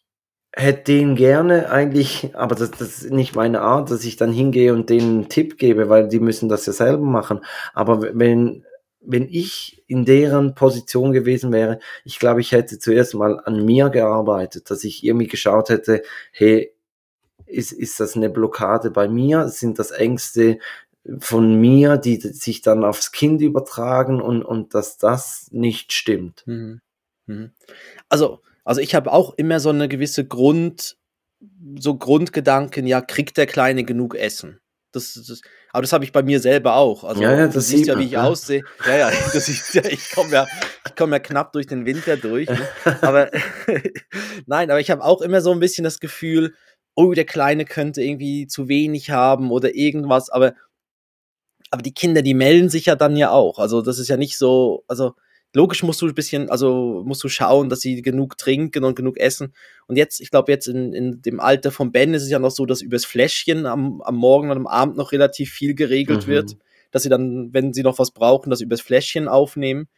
hätte 0.58 0.92
den 0.92 1.14
gerne 1.14 1.70
eigentlich, 1.70 2.30
aber 2.34 2.56
das, 2.56 2.72
das 2.72 3.02
ist 3.02 3.10
nicht 3.12 3.36
meine 3.36 3.60
Art, 3.60 3.90
dass 3.90 4.04
ich 4.04 4.16
dann 4.16 4.32
hingehe 4.32 4.72
und 4.72 4.90
denen 4.90 5.20
einen 5.20 5.28
Tipp 5.28 5.56
gebe, 5.56 5.88
weil 5.88 6.08
die 6.08 6.18
müssen 6.18 6.48
das 6.48 6.66
ja 6.66 6.72
selber 6.72 7.04
machen. 7.04 7.40
Aber 7.74 8.02
wenn, 8.18 8.64
wenn 9.00 9.28
ich 9.28 9.84
in 9.86 10.04
deren 10.04 10.56
Position 10.56 11.12
gewesen 11.12 11.52
wäre, 11.52 11.78
ich 12.04 12.18
glaube, 12.18 12.40
ich 12.40 12.50
hätte 12.50 12.80
zuerst 12.80 13.14
mal 13.14 13.40
an 13.44 13.64
mir 13.64 13.88
gearbeitet, 13.88 14.68
dass 14.70 14.82
ich 14.82 15.04
irgendwie 15.04 15.28
geschaut 15.28 15.68
hätte, 15.68 16.02
hey, 16.32 16.74
ist, 17.46 17.70
ist 17.70 18.00
das 18.00 18.16
eine 18.16 18.28
Blockade 18.28 18.90
bei 18.90 19.06
mir? 19.08 19.48
Sind 19.48 19.78
das 19.78 19.92
Ängste 19.92 20.58
von 21.20 21.54
mir, 21.54 21.98
die 21.98 22.20
sich 22.20 22.62
dann 22.62 22.84
aufs 22.84 23.12
Kind 23.12 23.40
übertragen 23.42 24.20
und, 24.20 24.42
und 24.42 24.74
dass 24.74 24.98
das 24.98 25.48
nicht 25.52 25.92
stimmt. 25.92 26.42
Mhm. 26.46 26.80
Mhm. 27.26 27.52
Also, 28.08 28.40
also 28.68 28.82
ich 28.82 28.94
habe 28.94 29.10
auch 29.10 29.32
immer 29.38 29.60
so 29.60 29.70
eine 29.70 29.88
gewisse 29.88 30.26
Grund, 30.26 30.98
so 31.78 31.96
Grundgedanken, 31.96 32.86
ja, 32.86 33.00
kriegt 33.00 33.38
der 33.38 33.46
Kleine 33.46 33.82
genug 33.82 34.14
Essen? 34.14 34.60
Das, 34.92 35.14
das, 35.14 35.40
aber 35.72 35.80
das 35.80 35.94
habe 35.94 36.04
ich 36.04 36.12
bei 36.12 36.22
mir 36.22 36.38
selber 36.38 36.76
auch. 36.76 37.02
Also 37.02 37.22
ja, 37.22 37.34
ja, 37.34 37.48
du 37.48 37.62
siehst 37.62 37.86
ja, 37.86 37.98
wie 37.98 38.04
ich 38.04 38.10
ja. 38.10 38.24
aussehe. 38.24 38.62
Ja, 38.84 38.96
ja, 38.98 39.10
das 39.32 39.48
ist, 39.48 39.74
ja 39.74 39.86
ich 39.86 40.10
komme 40.10 40.32
ja, 40.32 40.46
ich 40.86 40.94
komme 40.94 41.16
ja 41.16 41.18
knapp 41.18 41.52
durch 41.52 41.66
den 41.66 41.86
Winter 41.86 42.18
durch. 42.18 42.46
Ne? 42.50 42.68
Aber 43.00 43.30
nein, 44.46 44.70
aber 44.70 44.80
ich 44.80 44.90
habe 44.90 45.02
auch 45.02 45.22
immer 45.22 45.40
so 45.40 45.50
ein 45.50 45.60
bisschen 45.60 45.84
das 45.84 45.98
Gefühl, 45.98 46.54
oh, 46.94 47.14
der 47.14 47.24
Kleine 47.24 47.64
könnte 47.64 48.02
irgendwie 48.02 48.48
zu 48.48 48.68
wenig 48.68 49.08
haben 49.08 49.50
oder 49.50 49.74
irgendwas. 49.76 50.28
Aber, 50.28 50.52
aber 51.70 51.80
die 51.80 51.94
Kinder, 51.94 52.20
die 52.20 52.34
melden 52.34 52.68
sich 52.68 52.84
ja 52.84 52.96
dann 52.96 53.16
ja 53.16 53.30
auch. 53.30 53.58
Also 53.58 53.80
das 53.80 53.98
ist 53.98 54.08
ja 54.08 54.18
nicht 54.18 54.36
so, 54.36 54.84
also 54.88 55.14
logisch 55.54 55.82
musst 55.82 56.02
du 56.02 56.06
ein 56.06 56.14
bisschen, 56.14 56.50
also 56.50 57.02
musst 57.06 57.22
du 57.24 57.28
schauen, 57.28 57.68
dass 57.68 57.80
sie 57.80 58.02
genug 58.02 58.36
trinken 58.36 58.84
und 58.84 58.94
genug 58.94 59.18
essen. 59.18 59.54
Und 59.86 59.96
jetzt, 59.96 60.20
ich 60.20 60.30
glaube, 60.30 60.52
jetzt 60.52 60.68
in, 60.68 60.92
in 60.92 61.22
dem 61.22 61.40
Alter 61.40 61.70
von 61.70 61.92
Ben 61.92 62.14
ist 62.14 62.22
es 62.22 62.30
ja 62.30 62.38
noch 62.38 62.50
so, 62.50 62.66
dass 62.66 62.82
übers 62.82 63.04
Fläschchen 63.04 63.66
am, 63.66 64.00
am 64.02 64.16
Morgen 64.16 64.50
und 64.50 64.56
am 64.56 64.66
Abend 64.66 64.96
noch 64.96 65.12
relativ 65.12 65.50
viel 65.50 65.74
geregelt 65.74 66.26
mhm. 66.26 66.30
wird, 66.30 66.56
dass 66.90 67.02
sie 67.02 67.08
dann, 67.08 67.52
wenn 67.52 67.72
sie 67.72 67.82
noch 67.82 67.98
was 67.98 68.10
brauchen, 68.10 68.50
das 68.50 68.60
übers 68.60 68.80
Fläschchen 68.80 69.28
aufnehmen. 69.28 69.88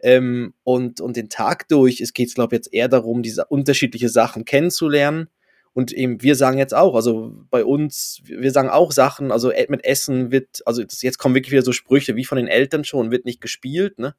Ähm, 0.00 0.54
und, 0.62 1.00
und 1.00 1.16
den 1.16 1.28
Tag 1.28 1.66
durch, 1.68 2.00
es 2.00 2.12
geht, 2.12 2.32
glaube 2.34 2.54
ich, 2.54 2.58
jetzt 2.58 2.72
eher 2.72 2.88
darum, 2.88 3.22
diese 3.22 3.46
unterschiedliche 3.46 4.08
Sachen 4.08 4.44
kennenzulernen. 4.44 5.28
Und 5.72 5.92
eben, 5.92 6.22
wir 6.22 6.34
sagen 6.34 6.58
jetzt 6.58 6.74
auch, 6.74 6.94
also 6.94 7.34
bei 7.50 7.64
uns, 7.64 8.20
wir 8.24 8.50
sagen 8.52 8.68
auch 8.68 8.92
Sachen, 8.92 9.32
also 9.32 9.52
mit 9.68 9.84
Essen 9.84 10.30
wird, 10.30 10.62
also 10.66 10.82
jetzt 10.82 11.18
kommen 11.18 11.34
wirklich 11.34 11.52
wieder 11.52 11.62
so 11.62 11.72
Sprüche 11.72 12.16
wie 12.16 12.24
von 12.24 12.36
den 12.36 12.48
Eltern 12.48 12.84
schon, 12.84 13.10
wird 13.10 13.24
nicht 13.24 13.40
gespielt, 13.40 13.98
ne? 13.98 14.14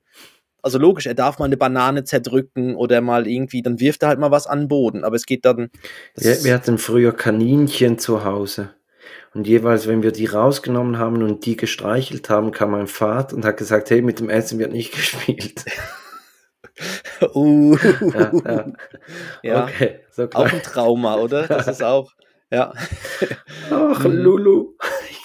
Also 0.61 0.77
logisch, 0.77 1.05
er 1.05 1.13
darf 1.13 1.39
mal 1.39 1.45
eine 1.45 1.57
Banane 1.57 2.03
zerdrücken 2.03 2.75
oder 2.75 3.01
mal 3.01 3.27
irgendwie, 3.27 3.61
dann 3.61 3.79
wirft 3.79 4.03
er 4.03 4.09
halt 4.09 4.19
mal 4.19 4.31
was 4.31 4.47
an 4.47 4.61
den 4.61 4.67
Boden. 4.67 5.03
Aber 5.03 5.15
es 5.15 5.25
geht 5.25 5.45
dann. 5.45 5.69
Ja, 6.17 6.43
wir 6.43 6.53
hatten 6.53 6.77
früher 6.77 7.11
Kaninchen 7.11 7.97
zu 7.97 8.23
Hause. 8.23 8.71
Und 9.33 9.47
jeweils, 9.47 9.87
wenn 9.87 10.01
wir 10.01 10.11
die 10.11 10.25
rausgenommen 10.25 10.97
haben 10.97 11.21
und 11.21 11.45
die 11.45 11.55
gestreichelt 11.55 12.29
haben, 12.29 12.51
kam 12.51 12.71
mein 12.71 12.87
Vater 12.87 13.35
und 13.35 13.45
hat 13.45 13.57
gesagt, 13.57 13.89
hey, 13.89 14.01
mit 14.01 14.19
dem 14.19 14.29
Essen 14.29 14.59
wird 14.59 14.71
nicht 14.71 14.91
gespielt. 14.95 15.65
uh. 17.35 17.77
ja, 18.13 18.31
ja. 18.45 18.65
ja. 19.43 19.63
Okay, 19.65 19.99
so 20.11 20.27
auch 20.33 20.51
ein 20.51 20.63
Trauma, 20.63 21.15
oder? 21.15 21.47
Das 21.47 21.67
ist 21.67 21.83
auch, 21.83 22.11
ja. 22.51 22.73
Ach, 23.69 24.03
Lulu, 24.03 24.73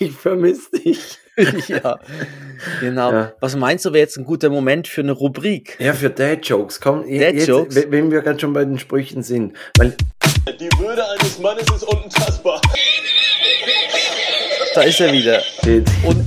ich 0.00 0.12
vermisse 0.12 0.70
dich. 0.72 1.18
ja, 1.68 1.98
genau. 2.80 3.12
Ja. 3.12 3.32
Was 3.40 3.56
meinst 3.56 3.84
du, 3.84 3.92
wäre 3.92 4.04
jetzt 4.04 4.16
ein 4.16 4.24
guter 4.24 4.50
Moment 4.50 4.86
für 4.86 5.00
eine 5.00 5.12
Rubrik? 5.12 5.76
Ja, 5.80 5.92
für 5.92 6.10
Dad-Jokes. 6.10 6.80
Komm, 6.80 7.00
Dad 7.02 7.34
jetzt, 7.34 7.48
Jokes? 7.48 7.74
wenn 7.74 8.10
wir 8.10 8.20
gerade 8.22 8.38
schon 8.38 8.52
bei 8.52 8.64
den 8.64 8.78
Sprüchen 8.78 9.22
sind. 9.22 9.56
Weil 9.76 9.96
Die 10.58 10.70
Würde 10.78 11.04
eines 11.08 11.38
Mannes 11.38 11.66
ist 11.74 11.82
unentastbar. 11.84 12.60
Da 14.74 14.82
ist 14.82 15.00
er 15.00 15.12
wieder. 15.12 15.42
Un 16.04 16.24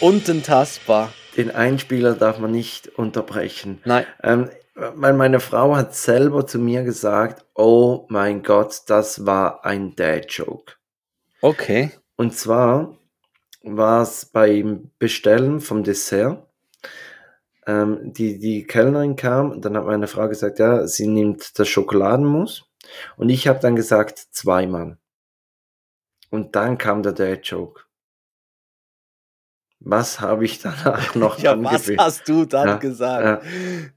unentastbar. 0.00 1.12
Den 1.36 1.50
Einspieler 1.50 2.14
darf 2.14 2.38
man 2.38 2.50
nicht 2.50 2.88
unterbrechen. 2.88 3.80
Nein. 3.84 4.04
Ähm, 4.22 4.50
weil 4.74 5.12
meine 5.12 5.40
Frau 5.40 5.76
hat 5.76 5.94
selber 5.94 6.46
zu 6.46 6.58
mir 6.58 6.82
gesagt, 6.82 7.44
oh 7.54 8.06
mein 8.08 8.42
Gott, 8.42 8.82
das 8.86 9.26
war 9.26 9.64
ein 9.64 9.94
Dad-Joke. 9.96 10.74
Okay. 11.40 11.90
Und 12.16 12.36
zwar 12.36 12.96
war 13.62 14.02
es 14.02 14.26
beim 14.26 14.90
Bestellen 14.98 15.60
vom 15.60 15.82
Dessert. 15.84 16.46
Ähm, 17.66 18.12
die, 18.12 18.38
die 18.38 18.64
Kellnerin 18.64 19.14
kam 19.14 19.60
dann 19.60 19.76
hat 19.76 19.86
meine 19.86 20.08
Frau 20.08 20.28
gesagt, 20.28 20.58
ja, 20.58 20.86
sie 20.86 21.06
nimmt 21.06 21.58
das 21.58 21.68
Schokoladenmus. 21.68 22.64
Und 23.16 23.28
ich 23.28 23.46
habe 23.46 23.60
dann 23.60 23.76
gesagt, 23.76 24.18
zweimal. 24.18 24.98
Und 26.30 26.56
dann 26.56 26.78
kam 26.78 27.02
der 27.02 27.12
Dad-Joke. 27.12 27.82
Was 29.78 30.20
habe 30.20 30.44
ich 30.44 30.60
danach 30.60 31.14
noch 31.14 31.38
Ja, 31.38 31.62
was 31.62 31.88
hast 31.98 32.28
du 32.28 32.44
dann 32.44 32.68
ja, 32.68 32.76
gesagt? 32.76 33.44
Ja. 33.44 33.50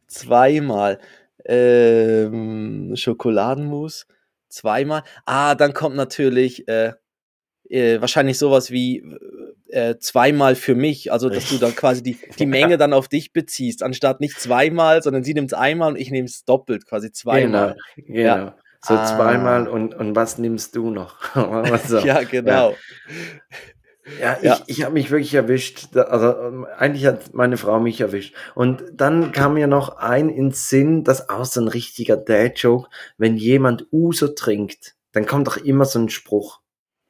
Zweimal. 0.08 1.00
Ähm, 1.46 2.94
Schokoladenmus. 2.96 4.08
Zweimal. 4.50 5.04
Ah, 5.26 5.56
dann 5.56 5.74
kommt 5.74 5.96
natürlich 5.96 6.68
äh, 6.68 6.94
äh, 7.70 8.00
wahrscheinlich 8.02 8.38
sowas 8.38 8.72
wie 8.72 9.04
äh, 9.70 9.98
zweimal 9.98 10.56
für 10.56 10.76
mich, 10.76 11.12
also 11.12 11.30
dass 11.30 11.50
du 11.50 11.58
dann 11.58 11.76
quasi 11.76 12.04
die, 12.04 12.18
die 12.38 12.46
Menge 12.46 12.78
dann 12.78 12.94
auf 12.94 13.08
dich 13.08 13.34
beziehst, 13.34 13.84
anstatt 13.84 14.22
nicht 14.22 14.40
zweimal, 14.40 15.02
sondern 15.02 15.24
sie 15.24 15.34
nimmt 15.34 15.52
es 15.52 15.58
einmal 15.58 15.92
und 15.94 16.00
ich 16.00 16.12
nehme 16.12 16.28
es 16.28 16.46
doppelt, 16.46 16.86
quasi 16.86 17.12
zweimal. 17.12 17.76
Genau, 17.96 18.08
genau. 18.08 18.20
Ja. 18.20 18.56
So 18.82 18.94
ah. 18.94 19.06
zweimal 19.06 19.68
und, 19.68 19.96
und 19.96 20.16
was 20.16 20.38
nimmst 20.38 20.76
du 20.76 20.92
noch? 20.92 21.18
so. 21.88 21.98
ja, 22.06 22.24
genau. 22.24 22.72
Ja. 22.72 22.78
Ja, 24.22 24.38
ich, 24.40 24.64
ich 24.68 24.84
habe 24.84 24.94
mich 24.94 25.10
wirklich 25.10 25.34
erwischt. 25.34 25.96
Also 25.98 26.40
ähm, 26.40 26.68
eigentlich 26.78 27.08
hat 27.08 27.34
meine 27.34 27.58
Frau 27.58 27.80
mich 27.80 28.02
erwischt. 28.02 28.36
Und 28.54 28.84
dann 28.94 29.32
kam 29.32 29.56
mir 29.56 29.66
noch 29.66 29.98
ein 29.98 30.30
ins 30.30 30.70
Sinn, 30.70 31.04
das 31.04 31.30
auch 31.30 31.46
so 31.46 31.60
ein 31.60 31.68
richtiger 31.68 32.16
Dad-Joke, 32.16 32.88
wenn 33.18 33.36
jemand 33.36 33.88
Uso 33.92 34.28
trinkt, 34.28 34.96
dann 35.12 35.26
kommt 35.26 35.48
doch 35.48 35.58
immer 35.58 35.86
so 35.86 35.98
ein 35.98 36.10
Spruch. 36.10 36.60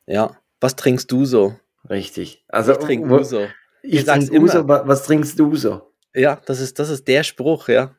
Ja. 0.06 0.38
Was 0.62 0.78
trinkst 0.78 1.12
du 1.12 1.26
so? 1.26 1.56
Richtig. 1.90 2.44
Also, 2.48 2.74
ich 2.74 2.78
trinke 2.80 3.14
Uso. 3.14 3.48
Ich, 3.82 4.08
ich 4.08 4.32
immer. 4.32 4.44
Uso, 4.44 4.68
was 4.68 5.04
trinkst 5.04 5.40
du 5.40 5.56
so? 5.56 5.94
Ja, 6.14 6.42
das 6.46 6.60
ist, 6.60 6.80
das 6.80 6.90
ist 6.90 7.08
der 7.08 7.24
Spruch, 7.24 7.68
ja. 7.68 7.96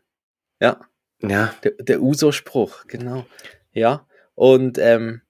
Ja. 0.61 0.81
Ja. 1.23 1.55
Der, 1.63 1.73
der 1.73 2.03
Uso-Spruch, 2.03 2.87
genau. 2.87 3.27
Ja. 3.73 4.07
Und 4.35 4.79
ähm, 4.79 5.23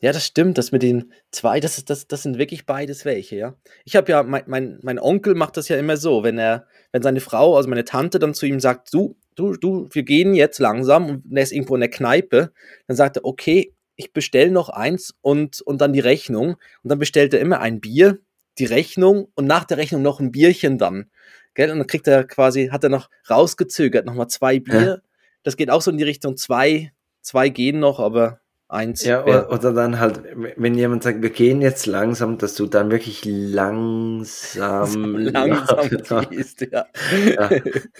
ja, 0.00 0.12
das 0.12 0.26
stimmt, 0.26 0.58
das 0.58 0.70
mit 0.70 0.82
den 0.82 1.12
zwei, 1.30 1.60
das, 1.60 1.78
ist, 1.78 1.88
das, 1.88 2.06
das 2.06 2.22
sind 2.22 2.38
wirklich 2.38 2.66
beides 2.66 3.04
welche, 3.04 3.36
ja. 3.36 3.56
Ich 3.84 3.96
habe 3.96 4.10
ja, 4.12 4.22
mein, 4.22 4.42
mein, 4.46 4.78
mein 4.82 4.98
Onkel 4.98 5.34
macht 5.34 5.56
das 5.56 5.68
ja 5.68 5.76
immer 5.76 5.96
so, 5.96 6.22
wenn 6.22 6.38
er, 6.38 6.66
wenn 6.92 7.02
seine 7.02 7.20
Frau, 7.20 7.56
also 7.56 7.68
meine 7.68 7.84
Tante 7.84 8.18
dann 8.18 8.34
zu 8.34 8.46
ihm 8.46 8.60
sagt, 8.60 8.92
du, 8.92 9.16
du, 9.34 9.56
du, 9.56 9.88
wir 9.90 10.02
gehen 10.02 10.34
jetzt 10.34 10.58
langsam 10.58 11.08
und 11.08 11.36
er 11.36 11.42
ist 11.42 11.52
irgendwo 11.52 11.74
in 11.74 11.80
der 11.80 11.90
Kneipe, 11.90 12.52
dann 12.86 12.96
sagt 12.96 13.16
er, 13.16 13.24
okay, 13.24 13.73
ich 13.96 14.12
bestelle 14.12 14.50
noch 14.50 14.68
eins 14.68 15.14
und, 15.20 15.60
und 15.62 15.80
dann 15.80 15.92
die 15.92 16.00
Rechnung. 16.00 16.56
Und 16.82 16.90
dann 16.90 16.98
bestellt 16.98 17.34
er 17.34 17.40
immer 17.40 17.60
ein 17.60 17.80
Bier, 17.80 18.18
die 18.58 18.64
Rechnung 18.64 19.28
und 19.34 19.46
nach 19.46 19.64
der 19.64 19.78
Rechnung 19.78 20.02
noch 20.02 20.20
ein 20.20 20.32
Bierchen 20.32 20.78
dann. 20.78 21.10
Gell? 21.54 21.70
Und 21.70 21.78
dann 21.78 21.86
kriegt 21.86 22.06
er 22.06 22.24
quasi, 22.24 22.68
hat 22.68 22.84
er 22.84 22.90
noch 22.90 23.08
rausgezögert, 23.30 24.06
nochmal 24.06 24.28
zwei 24.28 24.60
Bier. 24.60 24.86
Ja. 24.86 24.98
Das 25.42 25.56
geht 25.56 25.70
auch 25.70 25.82
so 25.82 25.90
in 25.90 25.98
die 25.98 26.04
Richtung 26.04 26.36
zwei, 26.36 26.92
zwei 27.20 27.48
gehen 27.48 27.78
noch, 27.78 28.00
aber 28.00 28.40
eins. 28.68 29.04
Ja, 29.04 29.22
oder, 29.22 29.50
oder, 29.50 29.72
dann 29.72 30.00
halt, 30.00 30.20
wenn 30.56 30.74
jemand 30.74 31.02
sagt, 31.02 31.22
wir 31.22 31.30
gehen 31.30 31.60
jetzt 31.60 31.86
langsam, 31.86 32.38
dass 32.38 32.54
du 32.54 32.66
dann 32.66 32.90
wirklich 32.90 33.24
langsam, 33.24 35.16
langsam 35.16 36.28
gehst, 36.30 36.60
ja. 36.62 36.86
ja. 37.26 37.50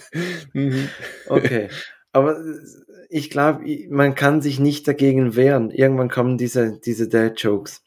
mhm. 0.53 0.89
Okay. 1.27 1.69
Aber 2.11 2.37
ich 3.09 3.29
glaube, 3.29 3.65
man 3.89 4.15
kann 4.15 4.41
sich 4.41 4.59
nicht 4.59 4.87
dagegen 4.87 5.35
wehren. 5.35 5.71
Irgendwann 5.71 6.09
kommen 6.09 6.37
diese, 6.37 6.79
diese 6.79 7.07
Dad-Jokes. 7.07 7.81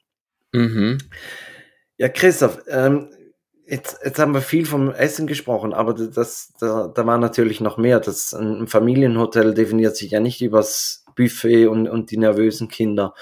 Mhm. 0.52 0.98
Ja, 1.96 2.09
Christoph, 2.09 2.61
ähm, 2.68 3.11
jetzt, 3.66 3.98
jetzt 4.04 4.18
haben 4.18 4.35
wir 4.35 4.40
viel 4.40 4.66
vom 4.66 4.90
Essen 4.90 5.26
gesprochen, 5.26 5.74
aber 5.74 5.94
das, 5.94 6.52
da, 6.61 6.88
da 6.88 7.07
war 7.07 7.18
natürlich 7.18 7.61
noch 7.61 7.76
mehr. 7.76 8.00
Das, 8.00 8.33
ein 8.33 8.66
Familienhotel 8.66 9.54
definiert 9.54 9.96
sich 9.96 10.12
ja 10.12 10.20
nicht 10.20 10.40
übers 10.40 11.04
Buffet 11.16 11.66
und, 11.66 11.88
und 11.88 12.11
die 12.11 12.18
nervösen 12.18 12.68
Kinder. 12.68 13.14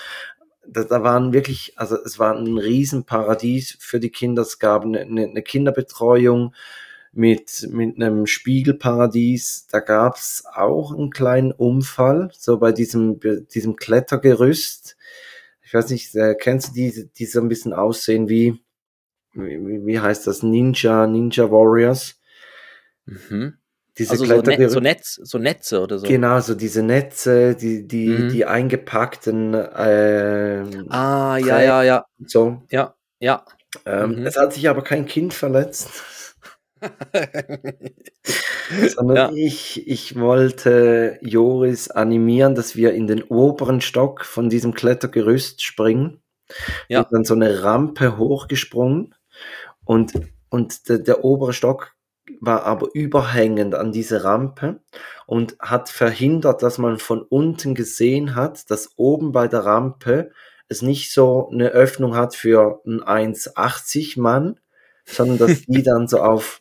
Da, 0.69 0.85
da 0.85 1.03
waren 1.03 1.33
wirklich, 1.33 1.73
also 1.77 1.97
es 1.97 2.19
war 2.19 2.37
ein 2.37 2.59
Riesenparadies 2.59 3.77
für 3.81 4.01
die 4.01 4.11
Kinder. 4.11 4.43
Es 4.43 4.59
gab 4.59 4.85
eine, 4.85 5.01
eine 5.01 5.43
Kinderbetreuung 5.43 6.55
mit, 7.17 7.67
mit 7.71 7.97
einem 7.97 8.27
Spiegelparadies. 8.27 9.67
Da 9.71 9.81
gab 9.81 10.17
es 10.17 10.45
auch 10.53 10.93
einen 10.93 11.11
kleinen 11.11 11.51
Unfall, 11.53 12.31
so 12.37 12.59
bei 12.59 12.73
diesem, 12.73 13.19
diesem 13.49 13.77
Klettergerüst. 13.77 14.97
Ich 15.63 15.75
weiß 15.75 15.91
nicht, 15.91 16.15
äh, 16.15 16.35
kennst 16.35 16.71
du 16.71 16.73
die, 16.75 17.11
die 17.17 17.27
so 17.27 17.41
ein 17.41 17.49
bisschen 17.49 17.73
aussehen 17.73 18.29
wie, 18.29 18.61
wie, 19.33 19.87
wie 19.87 19.99
heißt 19.99 20.27
das, 20.27 20.43
Ninja, 20.43 21.07
Ninja 21.07 21.51
Warriors? 21.51 22.21
Mhm. 23.07 23.55
Diese 23.99 24.11
also 24.11 24.27
so, 24.27 24.43
Net, 24.43 24.71
so, 24.71 24.81
Netz, 24.81 25.21
so 25.23 25.39
Netze 25.39 25.81
oder 25.81 25.99
so. 25.99 26.07
Genau, 26.07 26.39
so 26.41 26.55
diese 26.55 26.83
Netze, 26.83 27.55
die, 27.55 27.89
die, 27.89 28.09
mhm. 28.09 28.29
die 28.29 28.45
eingepackten. 28.45 29.55
Äh, 29.55 30.65
ah, 30.91 31.39
ja, 31.39 31.63
ja, 31.63 31.83
ja. 31.83 32.05
So. 32.27 32.63
Ja, 32.71 32.95
ja. 33.21 33.43
Ähm, 33.87 34.21
mhm. 34.21 34.27
Es 34.27 34.37
hat 34.37 34.53
sich 34.53 34.69
aber 34.69 34.85
kein 34.85 35.07
Kind 35.07 35.33
verletzt. 35.33 36.03
Sondern 38.97 39.17
ja. 39.17 39.31
ich, 39.35 39.89
ich 39.89 40.19
wollte 40.19 41.19
Joris 41.23 41.91
animieren, 41.91 42.55
dass 42.55 42.77
wir 42.77 42.93
in 42.95 43.07
den 43.07 43.23
oberen 43.23 43.81
Stock 43.81 44.25
von 44.25 44.49
diesem 44.49 44.75
Klettergerüst 44.75 45.63
springen. 45.63 46.21
Ja. 46.89 47.01
Und 47.01 47.13
dann 47.13 47.25
so 47.25 47.35
eine 47.35 47.63
Rampe 47.63 48.19
hochgesprungen. 48.19 49.15
Und, 49.85 50.13
und 50.49 50.89
der, 50.89 50.99
der 50.99 51.25
obere 51.25 51.53
Stock 51.53 51.97
war 52.41 52.65
aber 52.65 52.89
überhängend 52.93 53.75
an 53.75 53.93
diese 53.93 54.25
Rampe 54.25 54.81
und 55.27 55.57
hat 55.61 55.89
verhindert, 55.89 56.63
dass 56.63 56.79
man 56.79 56.99
von 56.99 57.23
unten 57.23 57.75
gesehen 57.75 58.35
hat, 58.35 58.71
dass 58.71 58.91
oben 58.97 59.33
bei 59.33 59.49
der 59.49 59.65
Rampe 59.65 60.31
es 60.69 60.83
nicht 60.83 61.13
so 61.13 61.49
eine 61.51 61.69
Öffnung 61.69 62.17
hat 62.17 62.35
für 62.35 62.81
ein 62.87 63.01
1,80 63.01 64.21
Mann, 64.21 64.59
sondern 65.05 65.39
dass 65.39 65.63
die 65.63 65.83
dann 65.85 66.09
so 66.09 66.21
auf, 66.21 66.61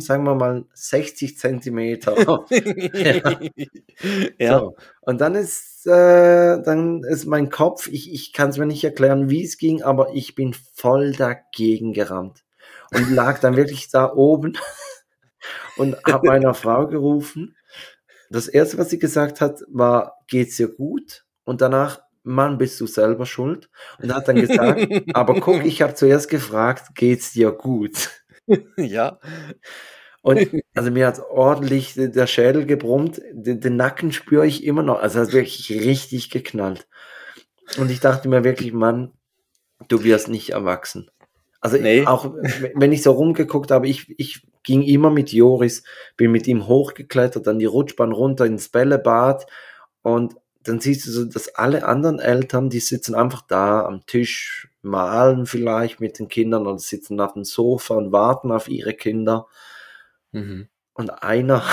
sagen 0.00 0.24
wir 0.24 0.34
mal, 0.34 0.64
60 0.74 1.38
Zentimeter. 1.38 2.16
ja. 2.50 3.40
ja. 4.38 4.58
So. 4.58 4.76
Und 5.00 5.20
dann 5.20 5.34
ist, 5.34 5.86
äh, 5.86 6.62
dann 6.62 7.02
ist 7.04 7.26
mein 7.26 7.50
Kopf, 7.50 7.88
ich, 7.88 8.12
ich 8.12 8.32
kann 8.32 8.50
es 8.50 8.58
mir 8.58 8.66
nicht 8.66 8.84
erklären, 8.84 9.30
wie 9.30 9.44
es 9.44 9.58
ging, 9.58 9.82
aber 9.82 10.10
ich 10.14 10.34
bin 10.34 10.54
voll 10.74 11.12
dagegen 11.12 11.92
gerannt 11.92 12.44
und 12.92 13.10
lag 13.10 13.40
dann 13.40 13.56
wirklich 13.56 13.90
da 13.90 14.12
oben 14.12 14.56
und 15.76 15.96
habe 16.04 16.28
meiner 16.28 16.54
Frau 16.54 16.86
gerufen. 16.86 17.56
Das 18.30 18.48
erste, 18.48 18.78
was 18.78 18.90
sie 18.90 18.98
gesagt 18.98 19.40
hat, 19.40 19.62
war, 19.68 20.18
geht's 20.26 20.56
dir 20.56 20.68
gut? 20.68 21.24
Und 21.44 21.62
danach, 21.62 22.00
Mann, 22.24 22.58
bist 22.58 22.78
du 22.80 22.86
selber 22.86 23.24
schuld? 23.24 23.70
Und 24.02 24.14
hat 24.14 24.28
dann 24.28 24.36
gesagt, 24.36 24.86
aber 25.14 25.40
guck, 25.40 25.64
ich 25.64 25.80
habe 25.80 25.94
zuerst 25.94 26.28
gefragt, 26.28 26.94
geht's 26.94 27.32
dir 27.32 27.52
gut? 27.52 28.10
Ja. 28.76 29.18
Und 30.22 30.50
also 30.74 30.90
mir 30.90 31.06
hat 31.06 31.20
ordentlich 31.30 31.94
der 31.94 32.26
Schädel 32.26 32.66
gebrummt, 32.66 33.22
den, 33.32 33.60
den 33.60 33.76
Nacken 33.76 34.12
spüre 34.12 34.46
ich 34.46 34.64
immer 34.64 34.82
noch. 34.82 35.00
Also 35.00 35.20
hat 35.20 35.32
wirklich 35.32 35.70
richtig 35.70 36.30
geknallt. 36.30 36.88
Und 37.78 37.90
ich 37.90 38.00
dachte 38.00 38.28
mir 38.28 38.44
wirklich, 38.44 38.72
Mann, 38.72 39.12
du 39.86 40.02
wirst 40.02 40.28
nicht 40.28 40.50
erwachsen. 40.50 41.10
Also 41.60 41.76
nee. 41.76 42.06
auch 42.06 42.34
wenn 42.74 42.92
ich 42.92 43.02
so 43.02 43.12
rumgeguckt 43.12 43.70
habe, 43.70 43.88
ich, 43.88 44.14
ich 44.18 44.46
ging 44.62 44.82
immer 44.82 45.10
mit 45.10 45.32
Joris, 45.32 45.82
bin 46.16 46.30
mit 46.30 46.46
ihm 46.46 46.66
hochgeklettert, 46.66 47.46
dann 47.46 47.58
die 47.58 47.64
Rutschbahn 47.64 48.12
runter 48.12 48.44
ins 48.44 48.68
Bällebad 48.68 49.46
und 50.02 50.34
dann 50.62 50.80
siehst 50.80 51.06
du 51.06 51.10
so, 51.10 51.24
dass 51.24 51.54
alle 51.54 51.86
anderen 51.86 52.18
Eltern, 52.18 52.68
die 52.70 52.80
sitzen 52.80 53.14
einfach 53.14 53.42
da 53.42 53.86
am 53.86 54.04
Tisch, 54.06 54.68
malen 54.88 55.46
vielleicht 55.46 56.00
mit 56.00 56.18
den 56.18 56.28
Kindern 56.28 56.66
oder 56.66 56.78
sitzen 56.78 57.20
auf 57.20 57.34
dem 57.34 57.44
Sofa 57.44 57.94
und 57.94 58.12
warten 58.12 58.50
auf 58.50 58.68
ihre 58.68 58.94
Kinder. 58.94 59.46
Mhm. 60.32 60.68
Und 60.94 61.22
einer. 61.22 61.62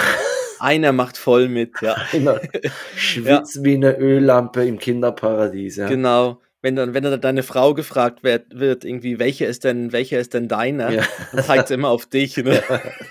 Einer 0.58 0.94
macht 0.94 1.18
voll 1.18 1.50
mit, 1.50 1.82
ja. 1.82 1.98
Einer 2.14 2.40
schwitzt 2.96 3.58
ja. 3.58 3.64
wie 3.66 3.76
eine 3.76 3.98
Öllampe 3.98 4.66
im 4.66 4.80
Kinderparadies, 4.80 5.76
ja. 5.76 5.88
Genau 5.90 6.40
wenn 6.66 6.76
dann, 6.76 6.96
wenn 6.96 7.04
dann 7.04 7.22
deine 7.22 7.44
Frau 7.44 7.76
gefragt 7.76 8.24
wird, 8.24 8.60
wird 8.60 8.86
irgendwie, 8.86 9.20
welcher 9.20 9.46
ist 9.46 9.66
denn, 9.66 9.92
welcher 9.92 10.20
ist 10.20 10.34
denn 10.34 10.48
deiner? 10.48 10.90
Ja. 10.90 11.04
Dann 11.32 11.44
zeigt 11.44 11.68
sie 11.68 11.76
immer 11.76 11.90
auf 11.90 12.08
dich, 12.08 12.38
ne? 12.38 12.64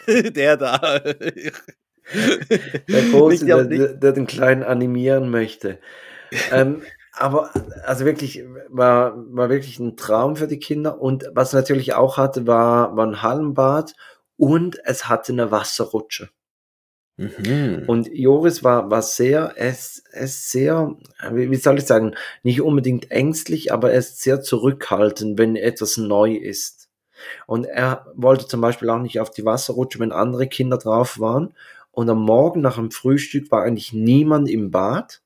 Ja. 0.06 0.22
Der 0.30 0.56
da. 0.56 1.00
Der 2.88 3.02
Große, 3.12 3.46
der, 3.46 3.64
der, 3.64 4.12
den 4.12 4.26
Kleinen 4.26 4.64
animieren 4.64 5.30
möchte. 5.30 5.78
ähm, 6.50 6.82
aber 7.16 7.50
also 7.84 8.04
wirklich 8.04 8.44
war, 8.68 9.14
war 9.34 9.48
wirklich 9.48 9.78
ein 9.78 9.96
Traum 9.96 10.36
für 10.36 10.48
die 10.48 10.58
Kinder. 10.58 11.00
Und 11.00 11.30
was 11.32 11.52
natürlich 11.52 11.94
auch 11.94 12.16
hatte, 12.16 12.46
war, 12.46 12.96
war 12.96 13.06
ein 13.06 13.22
Hallenbad 13.22 13.94
und 14.36 14.78
es 14.84 15.08
hatte 15.08 15.32
eine 15.32 15.50
Wasserrutsche. 15.50 16.30
Mhm. 17.16 17.84
Und 17.86 18.08
Joris 18.12 18.64
war, 18.64 18.90
war 18.90 19.02
sehr, 19.02 19.52
er 19.56 19.70
ist, 19.70 20.02
er 20.10 20.24
ist 20.24 20.50
sehr, 20.50 20.96
wie 21.30 21.56
soll 21.56 21.78
ich 21.78 21.86
sagen, 21.86 22.14
nicht 22.42 22.60
unbedingt 22.60 23.10
ängstlich, 23.12 23.72
aber 23.72 23.92
er 23.92 23.98
ist 23.98 24.20
sehr 24.20 24.40
zurückhaltend, 24.40 25.38
wenn 25.38 25.54
etwas 25.54 25.96
neu 25.96 26.34
ist. 26.34 26.88
Und 27.46 27.66
er 27.66 28.06
wollte 28.14 28.48
zum 28.48 28.60
Beispiel 28.60 28.90
auch 28.90 28.98
nicht 28.98 29.20
auf 29.20 29.30
die 29.30 29.44
Wasserrutsche, 29.44 30.00
wenn 30.00 30.10
andere 30.10 30.48
Kinder 30.48 30.78
drauf 30.78 31.20
waren. 31.20 31.54
Und 31.92 32.10
am 32.10 32.22
Morgen 32.22 32.60
nach 32.60 32.74
dem 32.74 32.90
Frühstück 32.90 33.52
war 33.52 33.62
eigentlich 33.62 33.92
niemand 33.92 34.50
im 34.50 34.72
Bad. 34.72 35.22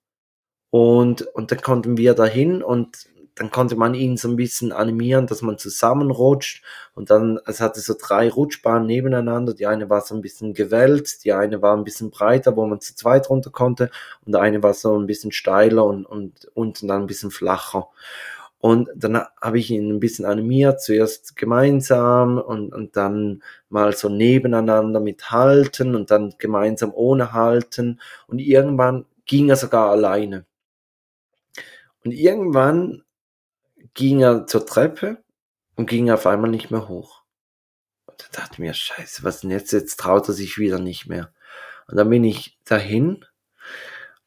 Und, 0.71 1.23
und 1.23 1.51
dann 1.51 1.61
konnten 1.61 1.97
wir 1.97 2.15
dahin 2.15 2.63
und 2.63 3.09
dann 3.39 3.51
konnte 3.51 3.77
man 3.77 3.95
ihn 3.95 4.17
so 4.17 4.29
ein 4.29 4.37
bisschen 4.37 4.73
animieren, 4.73 5.27
dass 5.27 5.43
man 5.43 5.59
zusammenrutscht 5.59 6.65
und 6.95 7.11
dann, 7.11 7.39
es 7.47 7.61
hatte 7.61 7.81
so 7.81 7.95
drei 7.99 8.29
Rutschbahnen 8.29 8.87
nebeneinander, 8.87 9.55
die 9.55 9.67
eine 9.67 9.89
war 9.89 10.01
so 10.01 10.15
ein 10.15 10.23
bisschen 10.23 10.55
gewellt, 10.55 11.25
die 11.25 11.33
eine 11.33 11.63
war 11.63 11.77
ein 11.77 11.85
bisschen 11.85 12.11
breiter, 12.11 12.57
wo 12.57 12.67
man 12.67 12.81
zu 12.81 12.97
zweit 12.97 13.31
runter 13.31 13.51
konnte 13.51 13.91
und 14.27 14.35
eine 14.35 14.63
war 14.63 14.75
so 14.75 14.99
ein 14.99 15.07
bisschen 15.07 15.33
steiler 15.33 15.85
und, 15.85 16.05
und 16.05 16.51
unten 16.55 16.89
dann 16.89 17.03
ein 17.03 17.07
bisschen 17.07 17.31
flacher. 17.31 17.89
Und 18.61 18.89
dann 18.97 19.23
habe 19.41 19.59
ich 19.61 19.71
ihn 19.71 19.89
ein 19.89 20.01
bisschen 20.01 20.25
animiert, 20.25 20.83
zuerst 20.83 21.37
gemeinsam 21.37 22.39
und, 22.39 22.73
und 22.75 22.97
dann 22.97 23.43
mal 23.69 23.93
so 23.95 24.09
nebeneinander 24.09 24.99
mit 24.99 25.31
Halten 25.31 25.95
und 25.95 26.11
dann 26.11 26.35
gemeinsam 26.39 26.93
ohne 26.93 27.33
Halten. 27.33 28.01
Und 28.27 28.41
irgendwann 28.41 29.05
ging 29.27 29.49
er 29.49 29.55
sogar 29.57 29.91
alleine. 29.91 30.45
Und 32.05 32.13
irgendwann 32.13 33.03
ging 33.95 34.21
er 34.21 34.47
zur 34.47 34.67
Treppe 34.67 35.23
und 35.77 35.89
ging 35.89 36.11
auf 36.11 36.27
einmal 36.27 36.51
nicht 36.51 36.71
mehr 36.71 36.89
hoch. 36.89 37.23
Und 38.07 38.23
da 38.23 38.41
dachte 38.41 38.55
ich 38.55 38.59
mir, 38.59 38.75
scheiße, 38.75 39.23
was 39.25 39.41
denn 39.41 39.51
jetzt? 39.51 39.73
Jetzt 39.73 39.99
traut 39.99 40.29
er 40.29 40.35
sich 40.35 40.59
wieder 40.59 40.79
nicht 40.79 41.07
mehr. 41.07 41.33
Und 41.87 41.97
dann 41.97 42.11
bin 42.11 42.25
ich 42.25 42.59
dahin 42.65 43.25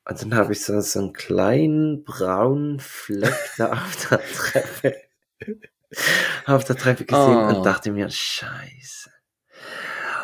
und 0.06 0.22
dann 0.22 0.36
habe 0.36 0.54
ich 0.54 0.64
so, 0.64 0.80
so 0.82 1.00
einen 1.00 1.14
kleinen 1.14 2.04
braunen 2.04 2.80
Fleck 2.80 3.38
da 3.58 3.72
auf 3.72 4.08
der 4.10 4.22
Treppe, 4.34 4.96
auf 6.46 6.64
der 6.64 6.76
Treppe 6.76 7.06
gesehen 7.06 7.38
oh. 7.38 7.56
und 7.56 7.64
dachte 7.66 7.92
mir, 7.92 8.10
scheiße. 8.10 9.12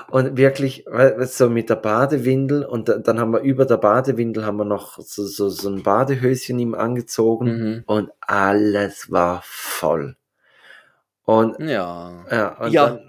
Und 0.09 0.37
wirklich, 0.37 0.85
so 1.21 1.49
mit 1.49 1.69
der 1.69 1.75
Badewindel 1.75 2.63
und 2.63 2.87
dann 2.87 3.19
haben 3.19 3.33
wir 3.33 3.41
über 3.41 3.65
der 3.65 3.77
Badewindel 3.77 4.45
haben 4.45 4.57
wir 4.57 4.65
noch 4.65 4.99
so, 4.99 5.25
so, 5.25 5.49
so 5.49 5.69
ein 5.69 5.83
Badehöschen 5.83 6.59
ihm 6.59 6.75
angezogen 6.75 7.45
mhm. 7.45 7.83
und 7.87 8.11
alles 8.21 9.11
war 9.11 9.41
voll. 9.43 10.15
Und 11.25 11.59
ja, 11.59 12.25
ja, 12.31 12.57
und 12.57 12.71
ja. 12.71 12.89
Dann, 12.91 13.07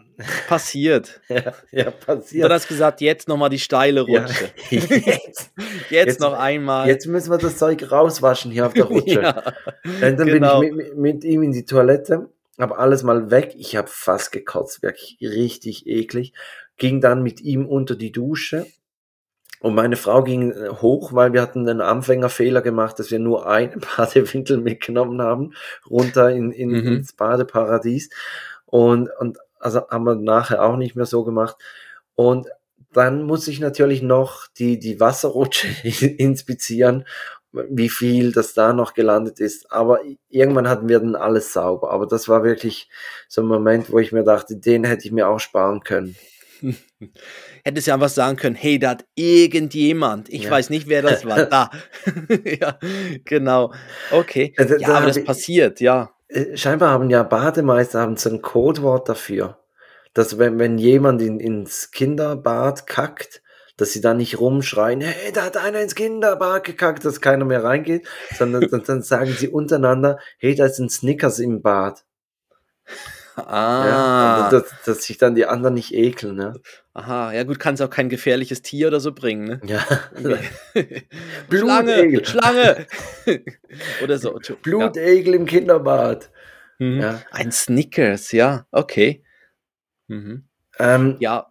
passiert. 0.48 1.20
Ja, 1.28 1.52
ja, 1.70 1.90
passiert. 1.92 2.50
Du 2.50 2.52
hast 2.52 2.66
gesagt, 2.66 3.00
jetzt 3.00 3.28
nochmal 3.28 3.50
die 3.50 3.60
steile 3.60 4.00
Rutsche. 4.00 4.50
Ja, 4.70 4.70
jetzt, 4.70 4.90
jetzt, 5.10 5.50
jetzt, 5.90 6.20
noch 6.20 6.32
einmal. 6.32 6.88
Jetzt 6.88 7.06
müssen 7.06 7.30
wir 7.30 7.38
das 7.38 7.58
Zeug 7.58 7.92
rauswaschen 7.92 8.50
hier 8.50 8.66
auf 8.66 8.74
der 8.74 8.84
Rutsche. 8.84 9.22
ja, 9.22 9.42
dann 10.00 10.16
genau. 10.16 10.60
bin 10.60 10.70
ich 10.70 10.74
mit, 10.74 10.96
mit, 10.96 11.24
ihm 11.24 11.44
in 11.44 11.52
die 11.52 11.64
Toilette, 11.64 12.28
habe 12.58 12.76
alles 12.76 13.04
mal 13.04 13.30
weg. 13.30 13.54
Ich 13.56 13.76
habe 13.76 13.88
fast 13.88 14.32
gekotzt, 14.32 14.82
wirklich 14.82 15.18
richtig 15.20 15.86
eklig 15.86 16.32
ging 16.78 17.00
dann 17.00 17.22
mit 17.22 17.40
ihm 17.40 17.66
unter 17.66 17.96
die 17.96 18.12
Dusche 18.12 18.66
und 19.60 19.74
meine 19.74 19.96
Frau 19.96 20.22
ging 20.22 20.52
äh, 20.52 20.68
hoch, 20.68 21.12
weil 21.12 21.32
wir 21.32 21.42
hatten 21.42 21.68
einen 21.68 21.80
Anfängerfehler 21.80 22.62
gemacht, 22.62 22.98
dass 22.98 23.10
wir 23.10 23.18
nur 23.18 23.46
einen 23.46 23.80
Badewindel 23.96 24.58
mitgenommen 24.58 25.20
haben, 25.20 25.54
runter 25.88 26.30
in, 26.30 26.52
in, 26.52 26.70
mhm. 26.70 26.86
ins 26.98 27.12
Badeparadies. 27.12 28.10
Und, 28.66 29.10
und 29.18 29.38
also 29.58 29.88
haben 29.88 30.04
wir 30.04 30.14
nachher 30.14 30.62
auch 30.62 30.76
nicht 30.76 30.94
mehr 30.94 31.06
so 31.06 31.24
gemacht. 31.24 31.56
Und 32.14 32.48
dann 32.92 33.22
muss 33.22 33.48
ich 33.48 33.60
natürlich 33.60 34.02
noch 34.02 34.46
die, 34.46 34.78
die 34.78 35.00
Wasserrutsche 35.00 35.68
inspizieren, 36.18 37.04
wie 37.52 37.88
viel 37.88 38.30
das 38.30 38.54
da 38.54 38.72
noch 38.72 38.94
gelandet 38.94 39.40
ist. 39.40 39.72
Aber 39.72 40.00
irgendwann 40.28 40.68
hatten 40.68 40.88
wir 40.88 41.00
dann 41.00 41.16
alles 41.16 41.52
sauber. 41.52 41.90
Aber 41.90 42.06
das 42.06 42.28
war 42.28 42.44
wirklich 42.44 42.88
so 43.26 43.42
ein 43.42 43.48
Moment, 43.48 43.90
wo 43.90 43.98
ich 43.98 44.12
mir 44.12 44.22
dachte, 44.22 44.56
den 44.56 44.84
hätte 44.84 45.06
ich 45.06 45.12
mir 45.12 45.28
auch 45.28 45.40
sparen 45.40 45.80
können. 45.80 46.14
Hättest 47.64 47.86
ja 47.86 47.94
einfach 47.94 48.08
sagen 48.08 48.36
können, 48.36 48.56
hey, 48.56 48.78
da 48.78 48.90
hat 48.90 49.04
irgendjemand, 49.14 50.28
ich 50.28 50.44
ja. 50.44 50.50
weiß 50.50 50.70
nicht, 50.70 50.88
wer 50.88 51.02
das 51.02 51.24
war, 51.24 51.46
da. 51.46 51.70
ja, 52.44 52.78
genau. 53.24 53.72
Okay. 54.10 54.54
Also, 54.56 54.76
ja, 54.76 54.88
aber 54.88 55.06
das 55.06 55.18
ich, 55.18 55.24
passiert, 55.24 55.80
ja. 55.80 56.10
Äh, 56.28 56.56
scheinbar 56.56 56.90
haben 56.90 57.10
ja 57.10 57.22
Bademeister 57.22 58.00
haben 58.00 58.16
so 58.16 58.30
ein 58.30 58.42
Codewort 58.42 59.08
dafür, 59.08 59.58
dass 60.14 60.38
wenn, 60.38 60.58
wenn 60.58 60.78
jemand 60.78 61.22
in, 61.22 61.40
ins 61.40 61.90
Kinderbad 61.90 62.86
kackt, 62.86 63.42
dass 63.76 63.92
sie 63.92 64.00
da 64.00 64.12
nicht 64.12 64.40
rumschreien, 64.40 65.00
hey, 65.00 65.32
da 65.32 65.44
hat 65.44 65.56
einer 65.56 65.80
ins 65.80 65.94
Kinderbad 65.94 66.64
gekackt, 66.64 67.04
dass 67.04 67.20
keiner 67.20 67.44
mehr 67.44 67.62
reingeht, 67.62 68.06
sondern 68.36 68.68
dann, 68.68 68.82
dann 68.82 69.02
sagen 69.02 69.32
sie 69.32 69.48
untereinander, 69.48 70.18
hey, 70.38 70.54
da 70.54 70.66
ist 70.66 70.80
ein 70.80 70.90
Snickers 70.90 71.38
im 71.38 71.62
Bad. 71.62 72.04
Ah. 73.46 73.86
Ja, 73.86 74.48
dass, 74.50 74.64
dass 74.84 75.04
sich 75.04 75.18
dann 75.18 75.34
die 75.34 75.46
anderen 75.46 75.74
nicht 75.74 75.94
ekeln, 75.94 76.36
ne? 76.36 76.54
Aha, 76.94 77.32
ja 77.32 77.44
gut, 77.44 77.58
kann 77.58 77.74
es 77.74 77.80
auch 77.80 77.90
kein 77.90 78.08
gefährliches 78.08 78.62
Tier 78.62 78.88
oder 78.88 79.00
so 79.00 79.12
bringen, 79.12 79.44
ne? 79.44 79.60
Ja. 79.64 79.84
Schlange, 81.50 82.24
Schlange! 82.24 82.86
oder 84.02 84.18
so. 84.18 84.38
Blutegel 84.62 85.34
ja. 85.34 85.40
im 85.40 85.46
Kinderbad. 85.46 86.30
Mhm. 86.78 87.00
Ja. 87.00 87.22
Ein 87.30 87.52
Snickers, 87.52 88.32
ja, 88.32 88.66
okay. 88.70 89.22
Mhm. 90.08 90.44
Ähm, 90.78 91.16
ja, 91.20 91.46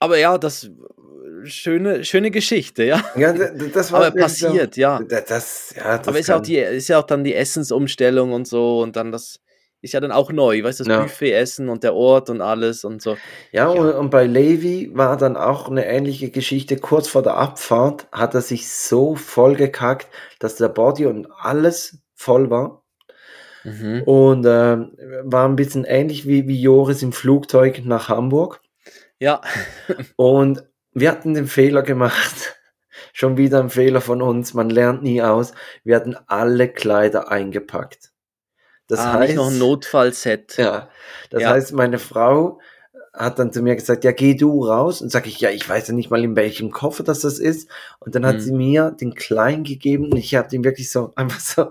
aber 0.00 0.18
ja, 0.18 0.38
das 0.38 0.70
schöne, 1.44 2.04
schöne 2.04 2.30
Geschichte, 2.30 2.84
ja. 2.84 3.02
Ja, 3.16 3.32
das 3.32 3.92
war 3.92 4.06
aber 4.06 4.16
passiert, 4.18 4.74
so, 4.74 4.80
ja. 4.80 5.00
Das, 5.02 5.74
ja, 5.76 5.98
das 5.98 6.08
aber 6.08 6.18
ist, 6.18 6.30
auch 6.30 6.40
die, 6.40 6.56
ist 6.58 6.88
ja 6.88 6.98
auch 6.98 7.06
dann 7.06 7.24
die 7.24 7.34
Essensumstellung 7.34 8.32
und 8.32 8.46
so 8.46 8.80
und 8.80 8.96
dann 8.96 9.12
das 9.12 9.40
ist 9.84 9.92
ja 9.92 10.00
dann 10.00 10.12
auch 10.12 10.32
neu, 10.32 10.62
weißt 10.64 10.80
du, 10.80 10.84
das 10.84 10.92
Ja. 10.92 11.02
Buffet 11.02 11.32
essen 11.32 11.68
und 11.68 11.84
der 11.84 11.94
Ort 11.94 12.30
und 12.30 12.40
alles 12.40 12.84
und 12.84 13.02
so. 13.02 13.16
Ja, 13.52 13.66
Ja. 13.72 13.80
Und, 13.80 13.92
und 13.92 14.10
bei 14.10 14.24
Levi 14.24 14.90
war 14.94 15.16
dann 15.16 15.36
auch 15.36 15.68
eine 15.68 15.86
ähnliche 15.86 16.30
Geschichte. 16.30 16.78
Kurz 16.78 17.06
vor 17.06 17.22
der 17.22 17.36
Abfahrt 17.36 18.06
hat 18.10 18.34
er 18.34 18.40
sich 18.40 18.68
so 18.72 19.14
voll 19.14 19.54
gekackt, 19.56 20.08
dass 20.38 20.56
der 20.56 20.68
Body 20.68 21.04
und 21.06 21.28
alles 21.38 21.98
voll 22.14 22.48
war. 22.50 22.82
Mhm. 23.62 24.02
Und 24.04 24.46
ähm, 24.46 24.92
war 25.22 25.46
ein 25.46 25.56
bisschen 25.56 25.84
ähnlich 25.84 26.26
wie, 26.26 26.48
wie 26.48 26.60
Joris 26.60 27.02
im 27.02 27.12
Flugzeug 27.12 27.82
nach 27.84 28.08
Hamburg. 28.08 28.60
Ja, 29.18 29.42
Und 30.16 30.64
wir 30.92 31.10
hatten 31.10 31.34
den 31.34 31.46
Fehler 31.46 31.82
gemacht. 31.82 32.56
Schon 33.12 33.36
wieder 33.36 33.60
ein 33.60 33.70
Fehler 33.70 34.00
von 34.00 34.22
uns. 34.22 34.54
Man 34.54 34.70
lernt 34.70 35.02
nie 35.02 35.22
aus. 35.22 35.52
Wir 35.84 35.96
hatten 35.96 36.16
alle 36.26 36.68
Kleider 36.68 37.30
eingepackt. 37.30 38.13
Das 38.88 39.00
ah, 39.00 39.14
heißt, 39.14 39.34
noch 39.36 39.50
ein 39.50 39.58
Notfallset. 39.58 40.56
ja, 40.58 40.88
das 41.30 41.42
Ja. 41.42 41.50
heißt, 41.50 41.72
meine 41.72 41.98
Frau 41.98 42.60
hat 43.12 43.38
dann 43.38 43.52
zu 43.52 43.62
mir 43.62 43.76
gesagt, 43.76 44.02
ja, 44.04 44.10
geh 44.12 44.34
du 44.34 44.64
raus. 44.66 45.00
Und 45.00 45.10
sag 45.10 45.26
ich, 45.26 45.38
ja, 45.40 45.50
ich 45.50 45.68
weiß 45.68 45.88
ja 45.88 45.94
nicht 45.94 46.10
mal, 46.10 46.24
in 46.24 46.34
welchem 46.36 46.70
Koffer 46.72 47.04
das 47.04 47.20
das 47.20 47.38
ist. 47.38 47.70
Und 48.00 48.14
dann 48.14 48.26
hat 48.26 48.36
Mhm. 48.36 48.40
sie 48.40 48.52
mir 48.52 48.90
den 48.90 49.14
Kleinen 49.14 49.62
gegeben 49.64 50.06
und 50.12 50.16
ich 50.18 50.34
habe 50.34 50.48
den 50.48 50.64
wirklich 50.64 50.90
so 50.90 51.12
einfach 51.16 51.40
so 51.40 51.70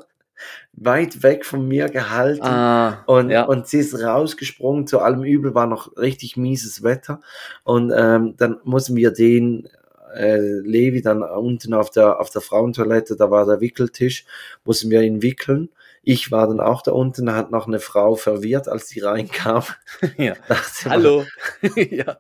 weit 0.74 1.22
weg 1.22 1.46
von 1.46 1.68
mir 1.68 1.90
gehalten. 1.90 2.44
Ah, 2.46 3.04
Und, 3.06 3.30
ja. 3.30 3.44
und 3.44 3.68
sie 3.68 3.80
ist 3.80 3.94
rausgesprungen, 4.02 4.88
zu 4.88 5.00
allem 5.00 5.24
Übel 5.24 5.54
war 5.54 5.68
noch 5.68 5.96
richtig 5.98 6.36
mieses 6.38 6.82
Wetter. 6.84 7.22
Und 7.64 7.92
ähm, 7.96 8.36
dann 8.38 8.60
mussten 8.64 8.96
wir 8.96 9.12
den 9.12 9.68
äh, 10.16 10.38
Levi 10.40 11.02
dann 11.02 11.22
unten 11.24 11.74
auf 11.74 11.90
der, 11.92 12.20
auf 12.20 12.30
der 12.30 12.42
Frauentoilette, 12.42 13.16
da 13.16 13.30
war 13.32 13.46
der 13.46 13.62
Wickeltisch, 13.62 14.26
mussten 14.66 14.90
wir 14.90 15.02
ihn 15.02 15.22
wickeln. 15.22 15.70
Ich 16.06 16.32
war 16.32 16.48
dann 16.48 16.60
auch 16.60 16.82
da 16.82 16.92
unten, 16.92 17.26
da 17.28 17.36
hat 17.36 17.50
noch 17.52 17.66
eine 17.66 17.80
Frau 17.80 18.16
verwirrt, 18.16 18.68
als 18.68 18.90
sie 18.90 19.00
reinkam. 19.00 19.64
ja. 20.18 20.36
Dachte, 20.50 20.90
Hallo. 20.90 21.26
ja. 21.76 22.18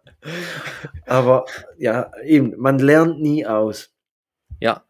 Aber 1.05 1.45
ja, 1.77 2.09
eben, 2.23 2.53
man 2.57 2.79
lernt 2.79 3.19
nie 3.21 3.45
aus. 3.45 3.91
Ja. 4.61 4.85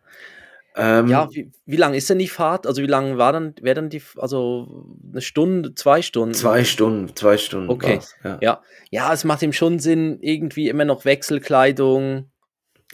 Ähm, 0.76 1.08
Ja, 1.08 1.28
wie, 1.32 1.52
wie 1.66 1.76
lang 1.76 1.96
ist 1.96 2.10
denn 2.12 2.20
die 2.20 2.28
Fahrt? 2.28 2.68
Also 2.68 2.84
wie 2.84 2.88
lang 2.88 3.18
war 3.18 3.34
dann, 3.34 3.56
wäre 3.62 3.76
dann 3.76 3.89
die, 3.89 4.02
also 4.18 4.86
eine 5.12 5.22
Stunde, 5.22 5.74
zwei 5.74 6.04
Stunden? 6.04 6.36
zwei 6.36 6.64
Stunden, 6.64 7.16
zwei 7.16 7.38
Stunden. 7.38 7.70
Okay. 7.70 8.00
ja. 8.24 8.38
Ja. 8.41 8.62
Ja, 8.91 9.12
es 9.12 9.24
macht 9.24 9.41
ihm 9.41 9.54
schon 9.54 9.80
Sinn, 9.80 10.20
irgendwie 10.22 10.70
immer 10.70 10.86
noch 10.86 11.04
Wechselkleidung 11.04 12.30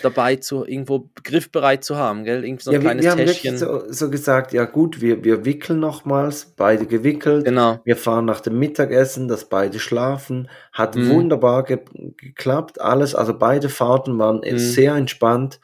dabei 0.01 0.35
zu, 0.37 0.65
irgendwo 0.65 1.09
griffbereit 1.23 1.83
zu 1.83 1.95
haben, 1.97 2.23
gell? 2.23 2.43
Irgendwie 2.45 2.63
so 2.63 2.71
ein 2.71 2.75
Ja, 2.75 2.81
wir, 2.81 2.85
kleines 2.87 3.03
wir 3.03 3.11
haben 3.11 3.17
Täschchen. 3.25 3.59
wirklich 3.59 3.59
so, 3.59 3.91
so 3.91 4.09
gesagt, 4.09 4.53
ja 4.53 4.65
gut, 4.65 5.01
wir, 5.01 5.23
wir 5.23 5.45
wickeln 5.45 5.79
nochmals, 5.79 6.45
beide 6.55 6.85
gewickelt. 6.85 7.45
Genau. 7.45 7.79
Wir 7.83 7.97
fahren 7.97 8.25
nach 8.25 8.41
dem 8.41 8.57
Mittagessen, 8.59 9.27
dass 9.27 9.45
beide 9.49 9.79
schlafen. 9.79 10.49
Hat 10.71 10.95
Mhm. 10.95 11.09
wunderbar 11.09 11.63
ge 11.63 11.79
geklappt, 12.17 12.81
alles. 12.81 13.15
Also 13.15 13.37
beide 13.37 13.69
Fahrten 13.69 14.17
waren 14.19 14.41
Mhm. 14.45 14.57
sehr 14.57 14.95
entspannt. 14.95 15.59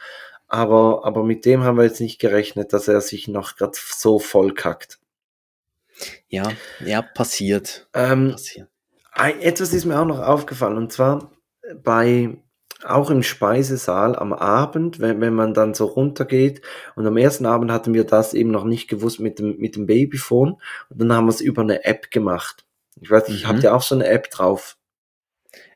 Aber, 0.47 1.05
aber 1.05 1.23
mit 1.23 1.43
dem 1.45 1.63
haben 1.63 1.77
wir 1.77 1.85
jetzt 1.85 1.99
nicht 2.01 2.19
gerechnet, 2.19 2.71
dass 2.71 2.87
er 2.87 3.01
sich 3.01 3.27
noch 3.27 3.55
gerade 3.55 3.73
so 3.75 4.19
voll 4.19 4.53
kackt. 4.53 4.99
Ja, 6.27 6.51
ja, 6.83 7.01
passiert. 7.01 7.87
Ähm, 7.93 8.31
passiert. 8.31 8.67
ein, 9.11 9.39
etwas 9.41 9.73
ist 9.73 9.85
mir 9.85 9.99
auch 9.99 10.05
noch 10.05 10.19
aufgefallen, 10.19 10.77
und 10.77 10.91
zwar 10.91 11.31
bei, 11.83 12.37
auch 12.85 13.09
im 13.09 13.23
Speisesaal 13.23 14.15
am 14.15 14.33
Abend, 14.33 14.99
wenn, 14.99 15.19
wenn 15.21 15.33
man 15.33 15.53
dann 15.53 15.73
so 15.73 15.85
runtergeht, 15.85 16.61
und 16.95 17.05
am 17.07 17.17
ersten 17.17 17.45
Abend 17.45 17.71
hatten 17.71 17.93
wir 17.93 18.03
das 18.05 18.33
eben 18.33 18.51
noch 18.51 18.63
nicht 18.65 18.87
gewusst 18.87 19.19
mit 19.19 19.39
dem, 19.39 19.57
mit 19.57 19.75
dem 19.75 19.85
Babyphone, 19.85 20.53
und 20.89 21.01
dann 21.01 21.11
haben 21.13 21.25
wir 21.25 21.31
es 21.31 21.41
über 21.41 21.61
eine 21.61 21.83
App 21.85 22.11
gemacht. 22.11 22.65
Ich 23.01 23.09
weiß 23.11 23.27
nicht, 23.29 23.43
Mhm. 23.43 23.49
habt 23.49 23.63
ihr 23.63 23.75
auch 23.75 23.81
so 23.81 23.95
eine 23.95 24.07
App 24.07 24.29
drauf? 24.31 24.77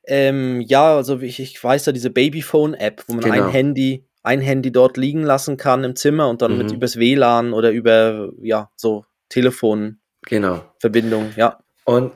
Ähm, 0.06 0.62
ja, 0.62 0.96
also 0.96 1.22
wie 1.22 1.28
ich, 1.28 1.40
ich 1.40 1.64
weiß 1.64 1.86
ja, 1.86 1.92
diese 1.92 2.10
Babyphone-App, 2.10 3.04
wo 3.08 3.14
man 3.14 3.24
Genau. 3.26 3.36
ein 3.46 3.50
Handy, 3.52 4.06
ein 4.24 4.42
Handy 4.42 4.72
dort 4.72 4.98
liegen 4.98 5.24
lassen 5.24 5.58
kann 5.58 5.84
im 5.84 5.96
Zimmer 5.96 6.30
und 6.30 6.42
dann 6.42 6.58
mit 6.58 6.70
Mhm. 6.70 6.76
übers 6.78 6.98
WLAN 6.98 7.54
oder 7.54 7.72
über, 7.72 8.32
ja, 8.42 8.70
so 8.76 9.06
Telefonverbindung, 9.30 10.00
Genau. 10.26 11.30
ja. 11.36 11.60
Und 11.86 12.12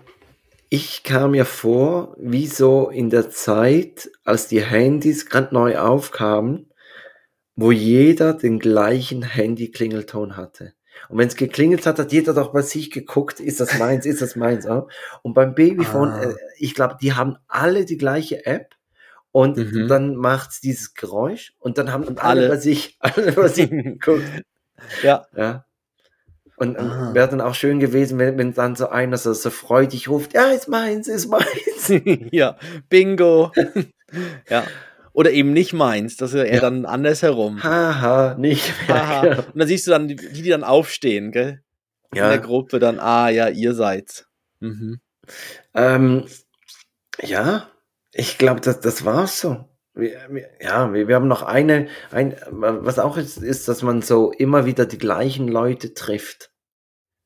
ich 0.74 1.03
kam 1.03 1.32
mir 1.32 1.45
vor, 1.45 2.15
wie 2.17 2.47
so 2.47 2.89
in 2.89 3.11
der 3.11 3.30
Zeit, 3.30 4.09
als 4.24 4.47
die 4.47 4.63
Handys 4.63 5.28
gerade 5.28 5.53
neu 5.53 5.78
aufkamen, 5.78 6.71
wo 7.55 7.71
jeder 7.71 8.34
den 8.34 8.57
gleichen 8.57 9.21
Handy-Klingelton 9.21 10.36
hatte. 10.36 10.74
Und 11.09 11.19
wenn 11.19 11.28
es 11.28 11.36
geklingelt 11.36 11.86
hat, 11.86 11.99
hat 11.99 12.11
jeder 12.11 12.34
doch 12.34 12.53
bei 12.53 12.63
sich 12.63 12.89
geguckt, 12.89 13.39
ist 13.39 13.59
das 13.59 13.78
meins, 13.78 14.07
ist 14.07 14.24
das 14.24 14.36
meins. 14.36 14.65
ja? 14.65 14.88
Und 15.21 15.36
beim 15.36 15.53
Babyphone, 15.53 16.09
Ah. 16.09 16.24
äh, 16.24 16.36
ich 16.57 16.74
glaube, 16.74 16.97
die 16.99 17.13
haben 17.13 17.38
alle 17.47 17.86
die 17.86 17.97
gleiche 17.97 18.43
App. 18.47 18.74
Und 19.32 19.57
Mhm. 19.57 19.88
dann 19.88 20.15
macht's 20.15 20.59
dieses 20.61 20.95
Geräusch 20.95 21.53
und 21.59 21.78
dann 21.78 21.91
haben 21.91 22.17
alle, 22.17 22.41
Alle. 22.41 22.49
bei 22.49 22.57
sich, 22.57 22.97
alle 22.99 23.32
bei 23.32 23.47
sich 23.47 23.69
geguckt. 23.99 24.24
Ja, 25.03 25.26
Ja. 25.36 25.65
Und 26.56 26.78
ähm, 26.78 26.89
Ah. 26.91 27.14
wäre 27.14 27.28
dann 27.30 27.41
auch 27.41 27.56
schön 27.56 27.80
gewesen, 27.80 28.20
wenn, 28.20 28.38
wenn 28.38 28.54
dann 28.54 28.76
so 28.76 28.89
einer 28.89 29.18
so, 29.18 29.34
so 29.34 29.49
freudig 29.49 30.08
ruft, 30.10 30.34
ja, 30.34 30.51
ist 30.51 30.68
meins, 30.68 31.08
ist 31.08 31.28
meins. 31.28 31.89
ja, 32.32 32.58
Bingo. 32.89 33.51
ja. 34.49 34.64
Oder 35.14 35.32
eben 35.32 35.54
nicht 35.54 35.74
meins, 35.74 36.18
das 36.18 36.32
ist 36.34 36.38
ja 36.39 36.43
eher 36.43 36.56
Ja. 36.56 36.62
dann 36.62 36.86
andersherum. 36.86 37.64
Haha, 37.64 38.36
nicht 38.36 38.72
mehr. 38.88 39.08
Haha. 39.08 39.22
Und 39.54 39.60
dann 39.60 39.68
siehst 39.68 39.86
du 39.88 39.91
dann, 39.91 40.08
die, 40.08 40.16
die 40.16 40.49
dann 40.49 40.64
aufstehen, 40.64 41.32
gell? 41.32 41.62
In 42.12 42.18
der 42.22 42.32
Ja, 42.32 42.38
Gruppe 42.38 42.80
dann, 42.80 42.99
ah 42.99 43.30
ja, 43.30 43.47
ihr 43.49 43.74
seid's. 43.74 44.28
Mhm. 44.60 44.99
ähm, 45.74 46.26
ja, 47.22 47.68
ich 48.12 48.38
glaube, 48.38 48.62
das, 48.62 48.80
das 48.80 49.04
war's 49.06 49.39
so. 49.41 49.66
Wir, 49.96 50.20
wir, 50.30 50.50
ja, 50.60 50.91
wir, 50.91 51.08
wir 51.08 51.16
haben 51.16 51.28
noch 51.28 51.44
eine, 51.44 51.88
ein, 52.12 52.36
was 52.50 52.98
auch 52.98 53.18
ist, 53.18 53.38
ist, 53.38 53.68
dass 53.68 53.84
man 53.84 54.02
so 54.02 54.32
immer 54.32 54.66
wieder 54.66 54.86
die 54.86 54.98
gleichen 54.98 55.48
Leute 55.48 55.94
trifft. 55.94 56.52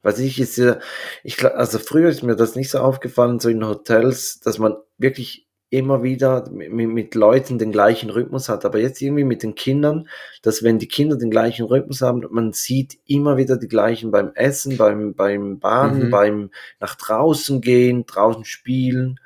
Was 0.04 0.20
ich 0.20 0.40
ist 0.40 0.58
ja, 0.58 0.80
ich 1.24 1.38
glaube, 1.38 1.56
also 1.56 1.80
früher 1.80 2.10
ist 2.10 2.24
mir 2.24 2.36
das 2.36 2.56
nicht 2.56 2.70
so 2.70 2.80
aufgefallen, 2.80 3.40
so 3.40 3.50
in 3.50 3.66
Hotels, 3.66 4.40
dass 4.42 4.60
man 4.60 4.76
wirklich 4.98 5.48
immer 5.70 6.02
wieder 6.04 6.50
mit, 6.50 6.72
mit 6.72 7.16
Leuten 7.16 7.58
den 7.58 7.72
gleichen 7.74 8.10
Rhythmus 8.10 8.48
hat. 8.48 8.64
Aber 8.64 8.80
jetzt 8.80 9.02
irgendwie 9.02 9.26
mit 9.26 9.44
den 9.44 9.56
Kindern, 9.56 10.08
dass 10.42 10.64
wenn 10.64 10.80
die 10.80 10.88
Kinder 10.88 11.18
den 11.18 11.32
gleichen 11.32 11.66
Rhythmus 11.66 12.02
haben, 12.02 12.26
man 12.30 12.54
sieht 12.54 12.98
immer 13.06 13.36
wieder 13.38 13.58
die 13.58 13.68
gleichen 13.68 14.12
beim 14.12 14.32
Essen, 14.34 14.78
beim, 14.78 15.14
beim 15.14 15.60
Baden, 15.60 16.08
Mhm. 16.08 16.12
beim 16.12 16.50
nach 16.80 16.96
draußen 16.96 17.60
gehen, 17.60 18.06
draußen 18.06 18.46
spielen 18.46 19.20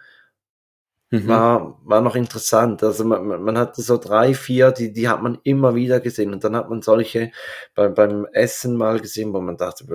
Mhm. 1.12 1.28
war, 1.28 1.80
war 1.84 2.02
noch 2.02 2.16
interessant. 2.16 2.84
Also 2.84 3.04
man, 3.04 3.44
man 3.44 3.58
hatte 3.58 3.82
so 3.82 3.98
drei, 3.98 4.34
vier, 4.34 4.72
die, 4.72 4.94
die 4.94 5.10
hat 5.10 5.22
man 5.22 5.40
immer 5.44 5.76
wieder 5.76 6.00
gesehen. 6.00 6.34
Und 6.34 6.44
dann 6.44 6.56
hat 6.56 6.70
man 6.70 6.82
solche 6.82 7.32
bei, 7.76 7.90
beim 7.90 8.26
Essen 8.32 8.78
mal 8.78 9.00
gesehen, 9.00 9.34
wo 9.34 9.42
man 9.42 9.58
dachte, 9.58 9.86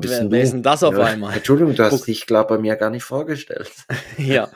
bist 0.00 0.14
wer, 0.14 0.20
denn 0.20 0.30
wer 0.32 0.50
denn 0.50 0.62
das 0.62 0.82
auf 0.82 0.98
Ja, 0.98 1.04
einmal? 1.04 1.32
Entschuldigung, 1.36 1.74
du 1.74 1.84
hast 1.84 1.90
Guck. 1.90 2.06
dich, 2.06 2.26
glaube 2.26 2.56
bei 2.56 2.60
mir 2.60 2.74
gar 2.76 2.90
nicht 2.90 3.04
vorgestellt. 3.04 3.70
ja. 4.18 4.48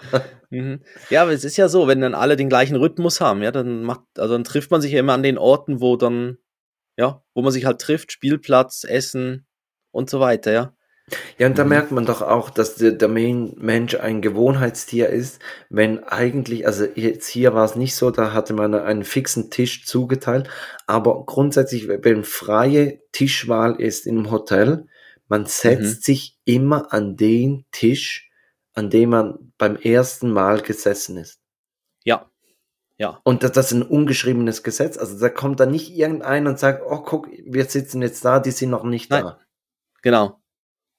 Mhm. 0.51 0.81
Ja, 1.11 1.23
aber 1.23 1.31
es 1.31 1.45
ist 1.45 1.57
ja 1.57 1.69
so, 1.69 1.87
wenn 1.87 2.01
dann 2.01 2.15
alle 2.15 2.37
den 2.37 2.49
gleichen 2.49 2.75
Rhythmus 2.75 3.21
haben, 3.21 3.43
ja, 3.43 3.53
dann 3.53 3.85
macht, 3.85 4.03
also 4.19 4.35
dann 4.35 4.43
trifft 4.45 4.73
man 4.73 4.81
sich 4.81 4.93
ja 4.93 4.99
immer 4.99 5.13
an 5.13 5.23
den 5.23 5.39
Orten, 5.39 5.81
wo 5.81 5.97
dann, 5.97 6.39
ja, 6.97 7.23
wo 7.35 7.43
man 7.43 7.53
sich 7.53 7.67
halt 7.67 7.81
trifft, 7.81 8.11
Spielplatz, 8.11 8.83
Essen 8.83 9.47
und 9.93 10.11
so 10.11 10.19
weiter, 10.19 10.51
ja. 10.51 10.75
Ja, 11.39 11.47
und 11.47 11.59
da 11.59 11.65
Mhm. 11.65 11.69
merkt 11.71 11.91
man 11.93 12.07
doch 12.07 12.23
auch, 12.23 12.51
dass 12.51 12.77
der, 12.77 12.93
der 12.93 13.09
Men- 13.09 13.55
Mensch 13.59 13.95
ein 13.97 14.21
Gewohnheitstier 14.23 15.09
ist, 15.09 15.41
wenn 15.69 16.05
eigentlich, 16.05 16.67
also 16.67 16.85
jetzt 16.95 17.27
hier 17.29 17.55
war 17.55 17.65
es 17.65 17.77
nicht 17.77 17.95
so, 17.95 18.11
da 18.11 18.33
hatte 18.33 18.53
man 18.55 18.75
einen 18.75 19.05
fixen 19.05 19.51
Tisch 19.51 19.87
zugeteilt, 19.87 20.49
aber 20.87 21.25
grundsätzlich, 21.27 21.89
wenn 21.89 22.25
freie 22.25 23.01
Tischwahl 23.13 23.81
ist 23.81 24.07
im 24.07 24.31
Hotel, 24.31 24.87
man 25.29 25.47
setzt 25.47 25.83
Mhm. 25.83 26.03
sich 26.03 26.37
immer 26.45 26.93
an 26.93 27.17
den 27.17 27.65
Tisch, 27.73 28.31
an 28.75 28.91
dem 28.91 29.11
man 29.11 29.53
beim 29.59 29.77
ersten 29.77 30.31
Mal 30.33 30.61
gesessen 30.61 31.17
ist. 31.17 31.41
Ja. 32.05 32.31
Ja. 32.99 33.21
Und 33.25 33.43
das, 33.43 33.53
das 33.53 33.67
ist 33.73 33.79
ein 33.79 33.83
ungeschriebenes 33.83 34.63
Gesetz. 34.63 34.99
Also 34.99 35.19
da 35.19 35.29
kommt 35.31 35.59
dann 35.61 35.71
nicht 35.71 35.91
irgendeiner 35.97 36.51
und 36.51 36.59
sagt, 36.59 36.83
oh 36.87 36.99
guck, 37.03 37.29
wir 37.47 37.65
sitzen 37.65 38.03
jetzt 38.03 38.25
da, 38.25 38.41
die 38.41 38.51
sind 38.51 38.71
noch 38.71 38.85
nicht 38.85 39.11
Nein. 39.11 39.25
da. 39.25 39.41
Genau. 40.03 40.40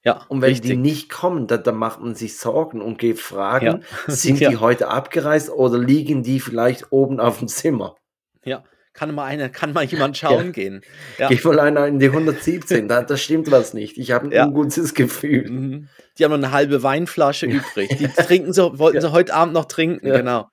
Ja. 0.04 0.26
Und 0.30 0.42
wenn 0.42 0.50
richtig. 0.50 0.72
die 0.72 0.78
nicht 0.78 1.10
kommen, 1.10 1.46
dann, 1.48 1.64
dann 1.64 1.76
macht 1.76 2.02
man 2.02 2.16
sich 2.16 2.38
Sorgen 2.38 2.82
und 2.82 2.98
geht 2.98 3.20
fragen, 3.20 3.66
Ja. 3.66 3.80
sind 4.08 4.40
Ja. 4.40 4.50
die 4.50 4.58
heute 4.58 4.88
abgereist 4.88 5.50
oder 5.52 5.78
liegen 5.78 6.24
die 6.24 6.40
vielleicht 6.40 6.92
oben 6.92 7.20
auf 7.20 7.40
dem 7.40 7.48
Zimmer? 7.48 7.96
Ja. 8.44 8.64
Kann 8.94 9.16
mal 9.16 9.24
einer, 9.24 9.48
kann 9.48 9.72
mal 9.72 9.86
jemand 9.86 10.18
schauen 10.18 10.52
gehen. 10.52 10.82
Ja. 11.18 11.30
Geh 11.30 11.40
mal 11.46 11.60
einer 11.62 11.88
in 11.88 12.00
die 12.00 12.08
117, 12.10 12.90
da, 12.90 13.02
da 13.04 13.16
stimmt 13.16 13.50
was 13.50 13.74
nicht. 13.74 13.98
Ich 13.98 14.12
habe 14.12 14.26
ein 14.28 14.32
Ja. 14.34 14.46
ungutes 14.46 14.94
Gefühl. 14.94 15.50
Mhm. 15.50 15.88
Die 16.18 16.26
haben 16.26 16.32
noch 16.32 16.38
eine 16.40 16.52
halbe 16.52 16.84
Weinflasche 16.84 17.46
übrig. 17.46 17.90
Die 17.98 18.08
trinken 18.08 18.52
so, 18.52 18.78
wollten 18.80 18.98
Ja. 18.98 19.02
sie 19.02 19.12
heute 19.14 19.34
Abend 19.34 19.54
noch 19.54 19.66
trinken, 19.66 20.06
Ja. 20.08 20.18
genau. 20.18 20.50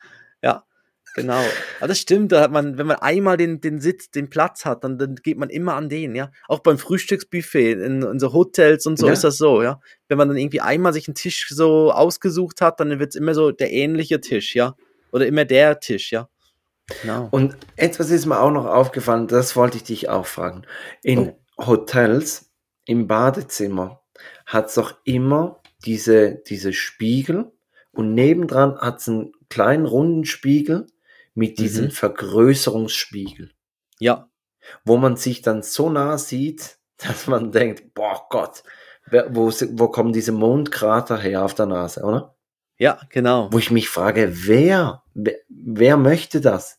Genau. 1.15 1.43
Aber 1.79 1.89
das 1.89 1.99
stimmt, 1.99 2.33
da 2.33 2.41
hat 2.41 2.53
man, 2.53 2.79
wenn 2.79 2.87
man 2.87 2.99
einmal 2.99 3.37
den, 3.37 3.61
den 3.61 3.81
Sitz, 3.81 4.11
den 4.11 4.31
Platz 4.31 4.65
hat, 4.65 4.85
dann, 4.85 4.99
dann 4.99 5.17
geht 5.17 5.39
man 5.39 5.51
immer 5.51 5.75
an 5.75 5.89
den, 5.89 6.15
ja. 6.15 6.31
Auch 6.47 6.61
beim 6.61 6.79
Frühstücksbuffet, 6.79 7.73
in, 7.73 8.03
in 8.03 8.19
so 8.19 8.33
Hotels 8.33 8.87
und 8.87 8.99
so 8.99 9.07
ja. 9.07 9.13
ist 9.13 9.25
das 9.25 9.37
so, 9.37 9.63
ja. 9.63 9.81
Wenn 10.09 10.19
man 10.19 10.29
dann 10.29 10.37
irgendwie 10.37 10.61
einmal 10.61 10.93
sich 10.93 11.09
einen 11.09 11.15
Tisch 11.15 11.49
so 11.49 11.93
ausgesucht 11.93 12.61
hat, 12.61 12.81
dann 12.81 12.99
wird 12.99 13.11
es 13.11 13.17
immer 13.17 13.35
so 13.35 13.51
der 13.51 13.73
ähnliche 13.73 14.21
Tisch, 14.21 14.55
ja. 14.55 14.77
Oder 15.11 15.27
immer 15.27 15.45
der 15.45 15.81
Tisch, 15.81 16.13
ja. 16.13 16.29
Genau. 17.03 17.29
Und 17.31 17.57
etwas 17.77 18.11
ist 18.11 18.27
mir 18.27 18.41
auch 18.41 18.51
noch 18.51 18.67
aufgefallen, 18.67 19.27
das 19.27 19.57
wollte 19.57 19.77
ich 19.77 19.85
dich 19.85 20.09
auch 20.09 20.27
fragen. 20.27 20.63
In 21.03 21.35
oh. 21.57 21.67
Hotels, 21.67 22.51
im 22.85 23.07
Badezimmer, 23.07 24.03
hat 24.47 24.69
es 24.69 24.75
doch 24.75 24.95
immer 25.05 25.61
diese, 25.85 26.43
diese 26.47 26.73
Spiegel 26.73 27.53
und 27.93 28.15
nebendran 28.15 28.79
hat 28.79 29.01
es 29.01 29.09
einen 29.09 29.33
kleinen 29.49 29.87
runden 29.87 30.25
Spiegel 30.25 30.87
mit 31.39 31.59
diesem 31.59 31.86
mhm. 31.86 31.91
Vergrößerungsspiegel. 31.93 33.53
Ja. 34.01 34.28
Wo 34.84 34.97
man 34.97 35.16
sich 35.16 35.41
dann 35.41 35.62
so 35.62 35.89
nah 35.89 36.18
sieht, 36.18 36.78
dass 36.99 37.26
man 37.26 37.53
denkt, 37.53 37.95
boah 37.95 38.26
Gott, 38.28 38.62
wo, 39.30 39.51
wo 39.51 39.89
kommen 39.89 40.12
diese 40.12 40.32
Mondkrater 40.32 41.16
her 41.16 41.45
auf 41.45 41.55
der 41.55 41.66
Nase, 41.66 42.03
oder? 42.03 42.34
Ja, 42.76 43.01
genau. 43.09 43.49
Wo 43.51 43.59
ich 43.59 43.70
mich 43.70 43.89
frage, 43.89 44.30
wer, 44.47 45.03
wer, 45.14 45.36
wer 45.49 45.97
möchte 45.97 46.41
das? 46.41 46.78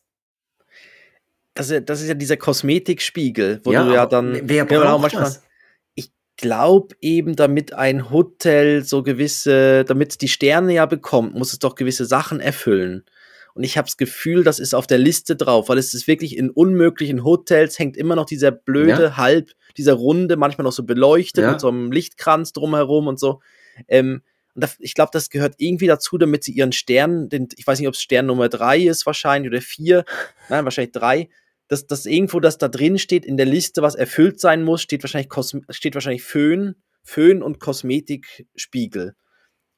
Das 1.54 1.70
ist, 1.70 1.90
das 1.90 2.02
ist 2.02 2.08
ja 2.08 2.14
dieser 2.14 2.38
Kosmetikspiegel, 2.38 3.62
wo 3.64 3.72
ja, 3.74 3.84
du 3.84 3.94
ja 3.94 4.06
dann. 4.06 4.40
Wer 4.44 4.66
braucht 4.66 4.82
genau, 4.82 5.00
manchmal, 5.00 5.24
das? 5.24 5.42
glaube 6.40 6.96
eben, 7.02 7.36
damit 7.36 7.74
ein 7.74 8.10
Hotel 8.12 8.84
so 8.84 9.04
gewisse, 9.04 9.84
damit 9.84 10.22
die 10.22 10.30
Sterne 10.30 10.74
ja 10.74 10.86
bekommt, 10.86 11.36
muss 11.36 11.52
es 11.52 11.60
doch 11.60 11.76
gewisse 11.76 12.06
Sachen 12.06 12.40
erfüllen. 12.40 13.04
Und 13.60 13.66
ich 13.66 13.78
habe 13.78 13.88
das 13.88 13.98
Gefühl, 13.98 14.46
das 14.46 14.58
ist 14.58 14.74
auf 14.74 14.88
der 14.88 15.00
Liste 15.00 15.36
drauf, 15.36 15.68
weil 15.68 15.78
es 15.78 15.94
ist 15.94 16.08
wirklich 16.08 16.38
in 16.38 16.50
unmöglichen 16.50 17.26
Hotels 17.26 17.78
hängt 17.78 17.98
immer 17.98 18.16
noch 18.16 18.24
dieser 18.24 18.52
blöde 18.52 19.04
ja. 19.04 19.18
Halb, 19.18 19.52
dieser 19.76 19.96
Runde, 19.96 20.38
manchmal 20.38 20.64
noch 20.64 20.72
so 20.72 20.84
beleuchtet 20.84 21.44
ja. 21.44 21.52
mit 21.52 21.60
so 21.60 21.68
einem 21.68 21.92
Lichtkranz 21.92 22.54
drumherum 22.54 23.08
und 23.08 23.20
so. 23.20 23.42
Ähm, 23.90 24.22
und 24.56 24.64
da, 24.64 24.70
ich 24.80 24.94
glaube, 24.94 25.10
das 25.12 25.30
gehört 25.30 25.56
irgendwie 25.58 25.88
dazu, 25.88 26.18
damit 26.18 26.46
sie 26.46 26.54
ihren 26.54 26.72
Stern, 26.72 27.28
den, 27.28 27.50
ich 27.58 27.68
weiß 27.68 27.80
nicht, 27.80 27.90
ob 27.90 27.96
es 27.96 28.02
Stern 28.02 28.28
Nummer 28.28 28.48
drei 28.48 28.80
ist 28.80 29.06
wahrscheinlich 29.06 29.52
oder 29.52 29.60
vier, 29.60 30.06
nein, 30.48 30.64
wahrscheinlich 30.64 30.94
drei, 30.94 31.28
dass 31.68 31.86
das 31.86 32.06
irgendwo, 32.06 32.40
das 32.40 32.60
da 32.60 32.70
drin 32.70 32.98
steht 32.98 33.26
in 33.26 33.36
der 33.36 33.46
Liste, 33.46 33.82
was 33.82 33.96
erfüllt 33.96 34.40
sein 34.40 34.64
muss, 34.64 34.82
steht 34.82 35.04
wahrscheinlich, 35.04 35.28
Kosme 35.28 35.64
steht 35.70 35.96
wahrscheinlich 35.96 36.24
Föhn, 36.24 36.76
Föhn 37.04 37.44
und 37.44 37.60
Kosmetikspiegel. 37.60 39.16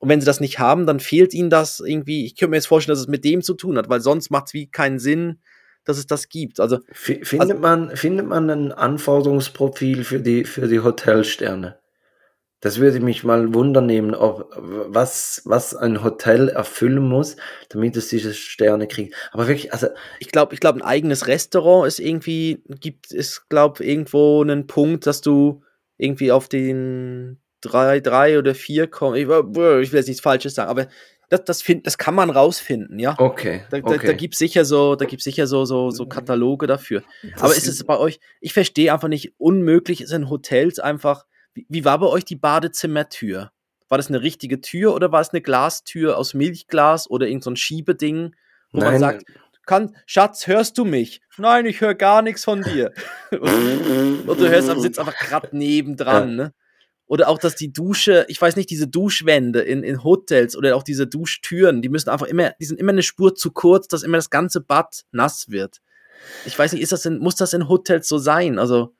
Und 0.01 0.09
wenn 0.09 0.19
sie 0.19 0.25
das 0.25 0.39
nicht 0.39 0.57
haben, 0.57 0.87
dann 0.87 0.99
fehlt 0.99 1.31
ihnen 1.35 1.51
das 1.51 1.79
irgendwie. 1.79 2.25
Ich 2.25 2.35
könnte 2.35 2.49
mir 2.49 2.57
jetzt 2.57 2.65
vorstellen, 2.65 2.93
dass 2.95 3.01
es 3.01 3.07
mit 3.07 3.23
dem 3.23 3.43
zu 3.43 3.53
tun 3.53 3.77
hat, 3.77 3.87
weil 3.87 4.01
sonst 4.01 4.31
macht 4.31 4.47
es 4.47 4.53
wie 4.55 4.65
keinen 4.65 4.97
Sinn, 4.97 5.39
dass 5.85 5.99
es 5.99 6.07
das 6.07 6.27
gibt. 6.27 6.59
Also 6.59 6.79
findet 6.91 7.39
also, 7.39 7.53
man 7.53 7.95
findet 7.95 8.25
man 8.25 8.49
ein 8.49 8.71
Anforderungsprofil 8.71 10.03
für 10.03 10.19
die 10.19 10.43
für 10.45 10.67
die 10.67 10.79
Hotelsterne? 10.79 11.77
Das 12.61 12.79
würde 12.79 12.99
mich 12.99 13.23
mal 13.23 13.53
wundernehmen, 13.53 14.15
ob 14.15 14.51
was, 14.55 15.43
was 15.45 15.75
ein 15.75 16.03
Hotel 16.03 16.49
erfüllen 16.49 17.07
muss, 17.07 17.35
damit 17.69 17.95
es 17.95 18.07
diese 18.07 18.33
Sterne 18.33 18.87
kriegt. 18.87 19.15
Aber 19.31 19.47
wirklich, 19.47 19.71
also. 19.71 19.87
Ich 20.19 20.29
glaube, 20.29 20.55
ich 20.55 20.59
glaube, 20.59 20.79
ein 20.79 20.85
eigenes 20.85 21.27
Restaurant 21.27 21.87
ist 21.87 21.99
irgendwie, 21.99 22.63
gibt 22.79 23.11
es, 23.11 23.47
glaube 23.49 23.83
irgendwo 23.83 24.41
einen 24.41 24.65
Punkt, 24.65 25.05
dass 25.05 25.21
du 25.21 25.63
irgendwie 25.97 26.31
auf 26.31 26.49
den 26.49 27.40
drei, 27.61 27.99
drei 27.99 28.37
oder 28.37 28.55
vier 28.55 28.87
kommst. 28.87 29.17
Ich, 29.17 29.23
ich 29.23 29.29
will 29.29 29.85
jetzt 29.93 30.07
nichts 30.07 30.21
Falsches 30.21 30.55
sagen, 30.55 30.69
aber 30.69 30.87
das, 31.29 31.45
das, 31.45 31.61
find, 31.61 31.87
das 31.87 31.97
kann 31.97 32.13
man 32.13 32.29
rausfinden, 32.29 32.99
ja. 32.99 33.15
Okay. 33.17 33.63
Da, 33.69 33.77
okay. 33.77 33.99
da, 34.01 34.07
da 34.07 34.13
gibt 34.13 34.33
es 34.33 34.39
sicher 34.39 34.65
so, 34.65 34.95
da 34.95 35.05
gibt's 35.05 35.23
sicher 35.23 35.47
so, 35.47 35.63
so, 35.63 35.89
so 35.89 36.05
Kataloge 36.05 36.67
dafür. 36.67 37.03
Das 37.23 37.43
aber 37.43 37.55
ist 37.55 37.67
es 37.67 37.83
bei 37.85 37.97
euch, 37.97 38.19
ich 38.41 38.51
verstehe 38.51 38.93
einfach 38.93 39.07
nicht, 39.07 39.33
unmöglich 39.37 40.11
in 40.11 40.29
Hotels 40.29 40.79
einfach 40.79 41.25
wie, 41.53 41.65
wie 41.69 41.85
war 41.85 41.99
bei 41.99 42.07
euch 42.07 42.25
die 42.25 42.35
Badezimmertür? 42.35 43.51
War 43.89 43.97
das 43.97 44.07
eine 44.07 44.21
richtige 44.21 44.61
Tür 44.61 44.95
oder 44.95 45.11
war 45.11 45.21
es 45.21 45.31
eine 45.31 45.41
Glastür 45.41 46.17
aus 46.17 46.33
Milchglas 46.33 47.09
oder 47.09 47.27
irgend 47.27 47.43
so 47.43 47.51
ein 47.51 47.57
Schiebeding, 47.57 48.35
wo 48.71 48.79
Nein. 48.79 48.91
man 48.91 48.99
sagt, 48.99 49.25
kann, 49.65 49.95
Schatz, 50.05 50.47
hörst 50.47 50.77
du 50.77 50.85
mich? 50.85 51.21
Nein, 51.37 51.65
ich 51.65 51.81
höre 51.81 51.93
gar 51.93 52.21
nichts 52.21 52.43
von 52.43 52.61
dir. 52.61 52.93
und, 53.31 54.27
du 54.27 54.49
hörst 54.49 54.69
am 54.69 54.79
Sitz 54.79 54.97
einfach 54.97 55.15
gerade 55.17 55.55
nebendran, 55.55 56.29
ja. 56.29 56.35
ne? 56.35 56.53
Oder 57.11 57.27
auch, 57.27 57.39
dass 57.39 57.57
die 57.57 57.73
Dusche, 57.73 58.25
ich 58.29 58.41
weiß 58.41 58.55
nicht, 58.55 58.69
diese 58.69 58.87
Duschwände 58.87 59.59
in, 59.59 59.83
in 59.83 60.01
Hotels 60.01 60.55
oder 60.55 60.77
auch 60.77 60.83
diese 60.83 61.07
Duschtüren, 61.07 61.81
die 61.81 61.89
müssen 61.89 62.07
einfach 62.09 62.25
immer, 62.25 62.53
die 62.61 62.63
sind 62.63 62.79
immer 62.79 62.93
eine 62.93 63.03
Spur 63.03 63.35
zu 63.35 63.51
kurz, 63.51 63.89
dass 63.89 64.03
immer 64.03 64.17
das 64.17 64.29
ganze 64.29 64.61
Bad 64.61 65.03
nass 65.11 65.49
wird. 65.49 65.81
Ich 66.45 66.57
weiß 66.57 66.71
nicht, 66.71 66.81
ist 66.81 66.93
das 66.93 67.05
in, 67.05 67.19
muss 67.19 67.35
das 67.35 67.51
in 67.51 67.67
Hotels 67.67 68.07
so 68.07 68.17
sein? 68.17 68.57
Also, 68.57 68.95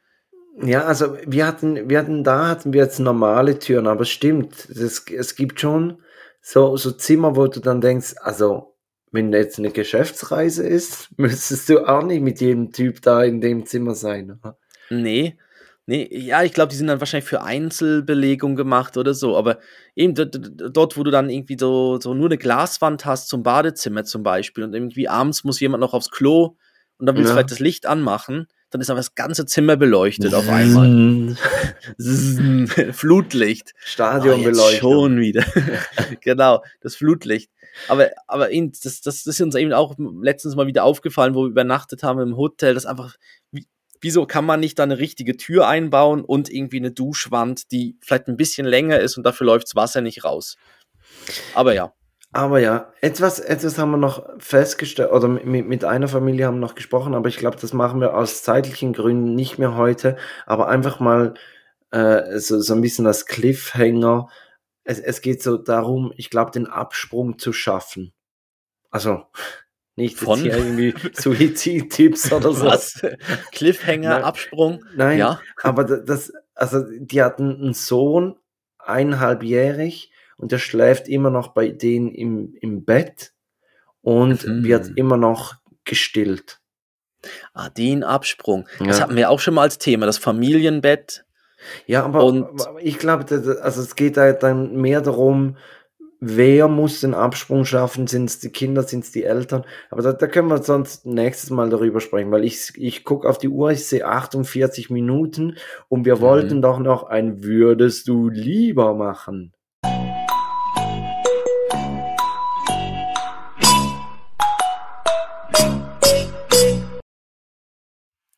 ja, 0.61 0.83
also 0.83 1.15
wir 1.25 1.47
hatten, 1.47 1.87
wir 1.89 1.99
hatten 1.99 2.25
da 2.25 2.49
hatten 2.49 2.73
wir 2.73 2.81
jetzt 2.81 2.99
normale 2.99 3.59
Türen, 3.59 3.87
aber 3.87 4.01
es 4.01 4.09
stimmt, 4.09 4.69
es, 4.69 5.05
es 5.09 5.35
gibt 5.37 5.61
schon 5.61 6.01
so, 6.41 6.75
so 6.75 6.91
Zimmer, 6.91 7.37
wo 7.37 7.47
du 7.47 7.61
dann 7.61 7.79
denkst, 7.79 8.15
also 8.19 8.75
wenn 9.13 9.31
jetzt 9.31 9.57
eine 9.57 9.71
Geschäftsreise 9.71 10.67
ist, 10.67 11.07
müsstest 11.17 11.69
du 11.69 11.87
auch 11.87 12.03
nicht 12.03 12.21
mit 12.21 12.41
jedem 12.41 12.73
Typ 12.73 13.01
da 13.01 13.23
in 13.23 13.39
dem 13.39 13.65
Zimmer 13.65 13.95
sein. 13.95 14.37
Oder? 14.37 14.57
Nee, 14.89 15.37
nee, 15.91 16.07
ja, 16.09 16.41
ich 16.43 16.53
glaube, 16.53 16.69
die 16.69 16.77
sind 16.77 16.87
dann 16.87 17.01
wahrscheinlich 17.01 17.27
für 17.27 17.41
Einzelbelegung 17.41 18.55
gemacht 18.55 18.95
oder 18.95 19.13
so, 19.13 19.35
aber 19.35 19.59
eben 19.95 20.13
dort, 20.15 20.97
wo 20.97 21.03
du 21.03 21.11
dann 21.11 21.29
irgendwie 21.29 21.57
so, 21.59 21.99
so 21.99 22.13
nur 22.13 22.27
eine 22.27 22.37
Glaswand 22.37 23.05
hast 23.05 23.27
zum 23.27 23.43
Badezimmer 23.43 24.05
zum 24.05 24.23
Beispiel 24.23 24.63
und 24.63 24.73
irgendwie 24.73 25.09
abends 25.09 25.43
muss 25.43 25.59
jemand 25.59 25.81
noch 25.81 25.93
aufs 25.93 26.09
Klo 26.09 26.55
und 26.97 27.05
dann 27.05 27.15
willst 27.15 27.29
ja. 27.29 27.33
du 27.33 27.39
vielleicht 27.39 27.51
das 27.51 27.59
Licht 27.59 27.85
anmachen 27.85 28.47
dann 28.71 28.79
ist 28.79 28.89
aber 28.89 28.99
das 28.99 29.15
ganze 29.15 29.45
Zimmer 29.45 29.75
beleuchtet 29.75 30.33
auf 30.33 30.47
einmal. 30.47 31.35
Flutlicht. 32.93 33.73
Stadionbeleuchtung. 33.83 34.89
Oh, 34.89 35.03
schon 35.03 35.19
wieder. 35.19 35.43
genau, 36.21 36.63
das 36.79 36.95
Flutlicht. 36.95 37.51
Aber, 37.89 38.09
aber 38.27 38.47
das, 38.49 39.01
das 39.01 39.27
ist 39.27 39.41
uns 39.41 39.55
eben 39.55 39.73
auch 39.73 39.95
letztens 40.21 40.55
mal 40.55 40.67
wieder 40.67 40.85
aufgefallen, 40.85 41.35
wo 41.35 41.43
wir 41.43 41.49
übernachtet 41.49 42.01
haben 42.01 42.21
im 42.21 42.37
Hotel, 42.37 42.73
dass 42.73 42.85
einfach, 42.85 43.15
wieso 44.01 44.25
kann 44.25 44.45
man 44.45 44.59
nicht 44.59 44.79
da 44.79 44.83
eine 44.83 44.97
richtige 44.97 45.37
Tür 45.37 45.67
einbauen 45.67 46.23
und 46.23 46.51
irgendwie 46.51 46.77
eine 46.77 46.91
Duschwand, 46.91 47.71
die 47.71 47.97
vielleicht 48.01 48.27
ein 48.27 48.37
bisschen 48.37 48.65
länger 48.65 48.99
ist 48.99 49.17
und 49.17 49.23
dafür 49.23 49.47
läuft 49.47 49.67
das 49.67 49.75
Wasser 49.75 50.01
nicht 50.01 50.23
raus. 50.23 50.57
Aber 51.53 51.73
ja. 51.73 51.93
Aber 52.33 52.59
ja, 52.59 52.93
etwas, 53.01 53.39
etwas 53.39 53.77
haben 53.77 53.91
wir 53.91 53.97
noch 53.97 54.25
festgestellt, 54.39 55.11
oder 55.11 55.27
mit, 55.27 55.67
mit 55.67 55.83
einer 55.83 56.07
Familie 56.07 56.45
haben 56.45 56.55
wir 56.55 56.61
noch 56.67 56.75
gesprochen, 56.75 57.13
aber 57.13 57.27
ich 57.27 57.37
glaube, 57.37 57.57
das 57.59 57.73
machen 57.73 57.99
wir 57.99 58.15
aus 58.15 58.41
zeitlichen 58.41 58.93
Gründen 58.93 59.35
nicht 59.35 59.57
mehr 59.57 59.75
heute, 59.75 60.15
aber 60.45 60.69
einfach 60.69 61.01
mal 61.01 61.33
äh, 61.91 62.39
so, 62.39 62.61
so 62.61 62.73
ein 62.73 62.81
bisschen 62.81 63.05
als 63.05 63.25
Cliffhanger. 63.25 64.29
Es, 64.85 64.99
es 64.99 65.21
geht 65.21 65.43
so 65.43 65.57
darum, 65.57 66.13
ich 66.15 66.29
glaube, 66.29 66.51
den 66.51 66.67
Absprung 66.67 67.37
zu 67.37 67.51
schaffen. 67.51 68.13
Also, 68.91 69.25
nicht 69.95 70.17
Von 70.17 70.39
hier 70.39 70.55
irgendwie 70.57 70.93
Suizid-Tipps 71.13 72.31
oder 72.31 72.53
so. 72.53 72.65
Was? 72.65 73.01
Cliffhanger, 73.51 74.09
Nein. 74.09 74.23
Absprung? 74.23 74.85
Nein, 74.95 75.19
ja. 75.19 75.41
aber 75.61 75.83
das, 75.83 76.31
also 76.55 76.83
die 76.99 77.21
hatten 77.21 77.55
einen 77.55 77.73
Sohn, 77.73 78.35
eineinhalbjährig, 78.79 80.11
und 80.37 80.51
er 80.51 80.59
schläft 80.59 81.07
immer 81.07 81.29
noch 81.29 81.49
bei 81.49 81.69
denen 81.69 82.11
im, 82.11 82.55
im 82.61 82.83
Bett 82.83 83.33
und 84.01 84.45
mhm. 84.45 84.63
wird 84.63 84.91
immer 84.95 85.15
noch 85.15 85.55
gestillt. 85.85 86.59
Ah, 87.53 87.69
den 87.69 88.03
Absprung. 88.03 88.67
Das 88.79 88.99
hatten 88.99 89.15
wir 89.15 89.29
auch 89.29 89.39
schon 89.39 89.53
mal 89.53 89.61
als 89.61 89.77
Thema, 89.77 90.07
das 90.07 90.17
Familienbett. 90.17 91.25
Ja, 91.85 92.03
aber, 92.03 92.23
und 92.23 92.43
aber 92.43 92.81
ich 92.81 92.97
glaube, 92.97 93.25
also 93.61 93.81
es 93.81 93.95
geht 93.95 94.17
da 94.17 94.33
dann 94.33 94.75
mehr 94.77 95.01
darum, 95.01 95.57
wer 96.21 96.67
muss 96.67 97.01
den 97.01 97.13
Absprung 97.13 97.65
schaffen? 97.65 98.07
Sind 98.07 98.29
es 98.29 98.39
die 98.39 98.49
Kinder, 98.49 98.83
sind 98.83 99.03
es 99.03 99.11
die 99.11 99.23
Eltern? 99.23 99.65
Aber 99.89 100.03
da, 100.03 100.13
da, 100.13 100.27
können 100.27 100.49
wir 100.49 100.61
sonst 100.61 101.05
nächstes 101.05 101.49
Mal 101.49 101.69
darüber 101.69 101.99
sprechen, 101.99 102.31
weil 102.31 102.45
ich, 102.45 102.71
ich 102.77 103.03
gucke 103.03 103.27
auf 103.27 103.39
die 103.39 103.49
Uhr, 103.49 103.71
ich 103.71 103.85
sehe 103.85 104.05
48 104.05 104.89
Minuten 104.89 105.57
und 105.89 106.05
wir 106.05 106.17
mhm. 106.17 106.21
wollten 106.21 106.61
doch 106.61 106.79
noch 106.79 107.03
ein 107.03 107.43
Würdest 107.43 108.07
du 108.07 108.29
lieber 108.29 108.93
machen. 108.93 109.51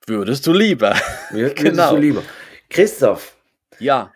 Würdest 0.05 0.47
du 0.47 0.53
lieber. 0.53 0.95
Würdest 1.31 1.55
genau. 1.57 1.91
du 1.91 1.97
lieber. 1.97 2.23
Christoph. 2.69 3.36
Ja. 3.79 4.11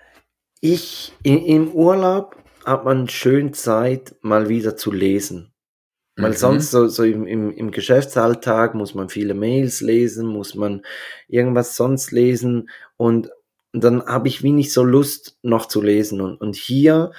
Ich, 0.60 1.14
in, 1.24 1.46
im 1.46 1.72
Urlaub 1.72 2.36
hat 2.68 2.86
man 2.86 3.08
schön 3.08 3.54
Zeit, 3.54 4.16
mal 4.22 4.50
wieder 4.50 4.76
zu 4.76 4.92
lesen. 4.92 5.54
Weil 6.18 6.32
mhm. 6.32 6.36
sonst 6.36 6.72
so, 6.72 6.88
so 6.88 7.04
im, 7.04 7.26
im, 7.26 7.52
im 7.52 7.72
Geschäftsalltag 7.72 8.76
muss 8.76 8.94
man 8.94 9.10
viele 9.10 9.34
Mails 9.34 9.82
lesen, 9.82 10.28
muss 10.28 10.56
man 10.56 10.82
irgendwas 11.28 11.76
sonst 11.76 12.12
lesen. 12.12 12.70
Und 12.98 13.30
dann 13.72 14.06
habe 14.06 14.28
ich 14.28 14.44
wie 14.44 14.52
nicht 14.52 14.74
so 14.74 14.84
Lust, 14.84 15.38
noch 15.44 15.68
zu 15.68 15.82
lesen. 15.82 16.20
Und, 16.20 16.42
und 16.42 16.56
hier 16.56 17.12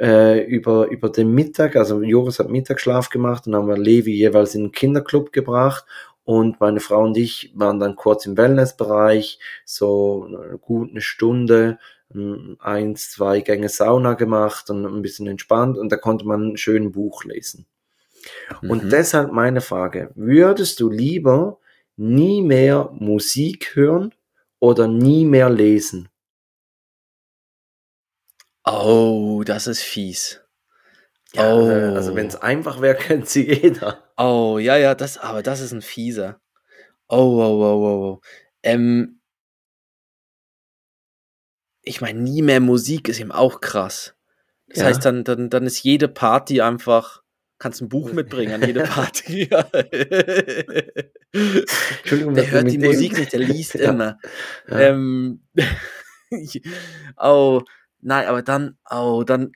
äh, 0.00 0.42
über, 0.44 0.88
über 0.88 1.10
den 1.10 1.34
Mittag, 1.34 1.76
also 1.76 2.00
Joris 2.02 2.38
hat 2.38 2.48
Mittagsschlaf 2.48 3.10
gemacht 3.10 3.46
und 3.46 3.54
haben 3.54 3.68
wir 3.68 3.76
Levi 3.76 4.12
jeweils 4.12 4.54
in 4.54 4.64
den 4.64 4.72
Kinderclub 4.72 5.32
gebracht. 5.32 5.84
Und 6.22 6.58
meine 6.60 6.80
Frau 6.80 7.02
und 7.02 7.16
ich 7.18 7.52
waren 7.54 7.80
dann 7.80 7.96
kurz 7.96 8.24
im 8.24 8.38
Wellnessbereich, 8.38 9.38
so 9.66 10.26
gut 10.62 10.90
eine 10.90 11.02
Stunde, 11.02 11.78
eins, 12.60 13.10
zwei 13.10 13.40
Gänge 13.40 13.68
Sauna 13.68 14.14
gemacht 14.14 14.70
und 14.70 14.86
ein 14.86 15.02
bisschen 15.02 15.26
entspannt 15.26 15.78
und 15.78 15.90
da 15.90 15.96
konnte 15.96 16.26
man 16.26 16.52
ein 16.52 16.56
schönes 16.56 16.92
Buch 16.92 17.24
lesen. 17.24 17.66
Mhm. 18.62 18.70
Und 18.70 18.92
deshalb 18.92 19.32
meine 19.32 19.60
Frage, 19.60 20.10
würdest 20.14 20.80
du 20.80 20.90
lieber 20.90 21.58
nie 21.96 22.42
mehr 22.42 22.90
Musik 22.92 23.74
hören 23.74 24.14
oder 24.58 24.88
nie 24.88 25.24
mehr 25.24 25.50
lesen? 25.50 26.08
Oh, 28.64 29.42
das 29.44 29.66
ist 29.66 29.82
fies. 29.82 30.40
Ja, 31.34 31.54
oh. 31.54 31.66
Also, 31.66 31.96
also 31.96 32.16
wenn 32.16 32.28
es 32.28 32.36
einfach 32.36 32.80
wäre, 32.80 32.94
könnte 32.98 33.26
sie 33.26 33.46
jeder. 33.46 34.04
Oh, 34.16 34.58
ja, 34.58 34.76
ja, 34.76 34.94
das, 34.94 35.18
aber 35.18 35.42
das 35.42 35.60
ist 35.60 35.72
ein 35.72 35.82
fieser. 35.82 36.40
Oh, 37.08 37.16
oh, 37.16 37.62
oh, 37.62 37.84
oh, 37.84 38.12
oh. 38.12 38.20
Ähm, 38.62 39.20
ich 41.84 42.00
meine, 42.00 42.20
nie 42.20 42.42
mehr 42.42 42.60
Musik 42.60 43.08
ist 43.08 43.20
eben 43.20 43.32
auch 43.32 43.60
krass. 43.60 44.14
Das 44.68 44.78
ja. 44.78 44.84
heißt, 44.86 45.04
dann, 45.04 45.24
dann, 45.24 45.50
dann 45.50 45.66
ist 45.66 45.82
jede 45.82 46.08
Party 46.08 46.60
einfach, 46.60 47.22
kannst 47.58 47.82
ein 47.82 47.88
Buch 47.88 48.12
mitbringen 48.12 48.54
an 48.54 48.66
jede 48.66 48.82
Party. 48.84 49.48
Entschuldigung, 51.32 52.34
der 52.34 52.50
hört 52.50 52.70
die 52.70 52.78
dem? 52.78 52.90
Musik 52.90 53.18
nicht, 53.18 53.32
der 53.32 53.40
liest 53.46 53.74
ja. 53.74 53.90
immer. 53.90 54.18
Ja. 54.68 54.80
Ähm, 54.80 55.42
oh, 57.16 57.62
nein, 58.00 58.26
aber 58.26 58.42
dann, 58.42 58.78
oh, 58.90 59.22
dann, 59.24 59.52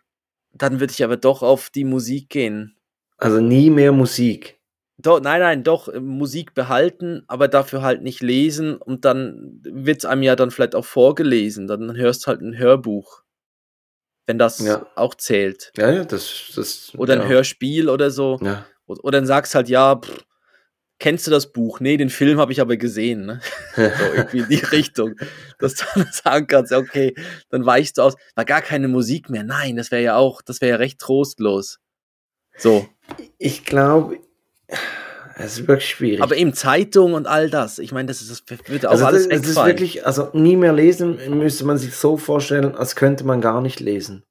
dann 0.53 0.81
würde 0.81 0.93
ich 0.93 1.03
aber 1.03 1.17
doch 1.17 1.43
auf 1.43 1.71
die 1.71 1.85
Musik 1.85 2.29
gehen. 2.29 2.77
Also 3.17 3.41
nie 3.41 3.71
mehr 3.71 3.93
Musik. 3.93 4.58
Doch, 5.01 5.21
nein, 5.21 5.41
nein, 5.41 5.63
doch, 5.63 5.89
äh, 5.89 6.01
Musik 6.01 6.55
behalten, 6.55 7.23
aber 7.29 7.47
dafür 7.47 7.83
halt 7.83 8.03
nicht 8.03 8.21
lesen 8.21 8.77
und 8.77 9.05
dann 9.05 9.61
wird 9.63 9.99
es 9.99 10.05
einem 10.05 10.23
ja 10.23 10.35
dann 10.35 10.51
vielleicht 10.51 10.75
auch 10.75 10.85
vorgelesen. 10.85 11.69
Dann 11.69 11.97
hörst 11.97 12.27
halt 12.27 12.41
ein 12.41 12.59
Hörbuch. 12.59 13.23
Wenn 14.27 14.39
das 14.39 14.59
ja. 14.59 14.87
auch 14.95 15.15
zählt. 15.15 15.73
Ja, 15.79 15.91
ja, 15.91 16.05
das. 16.05 16.53
das 16.55 16.93
oder 16.99 17.15
ein 17.15 17.23
ja. 17.23 17.29
Hörspiel 17.29 17.89
oder 17.89 18.11
so. 18.11 18.39
Ja. 18.43 18.67
Oder 18.87 19.19
dann 19.19 19.27
sagst 19.27 19.55
halt, 19.55 19.69
ja, 19.69 19.97
pff, 19.97 20.25
kennst 20.99 21.27
du 21.27 21.31
das 21.31 21.53
Buch? 21.53 21.81
Nee, 21.81 21.97
den 21.97 22.11
Film 22.11 22.39
habe 22.39 22.53
ich 22.53 22.61
aber 22.61 22.77
gesehen. 22.77 23.25
Ne? 23.25 23.41
so 23.77 23.83
irgendwie 23.83 24.39
in 24.39 24.49
die 24.49 24.57
Richtung. 24.57 25.15
Dass 25.59 25.77
du 25.77 25.85
dann 25.95 26.09
sagen 26.13 26.47
kannst, 26.47 26.73
okay, 26.73 27.15
dann 27.51 27.65
weichst 27.65 27.99
du 27.99 28.03
aus. 28.03 28.17
War 28.35 28.45
gar 28.45 28.63
keine 28.63 28.89
Musik 28.89 29.31
mehr. 29.31 29.45
Nein, 29.45 29.77
das 29.77 29.91
wäre 29.91 30.03
ja 30.03 30.17
auch, 30.17 30.43
das 30.43 30.61
wäre 30.61 30.71
ja 30.73 30.77
recht 30.77 30.99
trostlos. 30.99 31.79
So. 32.59 32.89
Ich 33.39 33.65
glaube, 33.65 34.19
es 35.39 35.59
ist 35.59 35.69
wirklich 35.69 35.89
schwierig. 35.89 36.23
Aber 36.23 36.37
eben 36.37 36.53
Zeitung 36.53 37.15
und 37.15 37.27
all 37.27 37.49
das. 37.49 37.79
Ich 37.79 37.93
meine, 37.93 38.07
das, 38.07 38.21
ist, 38.21 38.51
das 38.51 38.69
wird 38.69 38.87
auch 38.87 38.91
also 38.91 39.07
alles 39.07 39.29
das, 39.29 39.41
das 39.41 39.51
ist 39.51 39.65
wirklich, 39.65 40.07
also 40.07 40.31
nie 40.33 40.57
mehr 40.57 40.73
lesen, 40.73 41.19
müsste 41.39 41.65
man 41.65 41.79
sich 41.79 41.95
so 41.95 42.17
vorstellen, 42.17 42.75
als 42.75 42.97
könnte 42.97 43.25
man 43.25 43.41
gar 43.41 43.61
nicht 43.61 43.81
lesen. 43.81 44.25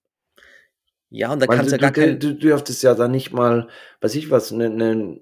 Ja, 1.10 1.32
und 1.32 1.42
da 1.42 1.48
kannst 1.48 1.72
du 1.72 1.76
ja 1.76 1.82
gar 1.82 1.92
kein... 1.92 2.20
Du, 2.20 2.34
du 2.34 2.40
dürftest 2.40 2.84
ja 2.84 2.94
dann 2.94 3.12
nicht 3.12 3.32
mal, 3.32 3.70
weiß 4.02 4.16
ich 4.16 4.30
was, 4.30 4.52
eine, 4.52 4.66
eine, 4.66 5.22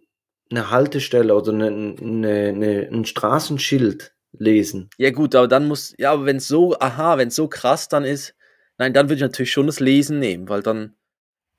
eine 0.50 0.72
Haltestelle 0.72 1.36
oder 1.36 1.54
eine, 1.54 1.68
eine, 1.68 2.48
eine, 2.50 2.90
ein 2.92 3.06
Straßenschild 3.06 4.16
lesen. 4.40 4.90
Ja 4.98 5.12
gut, 5.12 5.36
aber 5.36 5.48
dann 5.48 5.68
muss, 5.68 5.94
ja, 6.00 6.12
aber 6.12 6.26
wenn 6.26 6.38
es 6.38 6.48
so, 6.48 6.76
aha, 6.80 7.20
wenn 7.20 7.28
es 7.28 7.36
so 7.36 7.48
krass 7.48 7.88
dann 7.88 8.04
ist, 8.04 8.36
nein, 8.80 8.94
dann 8.94 9.06
würde 9.06 9.16
ich 9.16 9.22
natürlich 9.22 9.52
schon 9.52 9.68
das 9.68 9.80
Lesen 9.80 10.20
nehmen, 10.20 10.50
weil 10.50 10.64
dann, 10.64 10.96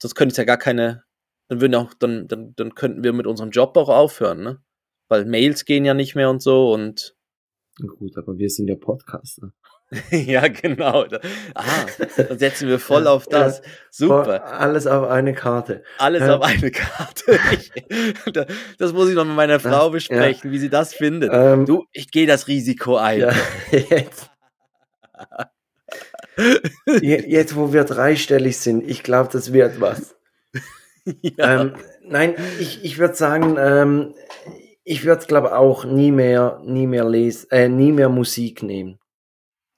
sonst 0.03 0.17
könnte 0.17 0.33
es 0.33 0.37
ja 0.37 0.45
gar 0.45 0.59
keine 0.59 1.06
dann 1.49 1.61
würden 1.61 1.75
auch, 1.75 1.95
dann, 1.95 2.29
dann, 2.29 2.55
dann 2.57 2.75
könnten 2.75 3.05
wir 3.05 3.13
mit 3.13 3.27
unserem 3.27 3.51
Job 3.51 3.77
auch 3.77 3.89
aufhören, 3.89 4.43
ne? 4.43 4.63
Weil 5.09 5.25
Mails 5.25 5.65
gehen 5.65 5.85
ja 5.85 5.95
nicht 5.95 6.15
mehr 6.17 6.31
und 6.31 6.43
so 6.43 6.73
und. 6.73 7.15
Gut, 7.99 8.17
aber 8.17 8.39
wir 8.39 8.49
sind 8.49 8.69
ja 8.69 8.75
Podcaster. 8.77 9.53
ja, 10.11 10.49
genau. 10.49 11.07
Ah, 11.55 11.65
dann 12.17 12.39
setzen 12.39 12.69
wir 12.69 12.81
voll 12.81 13.07
auf 13.07 13.27
das. 13.27 13.63
Super. 13.91 14.45
Alles 14.45 14.87
auf 14.87 15.09
eine 15.09 15.33
Karte. 15.33 15.85
Alles 15.99 16.23
ähm. 16.23 16.31
auf 16.31 16.43
eine 16.43 16.71
Karte. 16.73 17.39
das 18.79 18.93
muss 18.93 19.09
ich 19.09 19.15
noch 19.15 19.25
mit 19.25 19.37
meiner 19.37 19.61
Frau 19.61 19.91
besprechen, 19.91 20.51
ja. 20.51 20.53
wie 20.53 20.59
sie 20.59 20.71
das 20.71 20.93
findet. 20.93 21.31
Ähm. 21.33 21.67
Du, 21.67 21.85
ich 21.93 22.11
gehe 22.11 22.27
das 22.27 22.49
Risiko 22.49 22.97
ein. 22.97 23.21
Ja, 23.21 23.33
jetzt. 23.71 24.31
jetzt, 27.01 27.55
wo 27.55 27.73
wir 27.73 27.85
dreistellig 27.85 28.59
sind, 28.59 28.89
ich 28.89 29.05
glaube, 29.05 29.31
das 29.33 29.53
wird 29.53 29.81
was. 29.81 30.16
ja. 31.23 31.61
ähm, 31.61 31.75
nein, 32.05 32.35
ich, 32.61 32.85
ich 32.85 32.99
würde 32.99 33.15
sagen, 33.15 33.57
ähm, 33.59 34.15
ich 34.85 35.05
würde 35.05 35.27
glaube 35.27 35.57
auch 35.57 35.85
nie 35.85 36.13
mehr, 36.13 36.61
nie 36.65 36.87
mehr 36.87 37.09
lesen, 37.09 37.51
äh, 37.51 37.69
nie 37.69 37.93
mehr 37.93 38.09
Musik 38.09 38.63
nehmen. 38.63 38.99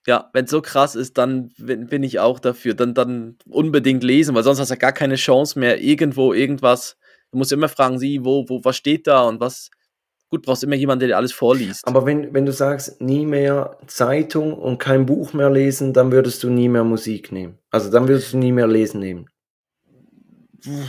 Ja, 0.06 0.30
wenn 0.32 0.46
es 0.46 0.50
so 0.50 0.62
krass 0.62 0.94
ist, 0.94 1.18
dann 1.18 1.50
bin 1.58 2.02
ich 2.02 2.18
auch 2.18 2.40
dafür. 2.40 2.72
Dann, 2.72 2.94
dann 2.94 3.36
unbedingt 3.46 4.02
lesen, 4.02 4.34
weil 4.34 4.42
sonst 4.42 4.58
hast 4.58 4.70
du 4.70 4.74
ja 4.74 4.78
gar 4.78 4.92
keine 4.92 5.16
Chance 5.16 5.58
mehr, 5.58 5.82
irgendwo 5.82 6.32
irgendwas. 6.32 6.96
Du 7.30 7.36
musst 7.36 7.52
immer 7.52 7.68
fragen, 7.68 7.98
sie, 7.98 8.24
wo, 8.24 8.48
wo, 8.48 8.64
was 8.64 8.76
steht 8.76 9.06
da 9.06 9.24
und 9.24 9.40
was. 9.40 9.70
Gut, 10.30 10.42
brauchst 10.42 10.62
immer 10.62 10.76
jemanden, 10.76 11.00
der 11.00 11.08
dir 11.08 11.16
alles 11.16 11.32
vorliest. 11.32 11.86
Aber 11.86 12.06
wenn, 12.06 12.32
wenn 12.34 12.46
du 12.46 12.52
sagst, 12.52 13.00
nie 13.00 13.26
mehr 13.26 13.78
Zeitung 13.86 14.54
und 14.54 14.78
kein 14.78 15.06
Buch 15.06 15.32
mehr 15.32 15.50
lesen, 15.50 15.92
dann 15.94 16.12
würdest 16.12 16.42
du 16.42 16.50
nie 16.50 16.68
mehr 16.68 16.84
Musik 16.84 17.32
nehmen. 17.32 17.58
Also 17.70 17.90
dann 17.90 18.08
würdest 18.08 18.32
du 18.34 18.38
nie 18.38 18.52
mehr 18.52 18.66
lesen 18.66 19.00
nehmen. 19.00 19.28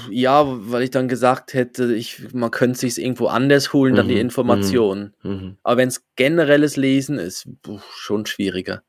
Ja, 0.09 0.45
weil 0.47 0.83
ich 0.83 0.91
dann 0.91 1.07
gesagt 1.07 1.53
hätte, 1.53 1.93
ich, 1.93 2.33
man 2.33 2.51
könnte 2.51 2.79
sich 2.79 2.97
irgendwo 2.97 3.27
anders 3.27 3.71
holen, 3.71 3.93
mhm. 3.93 3.97
dann 3.97 4.07
die 4.07 4.15
mhm. 4.15 4.21
Informationen. 4.21 5.13
Mhm. 5.21 5.31
mhm. 5.31 5.57
Aber 5.63 5.77
wenn 5.77 5.89
es 5.89 6.05
generelles 6.15 6.75
Lesen 6.75 7.17
ist, 7.17 7.47
schon 7.93 8.25
schwieriger. 8.25 8.83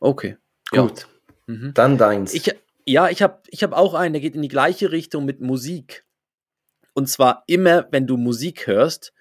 Okay. 0.00 0.36
Gut. 0.70 1.06
Ja. 1.48 1.54
Mhm. 1.54 1.74
Dann 1.74 1.98
deins. 1.98 2.34
Ich, 2.34 2.52
ja, 2.86 3.08
ich 3.08 3.22
habe 3.22 3.40
ich 3.48 3.62
hab 3.62 3.72
auch 3.72 3.94
einen, 3.94 4.14
der 4.14 4.20
geht 4.20 4.34
in 4.34 4.42
die 4.42 4.48
gleiche 4.48 4.90
Richtung 4.90 5.24
mit 5.24 5.40
Musik. 5.40 6.04
Und 6.92 7.08
zwar 7.08 7.44
immer, 7.46 7.86
wenn 7.92 8.06
du 8.06 8.16
Musik 8.16 8.66
hörst, 8.66 9.12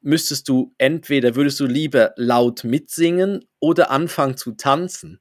müsstest 0.00 0.48
du 0.48 0.74
entweder, 0.78 1.34
würdest 1.34 1.58
du 1.60 1.66
lieber 1.66 2.12
laut 2.16 2.62
mitsingen 2.62 3.44
oder 3.58 3.90
anfangen 3.90 4.36
zu 4.36 4.52
tanzen. 4.52 5.20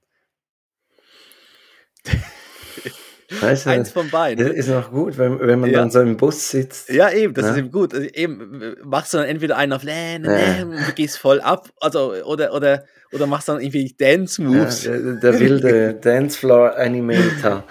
Weißt 3.30 3.66
du, 3.66 3.70
Eins 3.70 3.92
von 3.92 4.10
beiden. 4.10 4.46
Ist 4.48 4.70
noch 4.70 4.92
gut, 4.92 5.18
wenn, 5.18 5.40
wenn 5.40 5.60
man 5.60 5.70
ja. 5.70 5.80
dann 5.80 5.92
so 5.92 6.02
im 6.02 6.18
Bus 6.18 6.50
sitzt. 6.50 6.90
Ja, 6.90 7.12
eben, 7.12 7.34
das 7.34 7.46
ja. 7.46 7.52
ist 7.52 7.58
eben 7.58 7.72
gut. 7.72 7.94
Also 7.94 8.08
eben 8.08 8.76
machst 8.84 9.14
du 9.14 9.18
dann 9.18 9.28
entweder 9.28 9.58
einen 9.58 9.74
auf 9.74 9.84
Län, 9.84 10.26
ja. 10.26 10.64
und 10.64 10.96
gehst 10.96 11.18
voll 11.18 11.42
ab, 11.42 11.70
also 11.80 12.14
oder 12.26 12.54
oder 12.54 12.84
oder 13.14 13.28
machst 13.28 13.48
dann 13.48 13.62
irgendwie 13.62 13.96
Dance 13.98 14.42
Moves. 14.42 14.86
Ja, 14.86 14.98
der, 14.98 15.14
der 15.14 15.40
wilde 15.40 15.94
Dancefloor 16.02 16.76
Animator. 16.76 17.64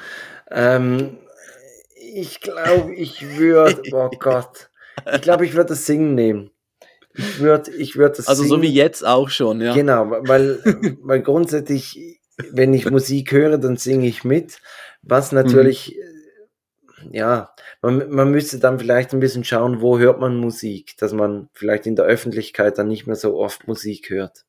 ähm, 0.51 1.19
ich 2.15 2.41
glaube, 2.41 2.95
ich 2.95 3.37
würde, 3.39 3.83
oh 3.93 4.11
Gott, 4.19 4.71
ich 5.13 5.23
glaube, 5.23 5.45
ich 5.45 5.55
würde 5.55 5.71
das 5.71 5.87
Singen 5.87 6.15
nehmen. 6.15 6.51
Ich 7.15 7.41
würde, 7.41 7.71
ich 7.73 7.97
würde 7.97 8.17
das. 8.17 8.29
Also 8.29 8.43
singen. 8.43 8.57
so 8.57 8.63
wie 8.63 8.73
jetzt 8.73 9.05
auch 9.05 9.29
schon, 9.29 9.61
ja. 9.61 9.75
Genau, 9.75 10.11
weil, 10.11 10.59
weil 11.03 11.21
grundsätzlich, 11.21 12.21
wenn 12.51 12.73
ich 12.73 12.91
Musik 12.91 13.33
höre, 13.33 13.59
dann 13.59 13.77
singe 13.77 14.07
ich 14.07 14.25
mit. 14.25 14.61
Was 15.03 15.33
natürlich, 15.33 15.99
mhm. 17.03 17.13
ja, 17.13 17.55
man, 17.81 18.11
man 18.11 18.31
müsste 18.31 18.59
dann 18.59 18.79
vielleicht 18.79 19.13
ein 19.13 19.21
bisschen 19.21 19.45
schauen, 19.45 19.81
wo 19.81 19.99
hört 19.99 20.21
man 20.21 20.37
Musik, 20.37 20.97
dass 20.99 21.13
man 21.13 21.49
vielleicht 21.53 21.87
in 21.87 21.97
der 21.97 22.05
Öffentlichkeit 22.05 22.79
dann 22.79 22.89
nicht 22.89 23.07
mehr 23.07 23.17
so 23.17 23.37
oft 23.37 23.67
Musik 23.67 24.11
hört. 24.11 24.45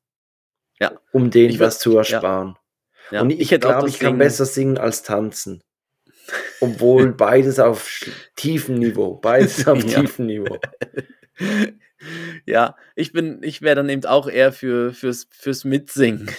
Ja. 0.79 0.93
Um 1.11 1.31
denen 1.31 1.59
was 1.59 1.79
zu 1.79 1.97
ersparen. 1.97 2.49
Ja. 2.49 2.63
Ja. 3.11 3.21
Und 3.21 3.31
ich, 3.31 3.51
ich 3.51 3.59
glaube, 3.59 3.89
ich 3.89 3.99
kann 3.99 4.17
besser 4.17 4.45
singen 4.45 4.77
als 4.77 5.03
tanzen. 5.03 5.63
Obwohl 6.61 7.13
beides 7.13 7.59
auf 7.59 8.05
tiefem 8.35 8.75
Niveau, 8.75 9.15
beides 9.15 9.67
auf 9.67 9.83
ja. 9.83 10.01
tiefem 10.01 10.27
Niveau. 10.27 10.59
Ja, 12.45 12.75
ich 12.95 13.13
bin, 13.13 13.41
ich 13.43 13.61
wäre 13.61 13.75
dann 13.75 13.87
eben 13.87 14.03
auch 14.05 14.27
eher 14.27 14.51
für, 14.51 14.91
fürs, 14.91 15.27
fürs 15.31 15.63
Mitsingen. 15.63 16.29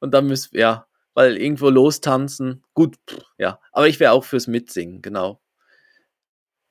Und 0.00 0.14
dann 0.14 0.26
müsst, 0.26 0.54
ja, 0.54 0.87
weil 1.18 1.36
irgendwo 1.36 1.68
lostanzen, 1.68 2.62
gut, 2.74 2.94
ja. 3.38 3.58
Aber 3.72 3.88
ich 3.88 3.98
wäre 3.98 4.12
auch 4.12 4.22
fürs 4.22 4.46
Mitsingen, 4.46 5.02
genau. 5.02 5.40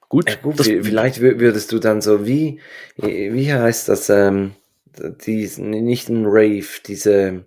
Gut. 0.08 0.30
Ja, 0.30 0.38
gut 0.38 0.62
vielleicht 0.62 1.20
würdest 1.20 1.74
du 1.74 1.80
dann 1.80 2.00
so 2.00 2.26
wie, 2.26 2.62
wie 2.96 3.54
heißt 3.54 3.90
das, 3.90 4.08
ähm, 4.10 4.54
die, 5.26 5.52
nicht 5.58 6.08
ein 6.08 6.24
Rave, 6.26 6.66
diese 6.86 7.44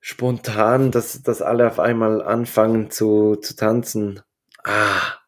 spontan, 0.00 0.92
dass, 0.92 1.20
dass 1.22 1.42
alle 1.42 1.66
auf 1.66 1.78
einmal 1.78 2.22
anfangen 2.22 2.90
zu, 2.90 3.36
zu 3.36 3.54
tanzen. 3.54 4.22
Ah. 4.64 5.18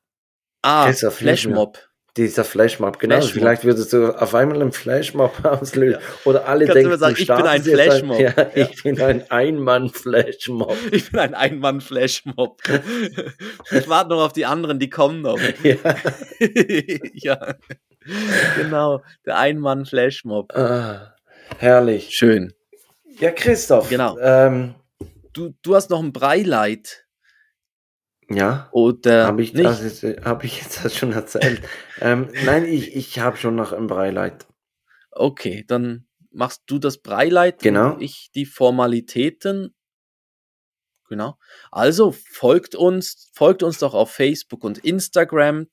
Ah, 0.63 0.91
Flashmob. 0.91 1.88
Dieser 2.19 2.43
Flashmob, 2.43 2.99
genau. 2.99 3.15
Flashmob. 3.15 3.33
Vielleicht 3.35 3.65
würdest 3.65 3.93
du 3.93 4.09
auf 4.11 4.35
einmal 4.35 4.61
einen 4.61 4.73
Flashmob 4.73 5.33
auslösen. 5.45 6.01
Ja. 6.01 6.07
Oder 6.25 6.49
alle 6.49 6.67
Kannst 6.67 6.77
denken, 6.77 6.99
sagen, 6.99 7.15
ich 7.17 7.29
bin 7.29 7.37
ein 7.37 7.63
Flashmob. 7.63 8.19
Ja, 8.19 8.33
ja, 8.37 8.69
ich 8.69 8.83
bin 8.83 9.01
ein 9.01 9.31
Einmann-Flashmob. 9.31 10.77
Ich 10.91 11.13
bin 11.13 11.21
ein 11.21 11.35
Einmann-Flashmob. 11.35 12.61
ich 13.71 13.89
warte 13.89 14.11
noch 14.11 14.25
auf 14.25 14.33
die 14.33 14.47
anderen, 14.47 14.81
die 14.81 14.91
kommen 14.91 15.23
noch. 15.23 15.39
Ja. 15.63 15.77
ja. 17.13 17.55
Genau, 18.57 19.03
der 19.25 19.39
Einmann-Flashmob. 19.39 20.53
Ah, 20.57 21.15
herrlich. 21.59 22.11
Schön. 22.11 22.53
Ja, 23.21 23.31
Christoph. 23.31 23.89
Genau. 23.91 24.19
Ähm, 24.19 24.75
du, 25.35 25.55
du 25.63 25.77
hast 25.77 25.91
noch 25.91 26.03
ein 26.03 26.13
Breileit. 26.13 27.07
Ja. 28.31 28.69
Oder 28.73 29.27
habe 29.27 29.43
ich, 29.43 29.53
das, 29.53 30.03
hab 30.03 30.45
ich 30.45 30.61
jetzt 30.61 30.85
das 30.85 30.97
schon 30.97 31.13
erzählt? 31.13 31.63
ähm, 32.01 32.29
nein, 32.45 32.65
ich, 32.65 32.95
ich 32.95 33.19
habe 33.21 33.37
schon 33.37 33.55
noch 33.57 33.73
ein 33.73 33.87
Breileit. 33.87 34.47
Okay, 35.11 35.65
dann 35.67 36.07
machst 36.31 36.63
du 36.67 36.79
das 36.79 36.99
Breileit 36.99 37.61
genau. 37.61 37.95
und 37.95 38.03
ich 38.03 38.31
die 38.35 38.47
Formalitäten. 38.47 39.75
Genau. 41.09 41.39
Also 41.71 42.13
folgt 42.13 42.75
uns, 42.75 43.31
folgt 43.33 43.63
uns 43.63 43.79
doch 43.79 43.95
auf 43.95 44.13
Facebook 44.13 44.63
und 44.63 44.79
Instagram. 44.79 45.67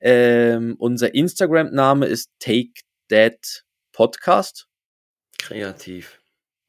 Ähm, 0.00 0.74
unser 0.78 1.14
Instagram-Name 1.14 2.06
ist 2.06 2.30
Take 2.40 2.72
That 3.08 3.64
Podcast. 3.92 4.66
Kreativ. 5.38 6.20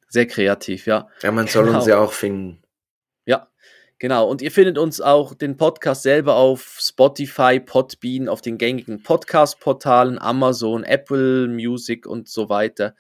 Sehr 0.08 0.28
kreativ, 0.28 0.86
ja. 0.86 1.10
Ja, 1.22 1.32
man 1.32 1.48
soll 1.48 1.66
genau. 1.66 1.80
uns 1.80 1.88
ja 1.88 1.98
auch 1.98 2.14
finden. 2.14 2.62
Ja, 3.26 3.52
genau. 4.00 4.30
Und 4.30 4.42
ihr 4.42 4.52
findet 4.52 4.78
uns 4.78 5.02
auch 5.02 5.34
den 5.34 5.58
Podcast 5.58 6.04
selber 6.04 6.36
auf 6.36 6.78
Spotify, 6.80 7.60
Podbean, 7.60 8.30
auf 8.30 8.42
den 8.42 8.58
gängigen 8.58 9.04
Podcast-Portalen, 9.04 10.20
Amazon, 10.20 10.84
Apple 10.84 11.48
Music 11.48 12.06
und 12.06 12.28
so 12.28 12.50
weiter. 12.50 12.96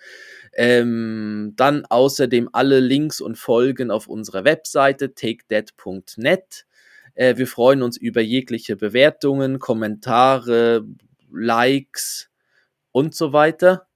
Ähm, 0.53 1.53
dann 1.55 1.85
außerdem 1.85 2.49
alle 2.53 2.79
Links 2.79 3.21
und 3.21 3.37
Folgen 3.37 3.91
auf 3.91 4.07
unserer 4.07 4.45
Webseite 4.45 5.13
takedead.net. 5.13 6.65
Äh, 7.15 7.37
wir 7.37 7.47
freuen 7.47 7.81
uns 7.81 7.97
über 7.97 8.21
jegliche 8.21 8.75
Bewertungen, 8.75 9.59
Kommentare, 9.59 10.85
Likes 11.31 12.29
und 12.91 13.15
so 13.15 13.33
weiter. 13.33 13.87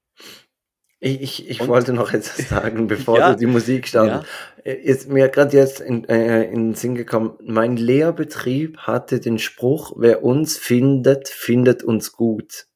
Ich, 1.02 1.22
ich, 1.22 1.50
ich 1.50 1.68
wollte 1.68 1.94
noch 1.94 2.14
etwas 2.14 2.50
sagen, 2.50 2.88
bevor 2.88 3.20
ja, 3.20 3.32
du 3.32 3.38
die 3.38 3.46
Musik 3.46 3.88
startet. 3.88 4.28
Ja. 4.66 4.72
Äh, 4.72 4.76
ist 4.76 5.10
mir 5.10 5.30
gerade 5.30 5.56
jetzt 5.56 5.80
in, 5.80 6.08
äh, 6.10 6.44
in 6.44 6.70
den 6.70 6.76
Sinn 6.76 6.96
gekommen, 6.96 7.38
mein 7.42 7.78
Lehrbetrieb 7.78 8.80
hatte 8.80 9.20
den 9.20 9.40
Spruch, 9.40 9.94
wer 9.96 10.24
uns 10.24 10.58
findet, 10.58 11.30
findet 11.30 11.84
uns 11.84 12.12
gut. 12.12 12.68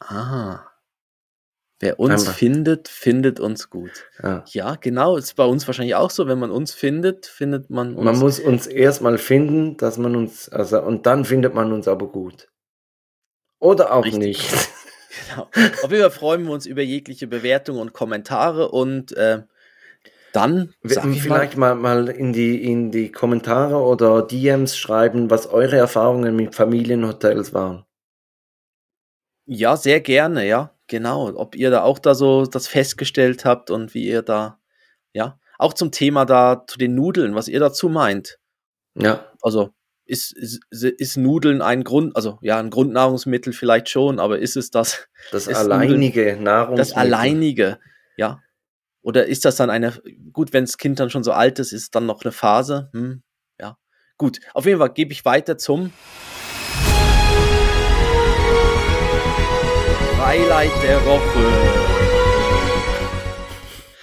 Ah. 0.00 0.64
Wer 1.80 2.00
uns 2.00 2.22
Einfach. 2.22 2.34
findet, 2.34 2.88
findet 2.88 3.38
uns 3.38 3.70
gut. 3.70 4.10
Ja. 4.20 4.44
ja, 4.48 4.74
genau. 4.74 5.16
Ist 5.16 5.36
bei 5.36 5.44
uns 5.44 5.64
wahrscheinlich 5.68 5.94
auch 5.94 6.10
so. 6.10 6.26
Wenn 6.26 6.40
man 6.40 6.50
uns 6.50 6.74
findet, 6.74 7.26
findet 7.26 7.70
man 7.70 7.94
uns. 7.94 8.04
Man 8.04 8.18
muss 8.18 8.40
uns 8.40 8.66
erstmal 8.66 9.16
finden, 9.16 9.76
dass 9.76 9.96
man 9.96 10.16
uns, 10.16 10.48
also, 10.48 10.82
und 10.82 11.06
dann 11.06 11.24
findet 11.24 11.54
man 11.54 11.72
uns 11.72 11.86
aber 11.86 12.08
gut. 12.08 12.48
Oder 13.60 13.92
auch 13.92 14.04
Richtig. 14.04 14.20
nicht. 14.20 14.70
Genau. 15.08 15.48
Auf 15.82 15.90
jeden 15.90 16.02
Fall 16.02 16.10
freuen 16.10 16.44
wir 16.44 16.52
uns 16.52 16.66
über 16.66 16.82
jegliche 16.82 17.26
Bewertungen 17.26 17.80
und 17.80 17.92
Kommentare 17.92 18.70
und 18.70 19.16
äh, 19.16 19.42
dann 20.32 20.74
vielleicht 20.84 21.56
mal, 21.56 21.74
mal 21.74 22.08
in, 22.08 22.32
die, 22.32 22.62
in 22.62 22.90
die 22.90 23.10
Kommentare 23.10 23.76
oder 23.76 24.22
DMs 24.22 24.76
schreiben, 24.76 25.30
was 25.30 25.46
eure 25.46 25.76
Erfahrungen 25.76 26.36
mit 26.36 26.54
Familienhotels 26.54 27.54
waren. 27.54 27.84
Ja, 29.46 29.76
sehr 29.76 30.00
gerne, 30.00 30.46
ja, 30.46 30.74
genau. 30.86 31.34
Ob 31.34 31.56
ihr 31.56 31.70
da 31.70 31.82
auch 31.82 31.98
da 31.98 32.14
so 32.14 32.44
das 32.44 32.68
festgestellt 32.68 33.46
habt 33.46 33.70
und 33.70 33.94
wie 33.94 34.06
ihr 34.06 34.20
da, 34.20 34.58
ja, 35.14 35.38
auch 35.58 35.72
zum 35.72 35.90
Thema 35.90 36.26
da 36.26 36.64
zu 36.66 36.78
den 36.78 36.94
Nudeln, 36.94 37.34
was 37.34 37.48
ihr 37.48 37.58
dazu 37.58 37.88
meint. 37.88 38.38
Ja. 38.94 39.32
Also 39.40 39.70
ist, 40.08 40.32
ist, 40.32 40.60
ist 40.70 41.16
Nudeln 41.16 41.60
ein 41.60 41.84
Grund, 41.84 42.16
also 42.16 42.38
ja, 42.40 42.58
ein 42.58 42.70
Grundnahrungsmittel 42.70 43.52
vielleicht 43.52 43.90
schon, 43.90 44.18
aber 44.18 44.38
ist 44.38 44.56
es 44.56 44.70
das? 44.70 45.08
Das 45.32 45.48
alleinige 45.48 46.20
Nudeln, 46.20 46.42
Nahrungsmittel. 46.44 46.78
Das 46.78 46.92
alleinige, 46.92 47.78
ja. 48.16 48.40
Oder 49.02 49.26
ist 49.26 49.44
das 49.44 49.56
dann 49.56 49.68
eine, 49.68 49.92
gut, 50.32 50.52
wenn 50.52 50.64
das 50.64 50.78
Kind 50.78 51.00
dann 51.00 51.10
schon 51.10 51.24
so 51.24 51.32
alt 51.32 51.58
ist, 51.58 51.72
ist 51.72 51.94
dann 51.94 52.06
noch 52.06 52.22
eine 52.22 52.32
Phase? 52.32 52.88
Hm, 52.92 53.22
ja. 53.60 53.76
Gut, 54.16 54.40
auf 54.54 54.64
jeden 54.64 54.78
Fall 54.78 54.92
gebe 54.92 55.12
ich 55.12 55.24
weiter 55.24 55.58
zum 55.58 55.92
Highlight 60.18 60.82
der 60.82 61.04
Woche. 61.04 62.07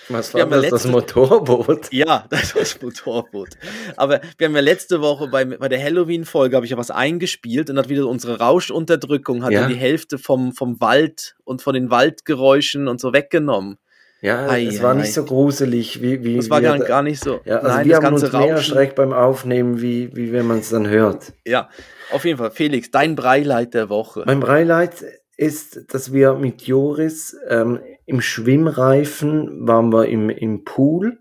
Was 0.10 0.34
war 0.34 0.46
das, 0.46 0.62
letzte, 0.62 0.70
das 0.72 0.88
Motorboot? 0.88 1.88
Ja, 1.92 2.26
das 2.30 2.54
war 2.56 2.62
das 2.62 2.82
Motorboot. 2.82 3.50
Aber 3.96 4.22
wir 4.38 4.48
haben 4.48 4.56
ja 4.56 4.62
letzte 4.62 5.02
Woche 5.02 5.28
bei, 5.28 5.46
bei 5.46 5.68
der 5.68 5.82
Halloween-Folge 5.82 6.56
habe 6.56 6.66
ich 6.66 6.72
ja 6.72 6.78
was 6.78 6.92
eingespielt 6.92 7.70
und 7.70 7.78
hat 7.78 7.90
wieder 7.90 8.08
unsere 8.08 8.40
Rauschunterdrückung, 8.40 9.44
hat 9.44 9.52
ja. 9.52 9.62
dann 9.62 9.70
die 9.70 9.78
Hälfte 9.78 10.18
vom, 10.18 10.54
vom 10.54 10.80
Wald 10.80 11.36
und 11.44 11.62
von 11.62 11.74
den 11.74 11.90
Waldgeräuschen 11.90 12.88
und 12.88 13.00
so 13.00 13.14
weggenommen. 13.14 13.78
Ja, 14.22 14.48
ei, 14.48 14.66
es 14.66 14.82
war 14.82 14.96
ei, 14.96 15.02
nicht 15.02 15.14
so 15.14 15.24
gruselig 15.24 16.02
wie. 16.02 16.24
wie 16.24 16.38
das 16.38 16.50
war 16.50 16.62
gar, 16.62 16.80
gar 16.80 17.04
nicht 17.04 17.24
so. 17.24 17.42
Ja, 17.46 17.58
also 17.58 17.68
Nein, 17.68 17.86
wir 17.86 17.96
das 17.96 18.04
haben 18.04 18.12
ganze 18.12 18.26
uns 18.26 18.46
mehr 18.46 18.58
Schreck 18.58 18.96
beim 18.96 19.14
Aufnehmen, 19.14 19.82
wie, 19.82 20.16
wie 20.16 20.32
wenn 20.32 20.48
man 20.48 20.60
es 20.60 20.70
dann 20.70 20.88
hört. 20.88 21.34
Ja, 21.46 21.70
auf 22.12 22.26
jeden 22.26 22.38
Fall. 22.38 22.52
Felix, 22.52 22.90
dein 22.90 23.16
Breileit 23.16 23.74
der 23.74 23.90
Woche. 23.90 24.24
Mein 24.26 24.40
Breileit 24.40 25.06
ist, 25.38 25.94
dass 25.94 26.14
wir 26.14 26.34
mit 26.34 26.64
Joris 26.64 27.38
ähm, 27.50 27.80
im 28.06 28.22
Schwimmreifen 28.22 29.68
waren 29.68 29.92
wir 29.92 30.08
im, 30.08 30.30
im 30.30 30.64
Pool 30.64 31.20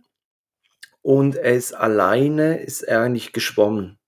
und 1.03 1.37
er 1.37 1.55
ist 1.55 1.75
alleine, 1.75 2.63
ist 2.63 2.83
er 2.83 3.03
eigentlich 3.03 3.33
geschwommen. 3.33 3.99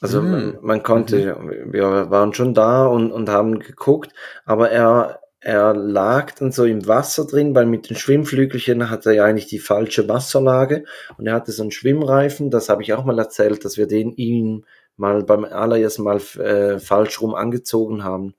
Also 0.00 0.20
mm. 0.20 0.30
man, 0.30 0.58
man, 0.62 0.82
konnte, 0.82 1.36
mhm. 1.36 1.72
wir 1.72 2.10
waren 2.10 2.34
schon 2.34 2.54
da 2.54 2.86
und, 2.86 3.12
und 3.12 3.28
haben 3.28 3.60
geguckt, 3.60 4.12
aber 4.44 4.70
er, 4.70 5.20
er 5.40 5.74
lag 5.74 6.32
dann 6.32 6.52
so 6.52 6.64
im 6.64 6.86
Wasser 6.86 7.26
drin, 7.26 7.54
weil 7.54 7.66
mit 7.66 7.88
den 7.88 7.96
Schwimmflügelchen 7.96 8.90
hat 8.90 9.06
er 9.06 9.12
ja 9.12 9.24
eigentlich 9.24 9.46
die 9.46 9.58
falsche 9.60 10.08
Wasserlage 10.08 10.84
und 11.18 11.26
er 11.26 11.34
hatte 11.34 11.52
so 11.52 11.62
einen 11.62 11.70
Schwimmreifen, 11.70 12.50
das 12.50 12.68
habe 12.68 12.82
ich 12.82 12.92
auch 12.92 13.04
mal 13.04 13.18
erzählt, 13.18 13.64
dass 13.64 13.76
wir 13.76 13.86
den 13.86 14.12
ihm 14.12 14.64
mal 14.96 15.22
beim 15.22 15.44
allerersten 15.44 16.02
Mal 16.02 16.20
äh, 16.38 16.78
falsch 16.78 17.20
rum 17.20 17.34
angezogen 17.34 18.04
haben. 18.04 18.34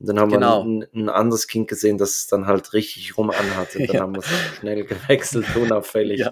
Und 0.00 0.06
dann 0.06 0.20
haben 0.20 0.30
genau. 0.30 0.64
wir 0.64 0.70
ein, 0.70 0.86
ein, 0.94 1.08
anderes 1.08 1.48
Kind 1.48 1.66
gesehen, 1.66 1.98
das 1.98 2.10
es 2.10 2.26
dann 2.28 2.46
halt 2.46 2.72
richtig 2.72 3.18
rum 3.18 3.30
anhatte. 3.30 3.78
Dann 3.78 3.86
ja. 3.96 4.00
haben 4.00 4.14
wir 4.14 4.20
es 4.20 4.28
schnell 4.58 4.84
gewechselt, 4.84 5.44
unauffällig. 5.56 6.20
Ja. 6.20 6.30